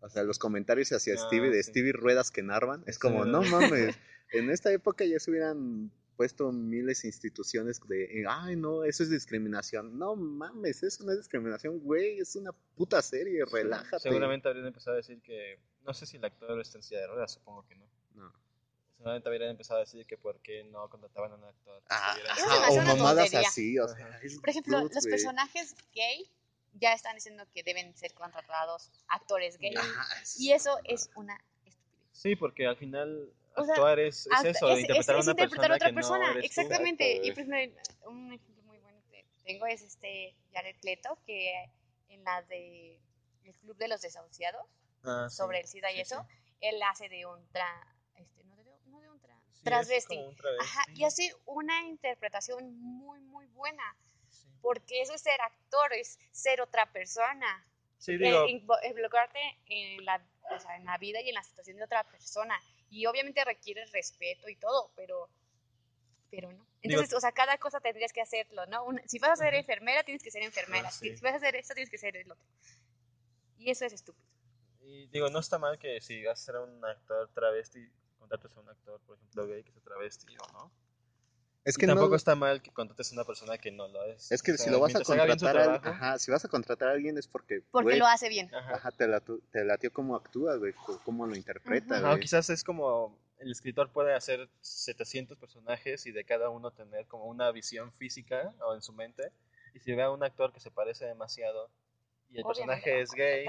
O 0.00 0.08
sea, 0.08 0.24
los 0.24 0.38
comentarios 0.38 0.90
hacia 0.92 1.14
Ah, 1.14 1.16
Stevie 1.18 1.50
de 1.50 1.62
sí. 1.62 1.70
Stevie 1.70 1.92
Ruedas 1.92 2.30
que 2.30 2.42
narvan, 2.42 2.82
es 2.86 2.96
Sí, 2.96 3.00
como, 3.00 3.24
no 3.24 3.42
mames, 3.42 3.96
en 4.32 4.50
esta 4.50 4.72
época 4.72 5.04
ya 5.04 5.18
se 5.20 5.30
hubieran 5.30 5.90
puesto 6.16 6.52
miles 6.52 7.02
de 7.02 7.08
instituciones 7.08 7.80
de, 7.88 8.24
ay, 8.28 8.54
no, 8.56 8.84
eso 8.84 9.02
es 9.02 9.10
discriminación. 9.10 9.98
No 9.98 10.14
mames, 10.14 10.82
eso 10.82 11.04
no 11.04 11.12
es 11.12 11.18
discriminación, 11.18 11.78
güey, 11.80 12.18
es 12.18 12.36
una 12.36 12.52
puta 12.74 13.00
serie, 13.02 13.44
relájate. 13.50 14.02
Seguramente 14.02 14.48
habrían 14.48 14.66
empezado 14.66 14.94
a 14.94 14.96
decir 14.98 15.20
que, 15.22 15.58
no 15.84 15.94
sé 15.94 16.06
si 16.06 16.16
el 16.18 16.24
actor 16.24 16.60
está 16.60 16.78
en 16.78 16.82
silla 16.82 17.00
de 17.00 17.06
ruedas, 17.08 17.32
supongo 17.32 17.66
que 17.66 17.76
no. 17.76 17.86
No. 18.14 18.32
Seguramente 19.02 19.28
habrían 19.28 19.50
empezado 19.50 19.78
a 19.78 19.80
decir 19.80 20.06
que 20.06 20.16
por 20.16 20.38
qué 20.42 20.62
no 20.62 20.88
contrataban 20.88 21.32
a 21.32 21.34
un 21.34 21.42
actor. 21.44 21.82
Ah, 21.90 22.16
o 22.70 22.76
mamadas 22.82 23.34
así, 23.34 23.76
o 23.78 23.88
sea, 23.88 24.20
es 24.22 24.38
Por 24.38 24.48
ejemplo, 24.50 24.80
dude, 24.80 24.94
los 24.94 25.02
güey. 25.04 25.10
personajes 25.10 25.74
gay 25.92 26.30
ya 26.74 26.92
están 26.92 27.16
diciendo 27.16 27.44
que 27.52 27.64
deben 27.64 27.96
ser 27.96 28.14
contratados 28.14 28.92
actores 29.08 29.58
gay. 29.58 29.74
Ajá, 29.76 30.22
es 30.22 30.38
Y 30.38 30.52
eso 30.52 30.78
es 30.84 31.10
una 31.16 31.34
estupidez. 31.64 31.76
Sí, 32.12 32.36
porque 32.36 32.64
al 32.66 32.76
final 32.76 33.28
O 33.56 33.64
sea, 33.64 33.74
actuar 33.74 33.98
es, 33.98 34.28
es 34.28 34.44
eso, 34.56 34.66
de 34.68 34.80
interpretar 34.82 35.16
a 35.16 35.18
es 35.18 35.24
una 35.26 35.32
interpretar 35.32 35.68
persona 35.68 35.74
a 35.74 35.76
otra 35.76 35.88
que 35.88 35.94
persona. 35.94 36.18
no 36.18 36.30
eres 36.38 36.42
tú. 36.42 36.46
Exactamente. 36.60 37.16
Exacto, 37.16 37.26
y 37.26 37.30
por 37.32 37.54
ejemplo, 37.56 38.10
un 38.10 38.32
ejemplo 38.32 38.62
muy 38.62 38.78
bueno 38.78 39.02
que 39.10 39.26
tengo 39.44 39.66
es 39.66 39.82
este 39.82 40.36
Jared 40.52 40.76
Leto, 40.82 41.18
que 41.26 41.52
en 42.08 42.22
la 42.22 42.40
de 42.42 43.00
El 43.44 43.54
Club 43.58 43.76
de 43.78 43.88
los 43.88 44.00
Desahuciados, 44.00 44.64
Ah, 45.04 45.26
sí. 45.28 45.36
sobre 45.36 45.58
el 45.58 45.66
SIDA 45.66 45.90
y 45.90 45.96
sí, 45.96 46.00
eso, 46.02 46.24
sí. 46.28 46.36
él 46.60 46.80
hace 46.84 47.08
de 47.08 47.26
un 47.26 47.44
tra... 47.50 47.66
Este, 48.14 48.44
no, 48.44 48.54
de, 48.62 48.70
no 48.86 49.00
de 49.00 49.08
un 49.10 49.18
tra... 49.18 49.36
Sí, 49.62 49.70
travesti. 49.70 50.18
Ajá, 50.60 50.84
y 50.94 51.04
hace 51.04 51.34
una 51.46 51.82
interpretación 51.86 52.76
muy, 52.80 53.20
muy 53.20 53.46
buena. 53.46 53.82
Sí. 54.30 54.46
Porque 54.60 55.00
eso 55.02 55.14
es 55.14 55.20
ser 55.22 55.40
actor, 55.40 55.92
es 55.92 56.18
ser 56.30 56.60
otra 56.60 56.90
persona. 56.92 57.66
Sí, 57.98 58.12
Eh, 58.12 58.18
digo, 58.18 58.46
invo- 58.46 58.78
involucrarte 58.84 59.38
en 59.66 60.04
la, 60.04 60.20
o 60.50 60.58
sea, 60.58 60.76
en 60.76 60.84
la 60.84 60.98
vida 60.98 61.20
y 61.20 61.28
en 61.28 61.34
la 61.34 61.42
situación 61.44 61.76
de 61.76 61.84
otra 61.84 62.02
persona. 62.04 62.58
Y 62.90 63.06
obviamente 63.06 63.44
requiere 63.44 63.84
respeto 63.86 64.48
y 64.48 64.56
todo, 64.56 64.90
pero, 64.96 65.28
pero 66.30 66.50
no. 66.52 66.58
Digo- 66.82 67.00
Entonces, 67.00 67.14
o 67.16 67.20
sea, 67.20 67.30
cada 67.32 67.58
cosa 67.58 67.78
tendrías 67.80 68.12
que 68.12 68.20
hacerlo, 68.20 68.66
¿no? 68.66 68.84
Una- 68.84 69.02
si 69.06 69.18
vas 69.20 69.30
a 69.30 69.36
ser 69.36 69.54
enfermera, 69.54 70.02
tienes 70.02 70.22
que 70.22 70.30
ser 70.32 70.42
enfermera. 70.42 70.88
Ah, 70.88 70.92
sí. 70.92 71.16
Si 71.16 71.22
vas 71.22 71.34
a 71.34 71.36
hacer 71.36 71.54
esto, 71.56 71.74
tienes 71.74 71.90
que 71.90 71.98
ser 71.98 72.16
el 72.16 72.30
otro. 72.30 72.44
Y 73.58 73.70
eso 73.70 73.84
es 73.84 73.92
estúpido. 73.92 74.26
y 74.84 75.06
digo, 75.06 75.30
no 75.30 75.38
está 75.38 75.58
mal 75.58 75.78
que 75.78 76.00
si 76.00 76.24
vas 76.24 76.40
a 76.40 76.44
ser 76.44 76.56
un 76.56 76.84
actor 76.84 77.30
travesti, 77.32 77.88
contrates 78.32 78.56
a 78.56 78.60
un 78.60 78.68
actor, 78.68 79.00
por 79.06 79.16
ejemplo, 79.16 79.46
gay 79.46 79.62
que 79.62 79.72
sea 79.72 79.82
travesti 79.82 80.36
o 80.38 80.52
no. 80.52 80.72
Es 81.64 81.76
Y 81.76 81.80
que 81.80 81.86
tampoco 81.86 82.10
no, 82.10 82.16
está 82.16 82.34
mal 82.34 82.60
que 82.60 82.72
contrates 82.72 83.12
a 83.12 83.14
una 83.14 83.24
persona 83.24 83.56
que 83.56 83.70
no 83.70 83.86
lo 83.86 84.04
es. 84.06 84.32
es 84.32 84.42
que 84.42 84.52
O 84.52 84.56
si 84.56 84.64
sea, 84.64 84.72
lo 84.72 84.80
vas 84.80 84.96
a 84.96 85.02
contratar, 85.04 85.56
a, 85.56 85.62
trabajo, 85.62 85.88
ajá, 85.88 86.18
si 86.18 86.30
vas 86.32 86.44
a 86.44 86.48
contratar 86.48 86.88
a 86.88 86.92
alguien 86.92 87.18
es 87.18 87.28
porque, 87.28 87.62
Porque 87.70 87.84
güey, 87.84 87.98
lo 87.98 88.06
hace 88.06 88.28
bien. 88.28 88.52
ajá. 88.52 88.74
Ajá, 88.74 88.90
te, 88.90 89.06
latu- 89.06 89.40
te 89.52 89.64
latió 89.64 89.92
cómo 89.92 90.16
actúa, 90.16 90.56
güey, 90.56 90.74
cómo 91.04 91.26
lo 91.26 91.36
interpreta, 91.36 92.00
güey. 92.00 92.20
quizás 92.20 92.50
es 92.50 92.64
como 92.64 93.16
el 93.38 93.50
escritor 93.52 93.90
puede 93.90 94.14
hacer 94.14 94.48
700 94.60 95.36
personajes 95.38 96.06
y 96.06 96.12
de 96.12 96.24
cada 96.24 96.48
uno 96.48 96.70
tener 96.72 97.06
como 97.06 97.26
una 97.26 97.50
visión 97.52 97.92
física 97.92 98.52
o 98.66 98.74
en 98.74 98.82
su 98.82 98.92
mente. 98.92 99.30
Y 99.74 99.80
si 99.80 99.94
ve 99.94 100.02
a 100.02 100.10
un 100.10 100.22
actor 100.24 100.52
que 100.52 100.60
se 100.60 100.70
parece 100.70 101.06
demasiado 101.06 101.70
y 102.30 102.38
el 102.38 102.44
Obviamente 102.44 102.90
personaje 102.90 103.00
es 103.02 103.10
gay 103.12 103.46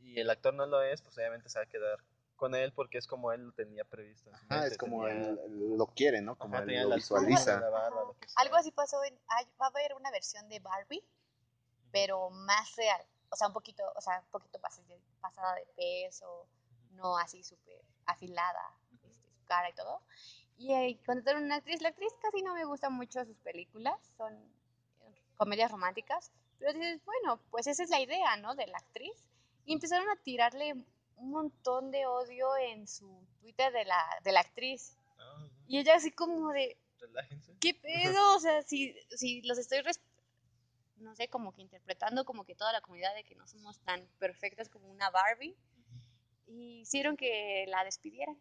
y 0.00 0.20
el 0.20 0.30
actor 0.30 0.54
no 0.54 0.66
lo 0.66 0.82
es, 0.82 1.02
pues 1.02 1.16
obviamente 1.18 1.48
se 1.50 1.58
va 1.58 1.64
a 1.64 1.68
quedar 1.68 1.98
con 2.36 2.54
él 2.54 2.72
porque 2.72 2.98
es 2.98 3.06
como 3.06 3.32
él 3.32 3.46
lo 3.46 3.52
tenía 3.52 3.84
previsto. 3.84 4.30
mente, 4.48 4.66
es 4.68 4.78
como 4.78 5.04
tenía- 5.06 5.28
él, 5.30 5.76
lo 5.76 5.86
quiere, 5.88 6.20
¿no? 6.20 6.36
Como 6.36 6.54
ajá, 6.56 6.64
él 6.64 6.88
lo 6.88 6.94
visualiza. 6.96 7.58
la 7.60 7.68
barba, 7.70 8.02
lo 8.04 8.16
que 8.20 8.28
sea. 8.28 8.42
Algo 8.42 8.56
así 8.56 8.70
pasó 8.70 9.02
en... 9.04 9.18
hay- 9.28 9.48
va 9.60 9.66
a 9.66 9.68
haber 9.70 9.94
una 9.94 10.10
versión 10.10 10.48
de 10.48 10.60
Barbie, 10.60 11.02
pero 11.90 12.30
más 12.30 12.76
real. 12.76 13.02
O 13.30 13.36
sea, 13.36 13.48
un 13.48 13.52
poquito, 13.52 13.82
o 13.94 14.00
sea, 14.00 14.20
un 14.20 14.30
poquito 14.30 14.60
pasada 14.60 15.54
de 15.56 15.66
peso, 15.76 16.46
no 16.92 17.18
así 17.18 17.42
súper 17.42 17.80
afilada, 18.06 18.62
este, 18.92 19.28
su 19.30 19.44
cara 19.46 19.68
y 19.68 19.74
todo. 19.74 20.00
Y 20.58 20.72
eh, 20.72 20.98
contrataron 21.04 21.44
una 21.44 21.56
actriz. 21.56 21.82
La 21.82 21.88
actriz 21.90 22.12
casi 22.22 22.42
no 22.42 22.54
me 22.54 22.64
gustan 22.64 22.92
mucho 22.92 23.24
sus 23.24 23.36
películas, 23.38 23.94
son 24.16 24.32
comedias 25.36 25.70
románticas. 25.70 26.30
Pero 26.58 26.72
dices, 26.72 27.04
bueno, 27.04 27.38
pues 27.50 27.66
esa 27.66 27.82
es 27.82 27.90
la 27.90 28.00
idea, 28.00 28.36
¿no? 28.36 28.54
De 28.54 28.66
la 28.66 28.78
actriz. 28.78 29.12
Y 29.66 29.74
empezaron 29.74 30.08
a 30.08 30.16
tirarle 30.16 30.74
un 31.16 31.30
montón 31.30 31.90
de 31.90 32.06
odio 32.06 32.56
en 32.56 32.86
su 32.86 33.08
Twitter 33.40 33.72
de 33.72 33.84
la, 33.84 34.02
de 34.22 34.32
la 34.32 34.40
actriz. 34.40 34.96
Ah, 35.18 35.36
no, 35.40 35.50
Y 35.66 35.78
ella 35.78 35.96
así 35.96 36.10
como 36.12 36.50
de, 36.52 36.76
relájense. 37.00 37.54
¿qué 37.60 37.74
pedo? 37.74 38.36
O 38.36 38.40
sea, 38.40 38.62
si, 38.62 38.94
si 39.10 39.42
los 39.42 39.58
estoy, 39.58 39.82
no 40.98 41.14
sé, 41.14 41.28
como 41.28 41.52
que 41.54 41.62
interpretando 41.62 42.24
como 42.24 42.44
que 42.44 42.54
toda 42.54 42.72
la 42.72 42.80
comunidad 42.80 43.14
de 43.14 43.24
que 43.24 43.34
no 43.34 43.46
somos 43.46 43.78
tan 43.80 44.06
perfectas 44.18 44.68
como 44.68 44.88
una 44.90 45.10
Barbie, 45.10 45.56
y 46.46 46.80
hicieron 46.80 47.16
que 47.16 47.64
la 47.68 47.84
despidieran. 47.84 48.38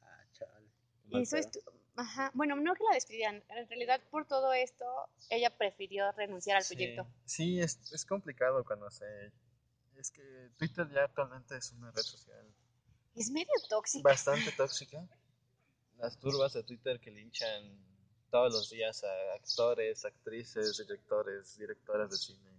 Ah, 0.00 0.24
chale. 0.32 0.68
Y 1.10 1.22
eso 1.22 1.36
es, 1.36 1.48
ajá, 1.96 2.30
bueno, 2.34 2.56
no 2.56 2.74
que 2.74 2.84
la 2.84 2.94
despidieran, 2.94 3.42
en 3.48 3.68
realidad 3.68 4.00
por 4.10 4.26
todo 4.26 4.52
esto 4.52 4.84
ella 5.28 5.50
prefirió 5.50 6.10
renunciar 6.12 6.56
al 6.58 6.62
Sí, 6.62 6.74
proyecto. 6.76 7.06
Sí, 7.24 7.60
es, 7.60 7.92
es 7.92 8.06
complicado 8.06 8.64
cuando 8.64 8.90
se... 8.90 9.32
Es 9.96 10.10
que 10.10 10.50
Twitter 10.56 10.88
ya 10.92 11.04
actualmente 11.04 11.56
es 11.56 11.72
una 11.72 11.90
red 11.92 12.02
social 12.02 12.54
Es 13.14 13.30
medio 13.30 13.52
tóxica. 13.68 14.08
bastante 14.08 14.50
tóxica. 14.52 15.06
Las 15.98 16.18
turbas 16.18 16.52
de 16.54 16.62
Twitter 16.64 16.98
que 17.00 17.10
linchan 17.10 17.78
todos 18.30 18.52
los 18.52 18.70
días 18.70 19.04
a 19.04 19.34
actores, 19.34 20.04
actrices, 20.04 20.78
directores, 20.78 21.56
directoras 21.58 22.10
de 22.10 22.16
cine, 22.16 22.50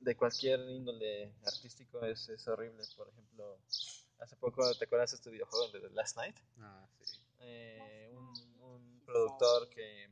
de 0.00 0.16
cualquier 0.16 0.60
índole 0.70 1.34
artístico 1.44 2.04
es, 2.04 2.28
es 2.28 2.46
horrible. 2.46 2.84
Por 2.96 3.08
ejemplo, 3.08 3.58
hace 4.20 4.36
poco, 4.36 4.62
¿te 4.76 4.84
acuerdas 4.84 5.10
de 5.10 5.16
este 5.16 5.30
videojuego 5.30 5.72
de 5.72 5.80
The 5.80 5.90
Last 5.90 6.16
Night? 6.16 6.36
Ah, 6.60 6.86
sí. 7.02 7.18
Eh, 7.40 8.10
un, 8.12 8.60
un 8.60 9.00
productor 9.04 9.68
que, 9.70 10.08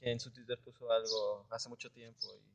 que 0.00 0.10
en 0.10 0.18
su 0.18 0.32
Twitter 0.32 0.58
puso 0.64 0.90
algo 0.90 1.46
hace 1.50 1.68
mucho 1.68 1.90
tiempo 1.92 2.26
y, 2.34 2.53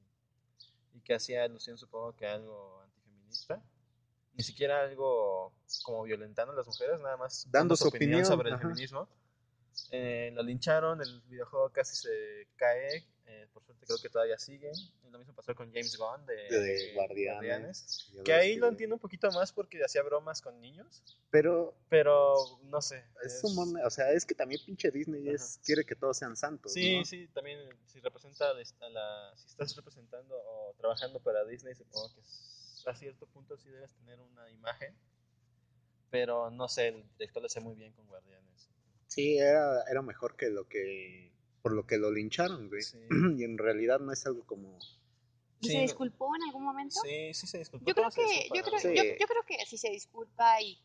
y 0.93 1.01
que 1.01 1.15
hacía 1.15 1.43
alusión, 1.43 1.77
supongo 1.77 2.15
que 2.15 2.27
a 2.27 2.33
algo 2.33 2.81
antifeminista. 2.81 3.61
Ni 4.33 4.43
siquiera 4.43 4.81
algo 4.81 5.53
como 5.83 6.03
violentando 6.03 6.53
a 6.53 6.55
las 6.55 6.65
mujeres, 6.67 7.01
nada 7.01 7.17
más 7.17 7.47
Dando 7.51 7.75
su 7.75 7.83
su 7.83 7.89
opinión, 7.89 8.21
opinión, 8.21 8.25
sobre 8.25 8.49
el 8.51 8.59
feminismo. 8.59 9.07
Eh, 9.91 10.31
lo 10.33 10.43
lincharon, 10.43 11.01
el 11.01 11.21
videojuego 11.21 11.69
casi 11.71 11.95
se 11.95 12.47
cae. 12.55 13.05
eh, 13.31 13.47
por 13.53 13.63
suerte 13.63 13.85
creo 13.85 13.97
que 14.01 14.09
todavía 14.09 14.37
sigue. 14.39 14.71
Y 15.05 15.09
lo 15.11 15.19
mismo 15.19 15.33
pasó 15.35 15.53
con 15.53 15.67
James 15.71 15.95
Gunn 15.97 16.25
de, 16.25 16.35
De 16.35 16.93
Guardianes. 16.95 18.11
Que 18.25 18.33
ahí 18.33 18.55
lo 18.55 18.67
entiendo 18.67 18.95
un 18.95 18.99
poquito 18.99 19.31
más 19.31 19.51
porque 19.53 19.83
hacía 19.83 20.01
bromas 20.01 20.41
con 20.41 20.59
niños. 20.59 21.03
Pero 21.29 21.75
Pero 21.89 22.35
no 22.63 22.81
sé. 22.81 23.03
es 23.23 23.43
un 23.43 23.53
mon- 23.55 23.85
o 23.85 23.89
sea, 23.91 24.11
es 24.11 24.25
que 24.25 24.33
también 24.33 24.61
pinche 24.65 24.89
Disney 24.89 25.29
es, 25.29 25.59
quiere 25.63 25.85
que 25.85 25.95
todos 25.95 26.17
sean 26.17 26.35
santos. 26.35 26.73
Sí, 26.73 26.97
¿no? 26.99 27.05
sí, 27.05 27.27
también 27.27 27.59
si 27.85 27.99
representa 27.99 28.49
a 28.49 28.89
la- 28.89 29.33
si 29.35 29.45
estás 29.47 29.75
representando 29.75 30.35
o 30.35 30.73
trabajando 30.77 31.19
para 31.19 31.45
Disney, 31.45 31.75
supongo 31.75 32.11
que 32.15 32.21
a 32.89 32.95
cierto 32.95 33.27
punto 33.27 33.57
sí 33.57 33.69
debes 33.69 33.93
tener 33.93 34.19
una 34.19 34.49
imagen, 34.49 34.95
pero 36.09 36.49
no 36.49 36.67
sé, 36.67 36.87
el 36.87 37.03
director 37.17 37.43
lo 37.43 37.45
hace 37.47 37.59
muy 37.59 37.75
bien 37.75 37.93
con 37.93 38.07
Guardianes. 38.07 38.69
Sí, 39.09 39.37
era, 39.37 39.83
era 39.89 40.01
mejor 40.01 40.35
que 40.37 40.49
lo 40.49 40.67
que 40.67 41.31
por 41.61 41.73
lo 41.73 41.85
que 41.85 41.97
lo 41.97 42.11
lincharon, 42.11 42.69
güey. 42.69 42.81
Sí, 42.81 42.97
Y 43.37 43.43
en 43.43 43.57
realidad 43.57 43.99
no 43.99 44.13
es 44.13 44.25
algo 44.25 44.45
como 44.45 44.79
¿Y 45.61 45.67
Sí, 45.67 45.73
se 45.73 45.81
disculpó 45.81 46.33
en 46.35 46.43
algún 46.43 46.63
momento? 46.63 46.99
sí, 47.03 47.33
sí 47.33 47.47
se 47.47 47.57
disculpó. 47.57 47.85
Yo 47.85 47.93
creo 47.93 48.09
que, 48.11 48.21
disculpa, 48.21 48.55
yo 48.55 48.63
creo. 48.63 48.79
Sí. 48.79 48.95
yo, 48.95 49.03
yo 49.19 49.27
creo 49.27 49.43
que 49.45 49.65
si 49.65 49.77
se 49.77 49.89
disculpa 49.89 50.61
y, 50.61 50.79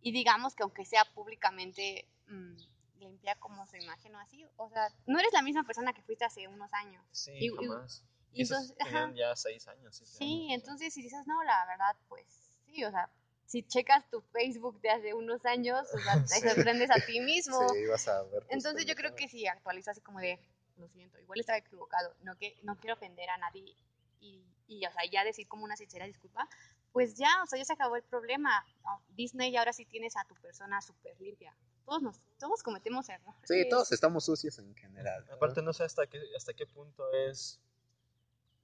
y 0.00 0.12
digamos 0.12 0.54
que 0.54 0.62
aunque 0.62 0.84
sea 0.86 1.04
públicamente 1.14 2.06
mm, 2.28 2.54
limpia 3.00 3.34
como 3.36 3.66
su 3.66 3.76
imagen 3.76 4.14
o 4.14 4.20
así, 4.20 4.46
o 4.56 4.70
sea, 4.70 4.88
no 5.06 5.18
eres 5.18 5.32
la 5.32 5.42
misma 5.42 5.64
persona 5.64 5.92
que 5.92 6.02
fuiste 6.02 6.24
hace 6.24 6.48
unos 6.48 6.72
años. 6.72 7.04
Sí, 7.10 7.32
y- 7.34 7.50
jamás. 7.50 8.02
Y 8.32 8.38
Y 8.40 8.42
entonces, 8.42 8.74
ajá, 8.80 9.12
ya 9.14 9.36
seis 9.36 9.68
años. 9.68 9.94
siete 9.96 10.12
sí, 10.12 10.24
años, 10.24 10.46
¿no? 10.48 10.54
entonces 10.54 10.94
si 10.94 11.02
dices, 11.02 11.26
no, 11.26 11.42
la 11.44 11.66
verdad, 11.66 11.96
pues 12.08 12.26
sí, 12.66 12.82
o 12.84 12.90
sea, 12.90 13.10
si 13.46 13.62
checas 13.62 14.08
tu 14.10 14.20
Facebook 14.32 14.80
de 14.80 14.90
hace 14.90 15.14
unos 15.14 15.44
años, 15.46 15.86
o 15.94 15.98
sea, 15.98 16.14
te 16.22 16.28
Sí. 16.40 16.48
sorprendes 16.48 16.90
a 16.90 17.04
ti 17.04 17.20
mismo. 17.20 17.68
Sí, 17.68 17.86
vas 17.86 18.08
a 18.08 18.22
ver. 18.24 18.44
Entonces 18.48 18.86
yo 18.86 18.94
creo 18.94 19.14
que 19.14 19.28
si 19.28 19.46
actualiza 19.46 19.90
así 19.92 20.00
como 20.00 20.20
de, 20.20 20.38
lo 20.76 20.88
siento, 20.88 21.18
igual 21.20 21.40
estaba 21.40 21.58
equivocado, 21.58 22.14
no 22.22 22.36
que 22.36 22.56
no 22.62 22.76
quiero 22.76 22.94
ofender 22.94 23.28
a 23.30 23.36
nadie 23.38 23.76
y, 24.20 24.42
y 24.66 24.86
o 24.86 24.90
sea, 24.92 25.02
ya 25.10 25.24
decir 25.24 25.46
como 25.46 25.64
una 25.64 25.76
sincera 25.76 26.06
disculpa, 26.06 26.48
pues 26.92 27.14
ya, 27.16 27.42
o 27.42 27.46
sea, 27.46 27.58
ya 27.58 27.64
se 27.64 27.72
acabó 27.72 27.96
el 27.96 28.02
problema. 28.04 28.64
No, 28.84 29.02
Disney 29.10 29.54
ahora 29.56 29.72
sí 29.72 29.84
tienes 29.84 30.16
a 30.16 30.24
tu 30.24 30.34
persona 30.36 30.80
súper 30.80 31.20
limpia. 31.20 31.54
Todos 31.84 32.02
nos, 32.02 32.20
todos 32.38 32.62
cometemos 32.62 33.08
errores. 33.08 33.34
Sí, 33.44 33.68
todos 33.68 33.92
estamos 33.92 34.24
sucios 34.24 34.58
en 34.58 34.74
general. 34.74 35.24
¿no? 35.26 35.34
Aparte 35.34 35.60
no 35.60 35.72
sé 35.72 35.82
hasta 35.84 36.06
qué, 36.06 36.18
hasta 36.36 36.54
qué 36.54 36.66
punto 36.66 37.04
es, 37.12 37.60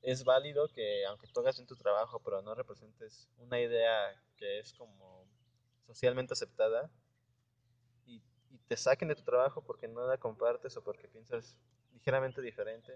es 0.03 0.25
válido 0.25 0.69
que 0.69 1.05
aunque 1.07 1.27
tú 1.29 1.41
hagas 1.41 1.57
bien 1.57 1.67
tu 1.67 1.77
trabajo, 1.77 2.21
pero 2.21 2.43
no 2.43 2.55
representes 2.55 3.29
una 3.39 3.61
idea 3.61 4.21
que 4.37 4.59
es 4.61 4.73
como 4.75 5.27
socialmente 5.87 6.33
aceptada 6.33 6.91
y, 8.07 8.23
y 8.51 8.59
te 8.69 8.77
saquen 8.77 9.09
de 9.09 9.15
tu 9.17 9.23
trabajo 9.23 9.63
porque 9.63 9.89
no 9.89 10.07
la 10.07 10.19
compartes 10.19 10.77
o 10.77 10.83
porque 10.83 11.09
piensas 11.09 11.57
ligeramente 11.93 12.41
diferente, 12.41 12.93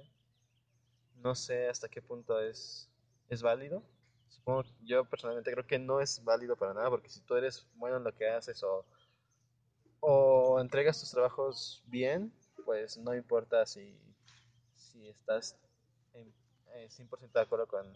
no 1.16 1.34
sé 1.34 1.68
hasta 1.68 1.88
qué 1.88 2.02
punto 2.02 2.40
es, 2.40 2.90
es 3.28 3.42
válido. 3.42 3.82
Supongo, 4.28 4.64
yo 4.82 5.05
personalmente 5.05 5.52
creo 5.52 5.66
que 5.66 5.78
no 5.78 6.00
es 6.00 6.22
válido 6.24 6.57
para 6.57 6.74
nada 6.74 6.90
porque 6.90 7.09
si 7.09 7.20
tú 7.20 7.36
eres 7.36 7.66
bueno 7.74 7.98
en 7.98 8.05
lo 8.05 8.14
que 8.14 8.28
haces 8.28 8.62
o, 8.62 8.84
o 10.00 10.61
entregas 10.61 11.00
tus 11.00 11.11
trabajos 11.11 11.82
bien, 11.86 12.32
pues 12.64 12.96
no 12.96 13.14
importa 13.14 13.64
si, 13.66 13.96
si 14.74 15.09
estás 15.09 15.57
eh, 16.74 16.88
100% 16.90 17.32
de 17.32 17.40
acuerdo 17.40 17.66
con, 17.66 17.92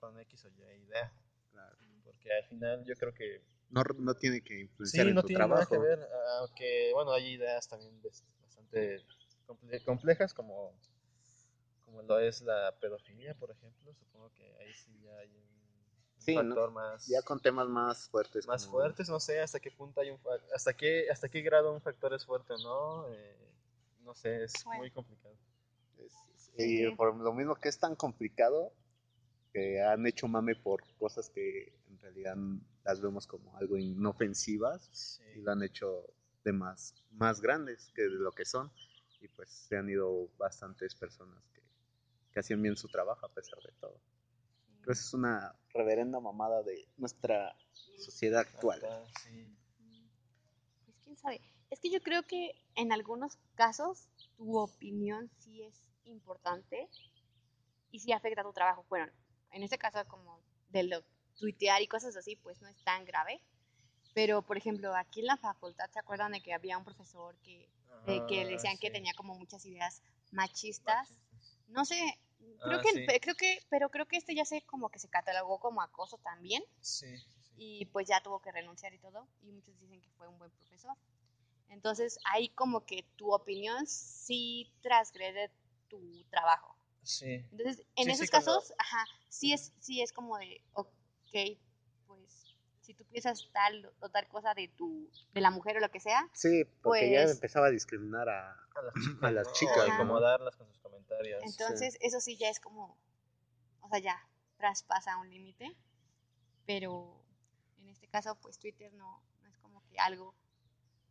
con 0.00 0.18
X 0.20 0.44
o 0.44 0.48
Y 0.48 0.62
idea. 0.84 1.12
Claro. 1.52 1.76
Porque 2.04 2.32
al 2.32 2.44
final 2.44 2.84
yo 2.84 2.94
creo 2.96 3.12
que 3.14 3.42
No, 3.70 3.82
no 3.98 4.14
tiene 4.14 4.40
que 4.42 4.54
sí, 4.54 4.60
influenciar 4.62 5.08
en 5.08 5.14
no 5.14 5.20
tu 5.22 5.26
tiene 5.28 5.40
nada 5.46 5.66
trabajo. 5.66 5.74
que 5.74 5.78
ver, 5.78 6.08
aunque 6.40 6.90
bueno, 6.94 7.12
hay 7.12 7.34
ideas 7.34 7.68
también 7.68 8.00
bastante 8.42 9.04
comple- 9.46 9.84
complejas 9.84 10.32
como, 10.34 10.72
como 11.84 12.02
lo 12.02 12.18
es 12.18 12.40
la 12.42 12.74
pedofilia, 12.80 13.34
por 13.34 13.50
ejemplo. 13.50 13.92
Supongo 13.94 14.30
que 14.34 14.44
ahí 14.56 14.72
sí 14.74 14.98
ya 15.02 15.16
hay 15.18 15.28
un, 15.36 15.48
Sí, 16.18 16.34
¿no? 16.34 16.42
factor 16.42 16.70
más, 16.72 17.06
Ya 17.06 17.22
con 17.22 17.40
temas 17.40 17.68
más 17.68 18.08
fuertes. 18.08 18.46
más 18.46 18.64
como- 18.66 18.78
fuertes, 18.78 19.08
no 19.08 19.20
sé 19.20 19.40
hasta 19.40 19.60
qué 19.60 19.70
punto 19.70 20.00
hay 20.00 20.10
un 20.10 20.18
fa- 20.18 20.40
hasta 20.54 20.72
qué 20.74 21.08
hasta 21.10 21.28
qué 21.28 21.42
grado 21.42 21.72
un 21.72 21.80
factor 21.80 22.12
es 22.12 22.24
fuerte 22.26 22.54
o 22.54 22.58
no, 22.58 23.08
eh, 23.14 23.36
no 24.00 24.14
sé, 24.14 24.42
es 24.44 24.52
Bueno. 24.64 24.78
muy 24.80 24.90
complicado. 24.90 25.36
Es- 25.98 26.12
y 26.58 26.90
por 26.96 27.14
lo 27.16 27.32
mismo 27.32 27.54
que 27.56 27.68
es 27.68 27.78
tan 27.78 27.94
complicado, 27.94 28.72
que 29.52 29.80
han 29.82 30.06
hecho 30.06 30.28
mame 30.28 30.54
por 30.56 30.82
cosas 30.98 31.30
que 31.30 31.72
en 31.88 31.98
realidad 32.00 32.36
las 32.84 33.00
vemos 33.00 33.26
como 33.26 33.56
algo 33.56 33.76
inofensivas 33.76 34.88
Sí. 34.92 35.22
y 35.36 35.40
lo 35.40 35.52
han 35.52 35.62
hecho 35.62 36.04
de 36.44 36.52
más, 36.52 36.94
más 37.12 37.40
grandes 37.40 37.90
que 37.94 38.02
de 38.02 38.10
lo 38.10 38.32
que 38.32 38.44
son. 38.44 38.70
Y 39.20 39.28
pues 39.28 39.50
se 39.50 39.76
han 39.76 39.88
ido 39.88 40.28
bastantes 40.38 40.94
personas 40.94 41.42
que, 41.52 41.62
que 42.32 42.40
hacían 42.40 42.62
bien 42.62 42.76
su 42.76 42.88
trabajo 42.88 43.26
a 43.26 43.32
pesar 43.32 43.58
de 43.62 43.72
todo. 43.80 44.00
Creo 44.80 44.86
que 44.86 44.92
esa 44.92 45.02
es 45.02 45.14
una 45.14 45.56
reverenda 45.74 46.20
mamada 46.20 46.62
de 46.62 46.88
nuestra 46.96 47.56
sociedad 47.96 48.40
actual. 48.42 48.80
Sí. 49.24 49.56
Pues 50.84 50.96
quién 51.02 51.16
sabe. 51.16 51.40
Es 51.70 51.80
que 51.80 51.90
yo 51.90 52.00
creo 52.00 52.22
que 52.22 52.52
en 52.76 52.92
algunos 52.92 53.38
casos 53.54 54.08
tu 54.36 54.56
opinión 54.56 55.30
sí 55.38 55.62
es 55.62 55.74
importante 56.10 56.88
y 57.90 58.00
sí 58.00 58.12
afecta 58.12 58.40
a 58.42 58.44
tu 58.44 58.52
trabajo. 58.52 58.84
Bueno, 58.88 59.10
en 59.52 59.62
este 59.62 59.78
caso 59.78 60.06
como 60.08 60.40
de 60.70 60.84
lo 60.84 61.02
tuitear 61.36 61.80
y 61.82 61.86
cosas 61.88 62.16
así, 62.16 62.36
pues 62.36 62.60
no 62.60 62.68
es 62.68 62.76
tan 62.84 63.04
grave. 63.04 63.40
Pero, 64.14 64.42
por 64.42 64.56
ejemplo, 64.56 64.94
aquí 64.96 65.20
en 65.20 65.26
la 65.26 65.36
facultad, 65.36 65.88
¿se 65.90 65.98
acuerdan 65.98 66.32
de 66.32 66.40
que 66.40 66.52
había 66.52 66.76
un 66.78 66.84
profesor 66.84 67.36
que, 67.42 67.68
de 68.06 68.24
que 68.26 68.44
Ah, 68.44 68.48
decían 68.48 68.78
que 68.78 68.88
sí. 68.88 68.92
tenía 68.92 69.12
como 69.14 69.34
muchas 69.36 69.64
ideas 69.64 70.02
machistas? 70.32 71.10
Machistas. 71.10 71.14
No 71.68 71.84
sé, 71.84 72.18
creo 72.64 72.78
Ah, 72.78 72.82
que, 72.82 72.92
sí. 72.92 73.06
creo 73.20 73.34
que, 73.36 73.62
pero 73.68 73.90
creo 73.90 74.06
que 74.06 74.16
este 74.16 74.34
ya 74.34 74.44
se 74.44 74.62
como 74.62 74.88
que 74.88 74.98
se 74.98 75.08
catalogó 75.08 75.60
como 75.60 75.82
acoso 75.82 76.18
también 76.18 76.64
sí. 76.80 77.06
y 77.56 77.86
pues 77.86 78.08
ya 78.08 78.20
tuvo 78.22 78.40
que 78.40 78.50
renunciar 78.52 78.92
y 78.94 78.98
todo, 78.98 79.28
y 79.42 79.52
muchos 79.52 79.78
dicen 79.78 80.00
que 80.00 80.10
fue 80.16 80.26
un 80.28 80.38
buen 80.38 80.50
profesor. 80.52 80.96
Entonces, 81.68 82.18
ahí 82.24 82.48
como 82.50 82.84
que 82.86 83.04
tu 83.16 83.32
opinión 83.32 83.86
sí 83.86 84.72
transgrede 84.80 85.50
tu 85.88 86.24
trabajo. 86.30 86.76
Sí. 87.02 87.34
Entonces, 87.50 87.84
en 87.96 88.04
Sí, 88.04 88.10
esos 88.10 88.26
sí, 88.26 88.28
cuando- 88.30 88.54
casos, 88.56 88.72
ajá, 88.78 89.04
sí 89.28 89.52
es, 89.52 89.72
sí 89.78 90.02
es 90.02 90.12
como 90.12 90.36
de, 90.38 90.62
ok, 90.74 90.90
pues, 92.06 92.56
si 92.80 92.94
tú 92.94 93.04
piensas 93.06 93.48
tal 93.52 93.90
o 94.00 94.08
tal 94.10 94.28
cosa 94.28 94.54
de 94.54 94.68
tu, 94.68 95.10
de 95.32 95.40
la 95.40 95.50
mujer 95.50 95.76
o 95.76 95.80
lo 95.80 95.90
que 95.90 96.00
sea, 96.00 96.28
Sí, 96.34 96.64
porque 96.82 97.10
ya 97.10 97.22
Pues- 97.22 97.32
empezaba 97.34 97.66
a 97.66 97.70
discriminar 97.70 98.28
a... 98.28 98.52
A 98.52 98.82
las 98.82 98.94
chicas. 98.94 99.22
A 99.22 99.30
las 99.32 99.52
chicas, 99.52 99.88
incomodarlas 99.88 100.56
con 100.56 100.66
sus 100.68 100.78
comentarios. 100.78 101.42
entonces 101.44 101.96
eso 102.00 102.20
sí 102.20 102.36
ya 102.36 102.48
es 102.48 102.60
como, 102.60 102.96
o 103.80 103.88
sea, 103.88 103.98
ya 103.98 104.28
traspasa 104.56 105.16
un 105.18 105.28
límite, 105.30 105.76
pero 106.66 107.24
en 107.78 107.88
este 107.88 108.06
caso, 108.08 108.34
pues 108.36 108.58
Twitter 108.58 108.92
no, 108.94 109.22
no 109.42 109.48
es 109.48 109.56
como 109.58 109.82
que 109.88 109.98
algo 109.98 110.34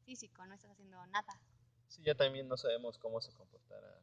físico, 0.06 0.46
no 0.46 0.54
estás 0.54 0.72
haciendo 0.72 1.06
nada. 1.08 1.42
Sí, 1.88 2.02
ya 2.04 2.16
también 2.16 2.48
no 2.48 2.58
sabemos 2.58 2.98
cómo 2.98 3.20
se 3.22 3.32
comportará 3.34 4.00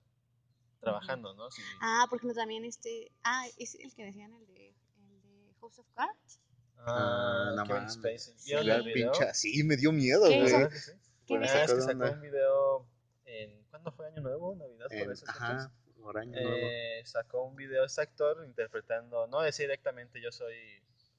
trabajando, 0.81 1.35
¿no? 1.35 1.51
Si- 1.51 1.63
Ah, 1.81 2.07
por 2.09 2.19
ejemplo, 2.19 2.35
también 2.35 2.65
este. 2.65 3.11
Ah, 3.23 3.47
es 3.59 3.75
el 3.77 3.95
que 3.95 4.05
decían 4.05 4.33
el 4.35 4.47
de, 4.47 4.75
el 4.97 5.23
de 5.23 5.55
House 5.61 5.79
of 5.79 5.87
Cards. 5.95 6.41
Ah, 6.87 7.53
no 7.57 7.63
Kevin 7.65 7.77
mames. 7.85 7.95
Spacey. 7.95 8.35
Sí. 8.39 9.53
Sí, 9.53 9.63
me 9.65 9.77
dio 9.77 9.93
miedo, 9.93 10.29
¿Qué 10.29 10.41
güey. 10.41 10.71
sí? 10.73 10.93
¿Qué 11.27 11.37
Ah, 11.37 11.45
es 11.45 11.53
que 11.71 11.77
¿Qué 11.77 11.81
sacó 11.81 11.93
onda? 11.93 12.11
un 12.11 12.21
video 12.21 12.87
en... 13.25 13.65
¿Cuándo 13.71 13.93
fue? 13.93 14.07
¿Año 14.09 14.21
Nuevo? 14.21 14.55
¿Navidad? 14.57 14.87
Por 14.89 14.97
En- 14.99 15.11
esas 15.13 15.21
fechas. 15.21 15.37
ajá, 15.43 15.73
por 16.01 16.19
año 16.19 16.33
nuevo. 16.33 16.67
Eh, 16.71 17.03
sacó 17.07 17.45
un 17.45 17.57
video 17.57 17.85
este 17.85 18.03
actor 18.03 18.45
interpretando, 18.47 19.27
no 19.29 19.41
decía 19.41 19.65
directamente 19.65 20.21
yo 20.21 20.31
soy, 20.31 20.55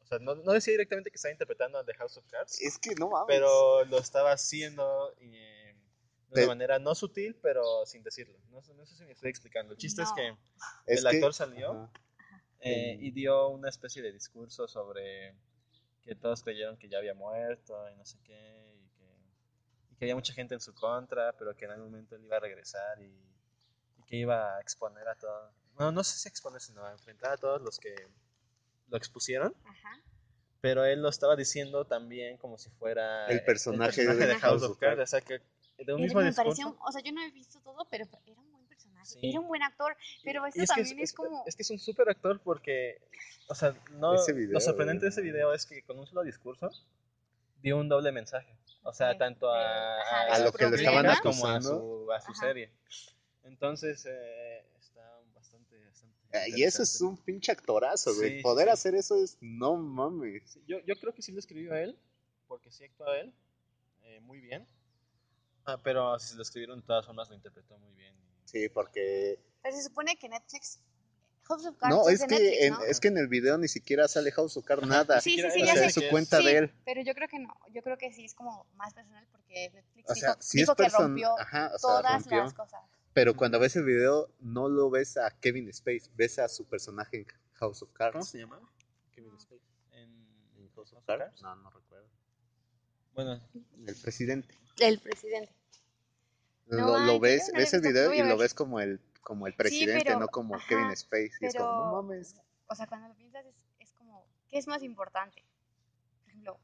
o 0.01 0.05
sea, 0.05 0.19
no, 0.19 0.35
no 0.35 0.51
decía 0.53 0.73
directamente 0.73 1.09
que 1.09 1.15
estaba 1.15 1.31
interpretando 1.31 1.79
al 1.79 1.85
de 1.87 1.95
House 1.95 2.17
of 2.17 2.25
Cards, 2.29 2.61
Es 2.61 2.77
que 2.77 2.93
no 2.95 3.09
mames. 3.09 3.25
pero 3.27 3.83
lo 3.85 3.97
estaba 3.97 4.31
haciendo 4.33 5.15
y, 5.19 5.35
eh, 5.35 5.64
de 6.31 6.41
una 6.41 6.47
manera 6.47 6.79
no 6.79 6.95
sutil, 6.95 7.35
pero 7.41 7.85
sin 7.85 8.03
decirlo. 8.03 8.37
No, 8.49 8.61
sé- 8.61 8.73
no 8.73 8.85
sé 8.85 8.95
si 8.95 9.05
me 9.05 9.11
estoy 9.13 9.29
explicando. 9.29 9.73
El 9.73 9.77
chiste 9.77 10.01
es 10.01 10.11
que 10.13 10.35
Es 10.85 11.03
el 11.03 11.09
que- 11.11 11.17
actor 11.17 11.33
salió 11.33 11.71
ajá. 11.71 11.91
eh, 12.59 12.97
y 12.99 13.11
dio 13.11 13.49
una 13.49 13.69
especie 13.69 14.01
de 14.01 14.11
discurso 14.11 14.67
sobre 14.67 15.35
que 16.01 16.15
todos 16.15 16.43
creyeron 16.43 16.77
que 16.77 16.87
ya 16.89 16.97
había 16.99 17.13
muerto 17.13 17.89
y 17.89 17.95
no 17.95 18.05
sé 18.05 18.19
qué, 18.23 18.75
y 18.75 18.89
que, 18.97 19.05
y 19.91 19.95
que 19.95 20.05
había 20.05 20.15
mucha 20.15 20.33
gente 20.33 20.53
en 20.53 20.61
su 20.61 20.73
contra, 20.73 21.33
pero 21.37 21.55
que 21.55 21.65
en 21.65 21.71
algún 21.71 21.91
momento 21.91 22.15
él 22.15 22.23
iba 22.25 22.37
a 22.37 22.39
regresar 22.39 23.01
y, 23.01 23.05
y 23.97 24.03
que 24.03 24.17
iba 24.17 24.55
a 24.57 24.61
exponer 24.61 25.07
a 25.07 25.15
todos. 25.15 25.51
No, 25.79 25.91
no 25.91 26.03
sé 26.03 26.17
si 26.17 26.27
exponer, 26.29 26.61
sino 26.61 26.85
a 26.85 26.91
enfrentar 26.91 27.33
a 27.33 27.37
todos 27.37 27.61
los 27.61 27.79
que 27.79 27.93
lo 28.87 28.97
expusieron, 28.97 29.55
Ajá. 29.65 29.99
pero 30.61 30.85
él 30.85 31.01
lo 31.01 31.09
estaba 31.09 31.35
diciendo 31.35 31.85
también 31.85 32.37
como 32.37 32.57
si 32.59 32.69
fuera 32.69 33.25
El 33.27 33.43
personaje 33.43 34.05
de, 34.05 34.15
de 34.27 34.35
House 34.35 34.61
of 34.63 34.77
Cards, 34.77 35.01
o 35.01 35.05
sea 35.07 35.21
que 35.21 35.41
de 35.77 35.93
un 35.93 35.99
Es 35.99 36.05
mismo 36.05 36.19
me 36.21 36.27
discurso. 36.27 36.43
pareció, 36.43 36.77
o 36.85 36.91
sea, 36.91 37.01
yo 37.01 37.11
no 37.11 37.21
he 37.21 37.31
visto 37.31 37.59
todo, 37.61 37.85
pero 37.89 38.05
era 38.25 38.39
un 38.41 38.51
buen 38.51 38.65
personaje. 38.67 39.05
Sí. 39.05 39.19
Era 39.29 39.39
un 39.39 39.47
buen 39.47 39.61
actor, 39.63 39.95
pero 40.23 40.45
Y 40.45 40.49
esto 40.49 40.61
es 40.63 40.69
también 40.69 40.99
es, 40.99 41.13
como. 41.13 41.43
es 41.45 41.55
que 41.55 41.63
es 41.63 41.69
un 41.71 41.79
súper 41.79 42.09
actor 42.09 42.39
porque, 42.41 43.01
o 43.47 43.55
sea, 43.55 43.75
no, 43.91 44.13
video, 44.33 44.51
lo 44.53 44.59
sorprendente 44.59 45.05
de 45.05 45.09
ese 45.09 45.21
video 45.21 45.53
es 45.53 45.65
que 45.65 45.81
con 45.83 45.99
un 45.99 46.07
solo 46.07 46.23
discurso 46.23 46.69
dio 47.61 47.77
un 47.77 47.89
doble 47.89 48.11
mensaje. 48.11 48.55
O 48.83 48.93
sea, 48.93 49.17
tanto 49.17 49.49
a, 49.49 49.99
ajá, 49.99 50.33
a 50.33 50.37
su 50.37 50.43
lo 50.45 50.51
que 50.51 50.69
lo 50.69 50.75
estaban 50.75 51.03
problema. 51.05 51.21
como 51.21 51.47
a 51.47 51.55
acusando. 51.55 51.79
su, 52.05 52.11
a 52.11 52.21
su 52.21 52.33
serie. 52.35 52.71
Entonces, 53.43 54.05
eh, 54.07 54.63
está 54.79 55.01
bastante, 55.33 55.75
bastante 55.87 56.15
Eh, 56.31 56.51
Y 56.55 56.63
eso 56.63 56.83
es 56.83 57.01
un 57.01 57.17
pinche 57.17 57.51
actorazo, 57.51 58.13
güey. 58.15 58.37
Sí, 58.37 58.41
Poder 58.43 58.67
sí. 58.67 58.71
hacer 58.73 58.95
eso 58.95 59.15
es. 59.15 59.37
No 59.41 59.75
mames. 59.75 60.43
Sí, 60.51 60.63
Yo, 60.67 60.79
yo 60.85 60.95
creo 60.97 61.13
que 61.13 61.21
sí 61.23 61.31
lo 61.31 61.39
escribió 61.39 61.73
él, 61.75 61.97
porque 62.47 62.71
sí 62.71 62.83
actúa 62.85 63.17
él 63.19 63.33
eh, 64.03 64.19
muy 64.21 64.39
bien. 64.39 64.67
Ah, 65.65 65.79
pero 65.81 66.17
si 66.19 66.29
se 66.29 66.35
lo 66.35 66.43
escribieron 66.43 66.79
de 66.81 66.85
todas 66.85 67.05
formas, 67.05 67.29
lo 67.29 67.35
interpretó 67.35 67.77
muy 67.79 67.93
bien. 67.93 68.13
Sí, 68.45 68.69
porque. 68.69 69.39
Pero 69.63 69.75
se 69.75 69.83
supone 69.83 70.15
que 70.17 70.29
Netflix. 70.29 70.79
House 71.47 71.63
of 71.67 71.77
Cards 71.77 71.95
No, 71.95 72.09
es 72.09 72.15
es 72.15 72.19
de 72.21 72.27
que, 72.27 72.35
Netflix, 72.39 72.61
en, 72.83 72.89
es 72.89 72.99
que 72.99 73.07
en 73.09 73.17
el 73.19 73.27
video 73.27 73.57
ni 73.59 73.67
siquiera 73.67 74.07
sale 74.07 74.31
House 74.31 74.57
of 74.57 74.65
Cards 74.65 74.87
nada. 74.87 75.21
Sí, 75.21 75.35
sí, 75.39 75.51
sí, 75.51 75.59
ya 75.63 75.73
o 75.73 75.75
sea, 75.75 75.75
sé. 75.75 75.85
es 75.85 75.93
su 75.93 75.99
que 76.01 76.09
cuenta 76.09 76.37
Sí, 76.39 76.45
de 76.45 76.57
él. 76.57 76.73
Pero 76.85 77.01
yo 77.03 77.13
creo 77.13 77.27
que 77.27 77.37
no. 77.39 77.55
Yo 77.71 77.83
creo 77.83 77.97
que 77.99 78.11
sí 78.13 78.25
es 78.25 78.33
como 78.33 78.65
más 78.75 78.93
personal 78.95 79.27
porque 79.31 79.69
Netflix 79.71 80.09
O 80.09 80.13
dijo, 80.15 80.25
sea, 80.25 80.37
si 80.41 80.57
dijo 80.59 80.71
es 80.71 80.77
que 80.77 80.89
rompió 80.97 81.39
Ajá, 81.39 81.67
o 81.67 81.77
sea, 81.77 81.77
todas 81.79 82.13
rompió. 82.23 82.37
las 82.43 82.53
cosas. 82.55 82.81
Pero 83.13 83.35
cuando 83.35 83.59
ves 83.59 83.75
el 83.75 83.83
video, 83.85 84.29
no 84.39 84.69
lo 84.69 84.89
ves 84.89 85.17
a 85.17 85.29
Kevin 85.39 85.69
Space, 85.69 86.09
ves 86.15 86.39
a 86.39 86.47
su 86.49 86.65
personaje 86.65 87.17
en 87.17 87.27
House 87.53 87.81
of 87.83 87.91
Cards. 87.93 88.13
¿Cómo 88.13 88.25
se 88.25 88.39
llama? 88.39 88.59
Kevin 89.11 89.35
Space. 89.37 89.61
En, 89.91 90.09
¿En 90.57 90.69
House 90.73 90.93
of? 90.93 91.05
Cards. 91.05 91.41
No, 91.43 91.55
no 91.55 91.69
recuerdo. 91.69 92.07
Bueno, 93.13 93.39
El 93.85 93.95
presidente. 94.01 94.57
El 94.77 94.99
presidente. 94.99 95.51
No, 96.67 96.85
lo, 96.85 96.99
lo 96.99 97.19
ves, 97.19 97.51
ves 97.53 97.73
el 97.73 97.81
video 97.81 98.13
y 98.13 98.21
lo 98.23 98.37
ves 98.37 98.53
como 98.53 98.79
el, 98.79 98.99
como 99.21 99.47
el 99.47 99.53
presidente, 99.55 100.03
pero- 100.05 100.19
no 100.19 100.27
como 100.27 100.55
ajá, 100.55 100.67
Kevin 100.67 100.89
Space. 100.91 101.31
Y 101.41 101.45
es 101.45 101.55
como, 101.55 101.67
no 101.69 101.77
pero- 101.91 102.01
mames. 102.03 102.35
O 102.67 102.75
sea, 102.75 102.87
cuando 102.87 103.07
lo 103.07 103.15
piensas 103.15 103.45
es, 103.45 103.55
es 103.79 103.91
como, 103.93 104.25
¿qué 104.49 104.57
es 104.57 104.67
más 104.67 104.81
importante? 104.83 105.43
Por 106.21 106.29
ejemplo, 106.29 106.59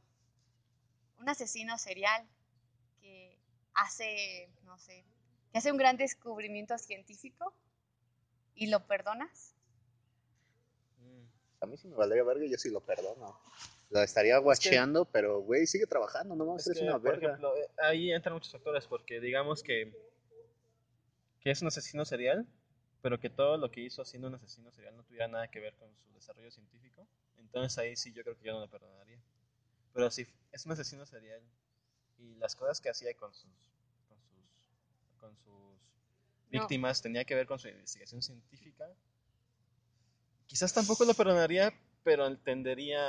un 1.19 1.29
asesino 1.29 1.77
serial 1.77 2.27
que 2.99 3.37
hace, 3.75 4.49
no 4.65 4.77
sé, 4.79 5.05
que 5.51 5.59
hace 5.59 5.71
un 5.71 5.77
gran 5.77 5.97
descubrimiento 5.97 6.75
científico 6.79 7.53
y 8.55 8.67
lo 8.67 8.85
perdonas. 8.87 9.53
mm, 10.97 11.63
A 11.63 11.65
mí 11.67 11.77
sí 11.77 11.87
me 11.87 11.95
valdría 11.95 12.23
verga, 12.23 12.45
yo 12.47 12.57
sí 12.57 12.69
lo 12.71 12.79
perdono. 12.81 13.39
Lo 13.91 14.01
estaría 14.01 14.37
guacheando, 14.37 15.05
pero 15.05 15.41
güey, 15.41 15.67
sigue 15.67 15.85
trabajando, 15.85 16.33
no 16.35 16.45
mames, 16.45 16.61
es 16.63 16.67
es 16.67 16.77
que, 16.79 16.83
una 16.83 16.93
por 16.93 17.01
verga. 17.03 17.27
ejemplo, 17.27 17.55
eh, 17.57 17.67
ahí 17.83 18.11
entran 18.11 18.33
muchos 18.33 18.51
factores, 18.51 18.87
porque 18.87 19.19
digamos 19.19 19.61
que, 19.61 19.93
que 21.41 21.51
es 21.51 21.61
un 21.61 21.67
asesino 21.67 22.05
serial, 22.05 22.47
pero 23.01 23.19
que 23.19 23.29
todo 23.29 23.57
lo 23.57 23.69
que 23.69 23.81
hizo 23.81 24.05
siendo 24.05 24.27
un 24.29 24.35
asesino 24.35 24.71
serial 24.71 24.95
no 24.95 25.03
tuviera 25.03 25.27
nada 25.27 25.49
que 25.49 25.59
ver 25.59 25.73
con 25.75 25.89
su 25.97 26.11
desarrollo 26.13 26.51
científico, 26.51 27.05
entonces 27.37 27.77
ahí 27.79 27.95
sí 27.95 28.13
yo 28.13 28.23
creo 28.23 28.37
que 28.37 28.45
yo 28.45 28.53
no 28.53 28.61
lo 28.61 28.69
perdonaría. 28.69 29.19
Pero 29.93 30.09
si 30.09 30.25
es 30.53 30.65
un 30.65 30.71
asesino 30.71 31.05
serial 31.05 31.41
y 32.17 32.35
las 32.35 32.55
cosas 32.55 32.79
que 32.79 32.89
hacía 32.89 33.13
con 33.15 33.33
sus, 33.33 33.51
con 34.07 34.17
sus, 34.23 35.19
con 35.19 35.35
sus 35.37 35.43
No. 36.49 36.59
víctimas 36.59 37.01
tenía 37.01 37.25
que 37.25 37.35
ver 37.35 37.45
con 37.45 37.59
su 37.59 37.67
investigación 37.67 38.21
científica, 38.21 38.87
quizás 40.47 40.73
tampoco 40.73 41.03
lo 41.05 41.13
perdonaría, 41.13 41.73
pero 42.03 42.25
entendería 42.27 42.99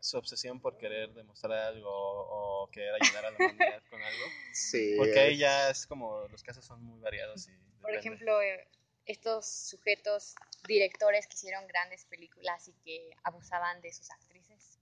su 0.00 0.16
obsesión 0.18 0.60
por 0.60 0.76
querer 0.78 1.12
demostrar 1.12 1.58
algo 1.74 1.90
o 1.90 2.70
querer 2.70 2.94
ayudar 3.00 3.26
a 3.26 3.30
la 3.30 3.36
humanidad 3.36 3.82
con 3.90 4.00
algo. 4.02 4.24
Sí. 4.52 4.94
Porque 4.96 5.18
ahí 5.18 5.36
ya 5.38 5.70
es 5.70 5.86
como 5.86 6.26
los 6.28 6.42
casos 6.42 6.64
son 6.64 6.82
muy 6.82 6.98
variados. 7.00 7.46
Y 7.48 7.50
Por 7.80 7.90
depende. 7.92 7.98
ejemplo, 7.98 8.42
eh, 8.42 8.66
estos 9.06 9.46
sujetos, 9.46 10.34
directores 10.66 11.26
que 11.26 11.34
hicieron 11.34 11.66
grandes 11.66 12.04
películas 12.06 12.66
y 12.68 12.72
que 12.84 13.10
abusaban 13.22 13.80
de 13.80 13.92
sus 13.92 14.10
actrices. 14.10 14.78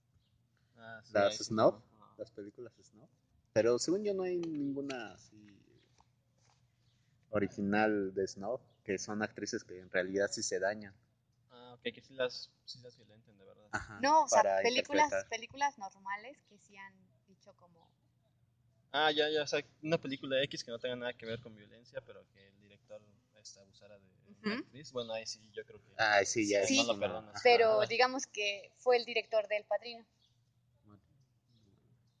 Ah, 0.77 1.01
sí, 1.03 1.13
las 1.13 1.37
Snob. 1.37 1.81
no, 1.99 1.99
no. 1.99 2.15
las 2.17 2.31
películas 2.31 2.73
Snow. 2.81 3.07
Pero 3.53 3.77
según 3.79 4.03
yo 4.03 4.13
no 4.13 4.23
hay 4.23 4.37
ninguna 4.37 5.13
así 5.13 5.35
original 7.31 8.13
de 8.13 8.27
Snow, 8.27 8.59
que 8.83 8.97
son 8.97 9.21
actrices 9.21 9.63
que 9.63 9.79
en 9.79 9.89
realidad 9.91 10.29
sí 10.31 10.41
se 10.43 10.59
dañan. 10.59 10.93
Ah, 11.79 11.89
ok, 11.89 11.93
que 11.93 12.01
sí 12.01 12.13
las, 12.13 12.49
sí 12.65 12.79
las 12.81 12.95
violentan, 12.97 13.37
de 13.37 13.45
verdad. 13.45 13.67
Ajá, 13.71 13.99
No, 14.01 14.23
o 14.23 14.27
sea, 14.27 14.61
películas, 14.61 15.25
películas 15.29 15.77
normales 15.77 16.37
que 16.49 16.57
sí 16.57 16.75
han 16.77 16.93
dicho 17.27 17.53
como... 17.55 17.89
Ah, 18.91 19.11
ya, 19.11 19.29
ya, 19.29 19.43
o 19.43 19.47
sea, 19.47 19.63
una 19.83 19.99
película 19.99 20.41
X 20.43 20.63
que 20.63 20.71
no 20.71 20.79
tenga 20.79 20.95
nada 20.95 21.13
que 21.13 21.25
ver 21.25 21.39
con 21.39 21.55
violencia, 21.55 22.01
pero 22.01 22.27
que 22.29 22.47
el 22.47 22.59
director 22.61 23.01
este, 23.39 23.59
abusara 23.59 23.97
de 23.99 24.05
una 24.43 24.55
Ujú. 24.55 24.63
actriz. 24.63 24.91
Bueno, 24.91 25.13
ahí 25.13 25.25
sí, 25.27 25.39
yo 25.53 25.63
creo 25.63 25.79
que. 25.81 25.93
Ay, 25.97 26.25
sí, 26.25 26.49
ya. 26.49 26.65
Sí. 26.65 26.77
No 26.77 26.93
lo 26.93 26.99
perdonas. 26.99 27.39
Pero 27.43 27.81
Ah. 27.81 27.85
digamos 27.85 28.25
que 28.25 28.71
fue 28.77 28.97
el 28.97 29.05
director 29.05 29.47
del 29.47 29.63
Padrino. 29.65 30.05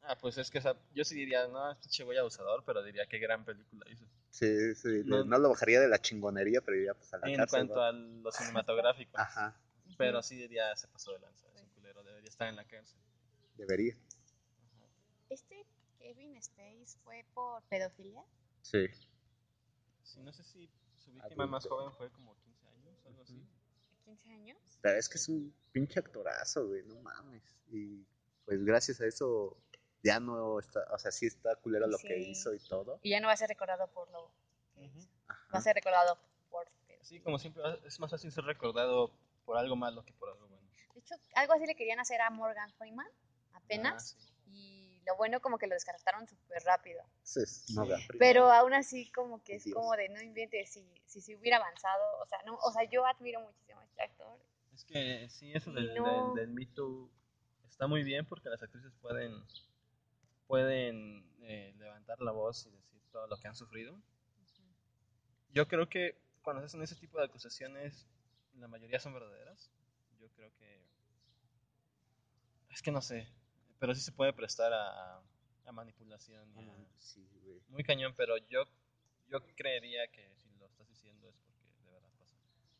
Ah, 0.01 0.17
pues 0.17 0.37
es 0.37 0.49
que 0.49 0.59
o 0.59 0.61
sea, 0.61 0.75
yo 0.93 1.03
sí 1.03 1.15
diría, 1.15 1.47
no, 1.47 1.71
es 1.71 1.77
pinche 1.79 2.03
güey 2.03 2.17
abusador, 2.17 2.63
pero 2.65 2.81
diría 2.83 3.05
qué 3.07 3.19
gran 3.19 3.43
película 3.45 3.85
hizo. 3.91 4.05
Sí, 4.31 4.75
sí, 4.75 5.01
No- 5.05 5.23
no, 5.25 5.37
lo 5.39 5.49
bajaría 5.49 5.79
de 5.81 5.87
la 5.87 5.99
chingonería, 5.99 6.61
pero 6.61 6.77
iría 6.77 6.93
pues 6.93 7.13
a 7.13 7.17
la 7.17 7.27
En 7.29 7.35
cárcel. 7.37 7.67
cuanto 7.67 7.75
¿va? 7.75 7.89
a 7.89 7.91
lo 7.91 8.31
cinematográfico. 8.31 9.17
Ajá, 9.17 9.59
Pero 9.97 10.21
sí 10.21 10.35
diría, 10.37 10.75
se 10.75 10.87
pasó 10.87 11.11
de 11.13 11.19
lanza, 11.19 11.47
es 11.55 11.61
un 11.61 11.69
culero, 11.69 12.03
debería 12.03 12.29
estar 12.29 12.47
en 12.47 12.55
la 12.55 12.65
cárcel. 12.65 12.99
debería. 13.57 13.95
Ajá. 13.95 14.85
¿Este 15.29 15.65
Kevin 15.97 16.35
Space 16.37 16.97
fue 17.03 17.25
por 17.33 17.61
pedofilia? 17.63 18.23
Sí. 18.61 18.85
Sí, 20.03 20.21
no 20.21 20.31
sé 20.31 20.43
si 20.43 20.69
su 20.97 21.11
víctima 21.11 21.47
más 21.47 21.65
Adulto. 21.65 21.75
joven 21.83 21.97
fue 21.97 22.09
como 22.11 22.35
15 22.43 22.67
años, 22.67 22.97
algo 23.05 23.21
así. 23.23 23.33
¿De 23.35 23.97
15 24.05 24.29
años? 24.31 24.57
Pero 24.81 24.97
es 24.97 25.09
que 25.09 25.17
es 25.17 25.27
un 25.27 25.53
pinche 25.71 25.99
actorazo, 25.99 26.67
güey, 26.67 26.83
no 26.83 26.95
mames. 27.01 27.43
Y 27.71 28.05
pues 28.45 28.63
gracias 28.63 29.01
a 29.01 29.05
eso 29.07 29.57
ya 30.03 30.19
no 30.19 30.59
está, 30.59 30.81
o 30.91 30.97
sea, 30.97 31.11
sí 31.11 31.25
está 31.27 31.55
culero 31.57 31.87
lo 31.87 31.97
que 31.97 32.07
Sí. 32.23 32.29
hizo 32.31 32.53
y 32.53 32.59
todo. 32.59 32.99
Y 33.03 33.11
ya 33.11 33.19
no 33.19 33.27
va 33.27 33.33
a 33.33 33.37
ser 33.37 33.49
recordado 33.49 33.87
por 33.87 34.09
lo 34.11 34.31
que. 34.75 34.89
Va 35.53 35.59
a 35.59 35.61
ser 35.61 35.75
recordado 35.75 36.17
por. 36.49 36.67
Sí, 37.01 37.19
como 37.21 37.39
siempre, 37.39 37.63
es 37.85 37.99
más 37.99 38.11
fácil 38.11 38.31
ser 38.31 38.43
recordado 38.45 39.11
por 39.45 39.57
algo 39.57 39.75
malo 39.75 40.03
que 40.05 40.13
por 40.13 40.29
algo 40.29 40.47
bueno. 40.47 40.67
De 40.93 40.99
hecho, 40.99 41.15
algo 41.35 41.53
así 41.53 41.65
le 41.65 41.75
querían 41.75 41.99
hacer 41.99 42.21
a 42.21 42.29
Morgan 42.29 42.71
Freeman 42.73 43.07
apenas. 43.53 44.15
Ah, 44.17 44.21
sí. 44.21 44.29
Y 44.51 45.01
lo 45.05 45.15
bueno 45.15 45.39
como 45.41 45.57
que 45.57 45.67
lo 45.67 45.73
descartaron 45.75 46.27
súper 46.27 46.63
rápido. 46.63 47.03
Ese 47.23 47.43
es 47.43 47.65
Morgan 47.71 47.99
Freeman. 48.01 48.19
Pero 48.19 48.51
aún 48.51 48.73
así 48.73 49.11
como 49.11 49.43
que 49.43 49.55
es 49.55 49.63
Dios. 49.63 49.75
como 49.75 49.95
de 49.95 50.09
no 50.09 50.21
inventes 50.21 50.69
si, 50.71 50.85
si 51.05 51.21
se 51.21 51.35
hubiera 51.35 51.57
avanzado. 51.57 52.03
O 52.21 52.25
sea, 52.25 52.39
no, 52.45 52.55
o 52.55 52.71
sea, 52.71 52.83
yo 52.89 53.05
admiro 53.05 53.39
muchísimo 53.41 53.79
a 53.79 53.85
este 53.85 54.01
actor. 54.03 54.39
Es 54.73 54.83
que 54.85 55.27
sí, 55.29 55.51
eso 55.53 55.71
del, 55.71 55.93
no- 55.95 56.33
del, 56.35 56.47
del 56.47 56.53
Me 56.55 56.65
Too 56.67 57.09
está 57.67 57.87
muy 57.87 58.03
bien 58.03 58.25
porque 58.25 58.49
las 58.49 58.61
actrices 58.61 58.91
pueden, 59.01 59.33
pueden 60.49 61.23
eh, 61.43 61.75
levantar 61.77 62.19
la 62.21 62.31
voz 62.31 62.65
y 62.65 62.71
decir 62.71 62.99
todo 63.11 63.27
lo 63.27 63.37
que 63.37 63.47
han 63.47 63.55
sufrido. 63.55 63.95
Yo 65.53 65.67
creo 65.67 65.87
que 65.87 66.17
cuando 66.41 66.61
se 66.61 66.65
hacen 66.65 66.81
ese 66.81 66.95
tipo 66.95 67.19
de 67.19 67.25
acusaciones, 67.25 68.07
la 68.55 68.67
mayoría 68.67 68.99
son 68.99 69.13
verdaderas. 69.13 69.69
Yo 70.19 70.27
creo 70.35 70.51
que... 70.57 70.81
Es 72.71 72.81
que 72.81 72.91
no 72.91 72.99
sé, 73.01 73.27
pero 73.79 73.93
sí 73.93 74.01
se 74.01 74.11
puede 74.11 74.33
prestar 74.33 74.73
a, 74.73 75.21
a 75.65 75.71
manipulación. 75.71 76.49
a- 76.57 76.61
mames, 76.61 76.87
sí, 76.97 77.23
güey. 77.43 77.61
muy 77.69 77.83
cañón, 77.83 78.15
pero 78.17 78.35
yo, 78.49 78.63
yo 79.29 79.39
creería 79.55 80.07
que 80.07 80.33
si 80.35 80.49
lo 80.57 80.65
estás 80.65 80.87
diciendo 80.89 81.29
es 81.29 81.35
porque 81.45 81.83
de 81.85 81.91
verdad 81.91 82.09
pasó. 82.17 82.35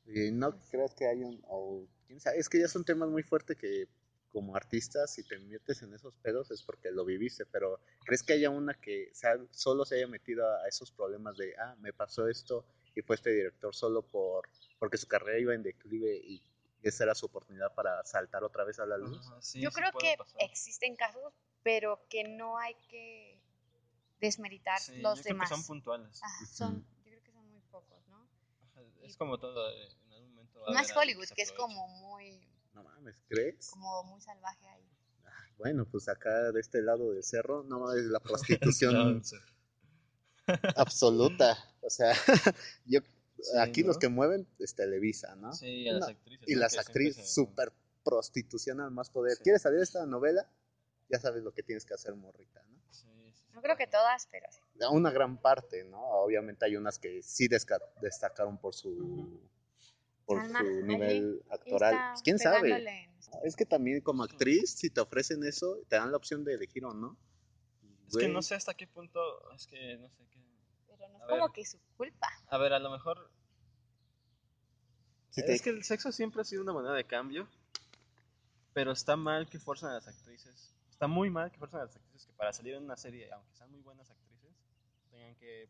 Y 0.07 0.31
no 0.31 0.59
creas 0.71 0.95
que 0.95 1.05
hay 1.07 1.23
un. 1.23 1.39
O, 1.47 1.85
quién 2.07 2.19
sabe, 2.19 2.39
es 2.39 2.49
que 2.49 2.59
ya 2.59 2.67
son 2.67 2.83
temas 2.83 3.09
muy 3.09 3.21
fuertes 3.21 3.55
que, 3.57 3.87
como 4.31 4.55
artista, 4.55 5.07
si 5.07 5.23
te 5.23 5.39
metes 5.39 5.81
en 5.81 5.93
esos 5.93 6.15
pedos 6.17 6.51
es 6.51 6.61
porque 6.63 6.91
lo 6.91 7.05
viviste. 7.05 7.45
Pero 7.45 7.79
¿crees 8.05 8.23
que 8.23 8.33
haya 8.33 8.49
una 8.49 8.73
que 8.73 9.09
sea- 9.13 9.37
solo 9.51 9.85
se 9.85 9.95
haya 9.95 10.07
metido 10.07 10.47
a, 10.47 10.63
a 10.63 10.67
esos 10.67 10.91
problemas 10.91 11.37
de, 11.37 11.55
ah, 11.57 11.75
me 11.79 11.93
pasó 11.93 12.27
esto 12.27 12.65
y 12.95 13.01
fue 13.01 13.15
este 13.15 13.31
director 13.31 13.75
solo 13.75 14.01
por 14.03 14.47
porque 14.79 14.97
su 14.97 15.07
carrera 15.07 15.39
iba 15.39 15.53
en 15.53 15.63
declive 15.63 16.15
y 16.15 16.41
esa 16.81 17.03
era 17.03 17.13
su 17.15 17.25
oportunidad 17.25 17.73
para 17.75 18.03
saltar 18.05 18.43
otra 18.43 18.63
vez 18.63 18.79
a 18.79 18.85
la 18.85 18.97
luz? 18.97 19.29
Sí, 19.41 19.61
yo 19.61 19.69
sí 19.69 19.75
creo 19.75 19.91
que 19.99 20.15
pasar. 20.17 20.41
existen 20.41 20.95
casos, 20.95 21.33
pero 21.63 21.99
que 22.09 22.23
no 22.23 22.57
hay 22.57 22.75
que 22.89 23.41
desmeritar 24.21 24.79
Sí, 24.79 25.01
los 25.01 25.17
yo 25.17 25.23
creo 25.23 25.33
demás. 25.33 25.49
que 25.49 25.55
son 25.55 25.65
puntuales. 25.65 26.21
Son, 26.53 26.85
yo 27.03 27.03
creo 27.03 27.23
que 27.23 27.31
son 27.31 27.49
muy 27.51 27.61
pocos, 27.71 28.07
¿no? 28.07 28.27
Ajá, 28.61 28.81
Es 29.03 29.17
como 29.17 29.37
todo, 29.39 29.69
eh, 29.71 29.89
en 30.05 30.13
algún 30.13 30.31
momento. 30.31 30.61
va 30.61 30.73
Más 30.73 30.95
Hollywood, 30.95 31.27
que 31.35 31.41
es 31.41 31.51
como 31.51 31.87
muy, 31.87 32.47
No 32.83 32.89
mames, 32.89 33.15
¿crees? 33.27 33.69
como 33.71 34.03
muy 34.03 34.21
salvaje 34.21 34.67
ahí. 34.67 34.89
Ah, 35.25 35.29
Bueno, 35.57 35.85
pues 35.85 36.07
acá 36.07 36.51
de 36.51 36.59
este 36.59 36.81
lado 36.81 37.11
del 37.11 37.23
cerro, 37.23 37.63
no 37.63 37.91
es 37.93 38.05
la 38.05 38.19
prostitución 38.19 39.21
absoluta. 40.75 41.57
O 41.81 41.89
sea, 41.89 42.13
yo 42.85 43.01
Sí, 43.41 43.57
aquí 43.57 43.83
los 43.83 43.97
que 43.97 44.09
mueven 44.09 44.45
es 44.59 44.75
Televisa, 44.75 45.33
¿no? 45.35 45.53
Sí, 45.53 45.87
a 45.87 45.93
las 45.93 46.01
No, 46.01 46.07
actrices. 46.07 46.49
Y 46.49 46.55
¿no? 46.55 46.59
las 46.59 46.77
actrices, 46.77 47.25
se- 47.25 47.33
súper 47.35 47.71
prostitución 48.03 48.81
al 48.81 48.91
más 48.91 49.09
poder. 49.09 49.37
Sí. 49.37 49.43
¿Quieres 49.43 49.61
salir 49.61 49.77
de 49.77 49.83
esta 49.85 50.05
novela? 50.05 50.45
Ya 51.07 51.19
sabes 51.19 51.41
lo 51.43 51.53
que 51.53 51.63
tienes 51.63 51.85
que 51.85 51.93
hacer, 51.93 52.15
morrita, 52.15 52.61
¿no? 52.67 52.81
Sí, 52.91 53.07
No 53.53 53.61
creo 53.61 53.77
que 53.77 53.87
todas, 53.87 54.27
pero 54.29 54.45
sí. 54.51 54.59
Una 54.91 55.09
gran 55.11 55.37
parte, 55.41 55.85
¿no? 55.85 56.01
Obviamente 56.01 56.65
hay 56.65 56.75
unas 56.75 56.99
que 56.99 57.23
sí 57.23 57.47
destacaron 58.01 58.57
por 58.57 58.75
su. 58.75 59.39
Por 60.29 60.41
Salma 60.43 60.59
su 60.59 60.65
Hayek 60.65 60.83
nivel 60.85 61.43
actoral. 61.49 61.95
Pues, 62.11 62.21
¿Quién 62.21 62.37
sabe? 62.37 63.09
Es 63.43 63.55
que 63.55 63.65
también 63.65 63.99
como 64.01 64.21
actriz, 64.23 64.69
si 64.71 64.91
te 64.91 65.01
ofrecen 65.01 65.43
eso, 65.43 65.79
te 65.87 65.95
dan 65.95 66.11
la 66.11 66.17
opción 66.17 66.43
de 66.43 66.53
elegir 66.53 66.85
o 66.85 66.93
no. 66.93 67.17
Es 68.07 68.15
que 68.15 68.27
no 68.27 68.43
sé 68.43 68.53
hasta 68.53 68.75
qué 68.75 68.85
punto, 68.85 69.19
es 69.55 69.65
que 69.65 69.97
no 69.97 70.07
sé 70.09 70.23
qué. 70.29 70.39
Pero 70.87 71.09
no 71.09 71.17
es 71.17 71.23
A 71.23 71.27
como 71.27 71.45
ver. 71.45 71.51
que 71.51 71.65
su 71.65 71.79
culpa. 71.97 72.27
A 72.47 72.57
ver, 72.59 72.73
a 72.73 72.79
lo 72.79 72.91
mejor 72.91 73.31
te- 75.33 75.51
es 75.51 75.63
que 75.63 75.71
el 75.71 75.83
sexo 75.83 76.11
siempre 76.11 76.41
ha 76.41 76.45
sido 76.45 76.61
una 76.61 76.73
moneda 76.73 76.93
de 76.93 77.05
cambio, 77.05 77.47
pero 78.73 78.91
está 78.91 79.15
mal 79.15 79.49
que 79.49 79.57
fuerzan 79.57 79.89
a 79.89 79.93
las 79.95 80.07
actrices. 80.07 80.75
Está 80.91 81.07
muy 81.07 81.31
mal 81.31 81.51
que 81.51 81.57
fuerzan 81.57 81.81
a 81.81 81.85
las 81.85 81.95
actrices 81.95 82.27
que 82.27 82.33
para 82.33 82.53
salir 82.53 82.75
en 82.75 82.83
una 82.83 82.97
serie, 82.97 83.31
aunque 83.31 83.55
sean 83.55 83.71
muy 83.71 83.81
buenas 83.81 84.11
actrices, 84.11 84.51
tengan 85.09 85.33
que 85.37 85.67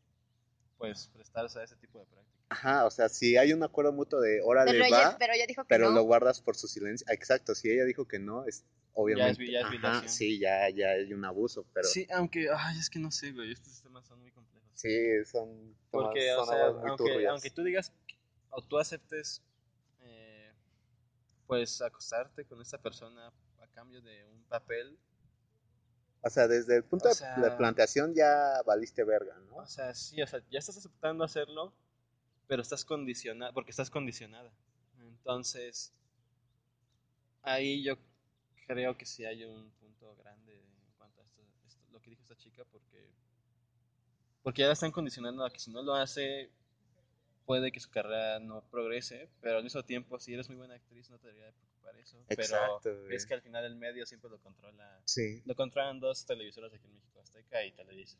pues 0.80 1.09
prestarse 1.13 1.59
a 1.59 1.63
ese 1.63 1.75
tipo 1.75 1.99
de 1.99 2.05
prácticas. 2.05 2.39
Ajá, 2.49 2.86
o 2.86 2.89
sea, 2.91 3.09
si 3.09 3.38
hay 3.38 3.53
un 3.53 3.61
acuerdo 3.61 3.93
mutuo 3.93 4.19
de 4.19 4.41
órale 4.41 4.71
Pero 4.71 4.84
va, 4.84 4.88
ella, 4.88 5.17
pero 5.19 5.34
ella 5.34 5.45
dijo 5.45 5.63
que 5.63 5.69
pero 5.69 5.89
no. 5.89 5.95
lo 5.95 6.03
guardas 6.03 6.41
por 6.41 6.55
su 6.55 6.67
silencio. 6.67 7.05
Exacto, 7.09 7.53
si 7.53 7.69
ella 7.69 7.86
dijo 7.86 8.07
que 8.07 8.17
no, 8.17 8.45
es 8.45 8.65
obviamente. 8.93 9.43
vi- 9.43 9.51
ya 9.51 9.59
es 9.59 9.65
ajá, 9.65 9.80
violación. 9.80 10.11
sí, 10.11 10.39
ya, 10.39 10.69
ya 10.69 10.89
hay 10.91 11.13
un 11.13 11.23
abuso, 11.25 11.65
pero 11.73 11.88
sí, 11.88 12.01
Sí, 12.01 12.07
aunque, 12.11 12.47
ay, 12.51 12.80
es 12.80 12.89
que 12.89 12.97
no 12.99 13.11
sé, 13.11 13.32
güey, 13.34 13.51
estos 13.51 13.82
temas 13.84 14.05
son 14.07 14.19
muy 14.19 14.32
complejos. 14.32 14.69
son, 15.25 15.75
Porque, 15.91 16.30
son 16.32 16.39
o 16.39 16.45
sea, 16.45 16.71
muy 16.71 16.89
aunque, 16.89 17.03
turbias. 17.03 17.32
aunque 17.32 17.49
tú 17.51 17.63
digas 17.63 17.91
o 18.49 18.61
tú 18.63 18.80
aceptes, 18.80 19.43
eh, 20.01 20.51
pues, 21.45 21.82
acostarte 21.82 22.45
con 22.45 22.61
esta 22.61 22.77
persona 22.80 23.32
a 23.61 23.67
cambio 23.75 24.01
de 24.01 24.25
un 24.25 24.43
papel, 24.45 24.97
O 26.22 26.30
sea, 26.30 26.47
desde 26.47 26.78
el 26.78 26.84
punto 26.84 27.05
o 27.05 27.09
de- 27.09 27.15
sea- 27.15 27.36
de 27.38 27.51
planteación 27.51 28.13
ya 28.13 28.61
valiste 28.65 29.03
verga, 29.03 29.38
¿no? 29.47 29.55
o 29.57 29.65
sea, 29.65 29.93
sí, 29.93 30.22
o 30.22 30.28
sea, 30.28 30.41
ya 30.49 30.59
estás 30.59 30.78
aceptando 30.78 31.24
hacerlo, 31.24 31.74
pero 32.47 32.61
estás 32.61 32.84
condicionada, 32.86 33.53
porque 33.53 33.72
estás 33.72 33.89
condicionada. 33.89 34.51
Entonces, 34.99 35.93
ahí 37.43 37.84
yo 37.84 37.97
creo 38.67 38.97
que 38.97 39.05
sí 39.05 39.26
hay 39.26 39.43
un 39.45 39.70
punto 39.80 40.15
grande 40.17 40.53
en 40.53 40.91
cuanto 40.97 41.22
a 41.22 41.24
esto, 41.24 41.41
esto- 41.67 41.82
lo 41.91 42.01
que 42.01 42.09
dijo 42.11 42.22
esta 42.24 42.36
chica, 42.36 42.63
porque, 42.72 43.09
porque 44.43 44.61
ya 44.61 44.67
la 44.67 44.74
están 44.74 44.91
condicionando 44.91 45.45
a 45.45 45.51
que 45.51 45.59
si 45.59 45.72
no 45.72 45.82
lo 45.82 45.95
hace, 45.95 46.49
puede 47.45 47.72
que 47.72 47.80
su 47.80 47.89
carrera 47.89 48.39
no 48.39 48.61
progrese, 48.70 49.30
pero 49.41 49.57
al 49.57 49.63
mismo 49.63 49.84
tiempo, 49.84 50.20
si 50.20 50.34
eres 50.34 50.47
muy 50.49 50.57
buena 50.57 50.76
actriz, 50.76 51.09
no 51.09 51.17
te 51.17 51.28
debería 51.28 51.51
preocupar 51.91 51.99
eso. 51.99 52.17
Exacto, 52.29 52.79
pero 52.83 53.01
güey. 53.03 53.15
es 53.15 53.25
que 53.25 53.33
al 53.33 53.41
final 53.41 53.65
el 53.65 53.75
medio 53.75 54.05
siempre 54.05 54.29
lo 54.29 54.39
controla. 54.39 55.01
Sí, 55.05 55.41
Lo 55.45 55.55
controlan 55.55 55.99
dos 55.99 56.25
televisoras 56.25 56.73
aquí 56.73 56.85
en 56.87 56.93
México, 56.93 57.19
Azteca 57.21 57.63
y 57.65 57.71
Televisa. 57.71 58.17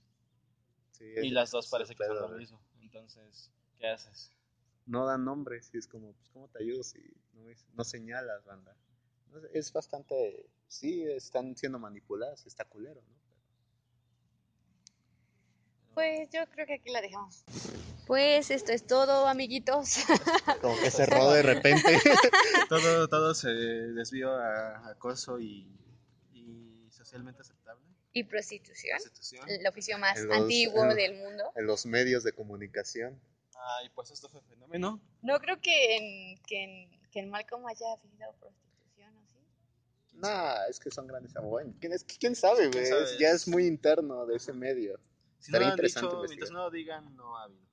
sí. 0.92 1.06
Y 1.24 1.30
las 1.30 1.52
dos 1.52 1.68
parece 1.70 1.96
que 1.96 2.04
son 2.06 2.14
pedo, 2.14 2.22
lo 2.22 2.28
güey. 2.30 2.40
mismo. 2.40 2.62
Entonces, 2.82 3.52
¿qué 3.78 3.88
haces? 3.88 4.32
No 4.86 5.06
dan 5.06 5.24
nombres 5.26 5.70
y 5.74 5.78
es 5.78 5.88
como, 5.88 6.14
pues, 6.14 6.30
¿cómo 6.30 6.48
te 6.48 6.64
ayudo 6.64 6.84
si 6.84 7.00
no, 7.34 7.48
es- 7.50 7.66
no 7.74 7.84
señalas, 7.84 8.44
banda? 8.46 8.76
Es 9.54 9.72
bastante, 9.72 10.50
sí, 10.68 11.04
están 11.04 11.56
siendo 11.56 11.78
manipuladas, 11.78 12.46
está 12.48 12.66
culero, 12.66 13.02
¿no? 13.02 13.20
Pues 15.94 16.30
yo 16.32 16.46
creo 16.52 16.66
que 16.66 16.74
aquí 16.76 16.90
la 16.92 17.02
dejamos. 17.02 17.44
Pues 18.10 18.50
esto 18.50 18.72
es 18.72 18.88
todo, 18.88 19.28
amiguitos. 19.28 19.98
Como 20.64 20.76
que 20.82 20.90
cerró 20.90 21.30
de 21.30 21.44
repente. 21.44 21.84
todo, 22.68 23.08
todo 23.08 23.36
se 23.36 23.50
desvió 23.50 24.34
a 24.34 24.90
acoso 24.90 25.40
y, 25.40 25.68
y 26.34 26.90
socialmente 26.90 27.42
aceptable. 27.42 27.86
y 28.12 28.24
prostitución. 28.24 28.98
Prostitución. 28.98 29.48
El 29.48 29.68
oficio 29.68 30.00
más 30.00 30.20
los- 30.24 30.36
antiguo 30.36 30.86
en- 30.86 30.96
del 30.96 31.18
mundo. 31.20 31.44
en 31.56 31.68
los 31.68 31.86
medios 31.86 32.24
de 32.24 32.34
comunicación. 32.34 33.22
Ay, 33.80 33.90
pues 33.94 34.10
esto 34.10 34.28
fue 34.28 34.42
fenómeno. 34.42 35.00
No 35.22 35.38
creo 35.40 35.62
que 35.62 35.96
en, 35.98 36.38
que 36.48 36.64
en, 36.64 37.02
que 37.12 37.20
en 37.20 37.30
Malcolm 37.30 37.68
haya 37.68 37.92
habido 37.94 38.34
prostitución, 38.40 39.16
¿o 39.18 39.26
sí? 39.28 39.38
Nah, 40.14 40.66
es 40.68 40.80
que 40.80 40.90
son 40.90 41.06
grandes 41.06 41.32
bueno, 41.44 41.76
¿Quién, 41.80 41.94
es, 41.94 42.04
¿Quién 42.06 42.36
sabe, 42.36 42.72
¿Quién 42.72 42.72
güey? 42.72 42.86
sabe? 42.88 43.04
Es- 43.04 43.20
Ya 43.20 43.30
es 43.30 43.48
muy 43.48 43.68
interno 43.68 44.26
de 44.26 44.38
ese 44.38 44.52
medio. 44.52 45.00
Si 45.38 45.52
Estaría 45.52 45.70
interesante 45.70 46.08
dicho, 46.16 46.24
mientras 46.28 46.50
no 46.52 46.64
lo 46.64 46.72
digan, 46.72 47.16
no 47.16 47.38
ha 47.38 47.44
habido. 47.44 47.69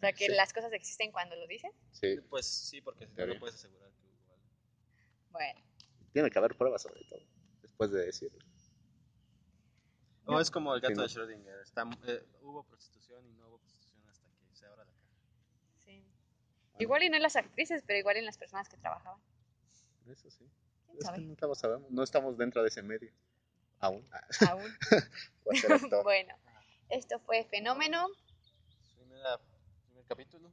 O 0.00 0.02
sea, 0.02 0.12
que 0.14 0.26
Sí. 0.26 0.32
las 0.34 0.52
cosas 0.54 0.72
existen 0.72 1.12
cuando 1.12 1.36
lo 1.36 1.46
dicen. 1.46 1.70
Sí, 1.92 2.16
Pues 2.30 2.46
sí, 2.46 2.80
porque 2.80 3.06
si 3.06 3.12
no, 3.14 3.26
no 3.26 3.38
puedes 3.38 3.56
asegurar 3.56 3.90
que 3.92 4.06
hubo 4.06 4.32
algo. 4.32 4.44
Bueno, 5.30 5.60
tiene 6.12 6.30
que 6.30 6.38
haber 6.38 6.56
pruebas 6.56 6.82
sobre 6.82 7.04
todo, 7.04 7.20
después 7.60 7.90
de 7.90 8.06
decirlo. 8.06 8.38
O 10.24 10.32
No. 10.32 10.40
es 10.40 10.50
como 10.50 10.74
el 10.74 10.80
gato 10.80 10.94
Sí, 11.08 11.16
no. 11.18 11.26
de 11.26 11.34
Schrödinger. 11.34 11.62
Está, 11.62 11.84
eh, 12.06 12.24
hubo 12.40 12.62
prostitución 12.64 13.26
y 13.26 13.32
no 13.34 13.48
hubo 13.48 13.58
prostitución 13.58 14.08
hasta 14.08 14.26
que 14.30 14.54
se 14.56 14.64
abra 14.66 14.84
la 14.84 14.92
caja. 14.92 15.06
sí. 15.84 16.04
Igual 16.78 17.02
y 17.02 17.10
no 17.10 17.16
en 17.16 17.22
las 17.22 17.36
actrices, 17.36 17.82
pero 17.86 17.98
igual 17.98 18.16
en 18.16 18.24
las 18.24 18.38
personas 18.38 18.68
que 18.70 18.76
trabajaban. 18.78 19.20
Eso 20.06 20.30
sí. 20.30 20.48
¿Quién 20.86 20.98
Es 20.98 21.04
sabe? 21.04 21.18
que 21.18 21.24
nunca 21.24 21.46
lo 21.46 21.54
sabemos. 21.54 21.90
No 21.90 22.02
estamos 22.02 22.38
dentro 22.38 22.62
de 22.62 22.68
ese 22.68 22.82
medio. 22.82 23.12
Aún. 23.80 24.06
Ah, 24.12 24.26
Aún. 24.50 24.64
bueno, 26.04 26.34
esto 26.88 27.18
fue 27.20 27.44
Fenómeno. 27.44 28.08
Primera, 28.96 29.38
primer 29.38 29.49
capítulo. 30.10 30.50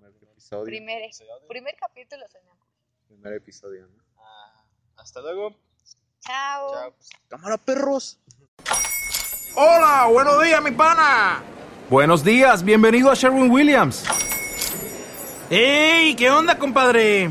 No, 0.00 0.08
Primer 0.12 0.30
episodio. 0.30 0.64
Primer, 0.64 1.02
episodio. 1.02 1.32
primer 1.48 1.74
capítulo 1.74 2.22
suena. 2.30 2.52
Primer 3.08 3.32
episodio, 3.34 3.88
¿no? 3.88 4.02
Ah, 4.16 4.64
hasta 4.98 5.20
luego. 5.20 5.56
Chao. 6.20 6.72
Chao. 6.72 6.94
¡Cámara, 7.28 7.56
perros! 7.56 8.20
Hola, 9.56 10.06
buenos 10.12 10.40
días, 10.44 10.62
mi 10.62 10.70
pana. 10.70 11.42
Buenos 11.88 12.22
días, 12.22 12.62
bienvenido 12.62 13.10
a 13.10 13.14
Sherwin 13.14 13.50
Williams. 13.50 14.04
¡Ey! 15.50 16.14
¿Qué 16.14 16.30
onda, 16.30 16.56
compadre? 16.56 17.30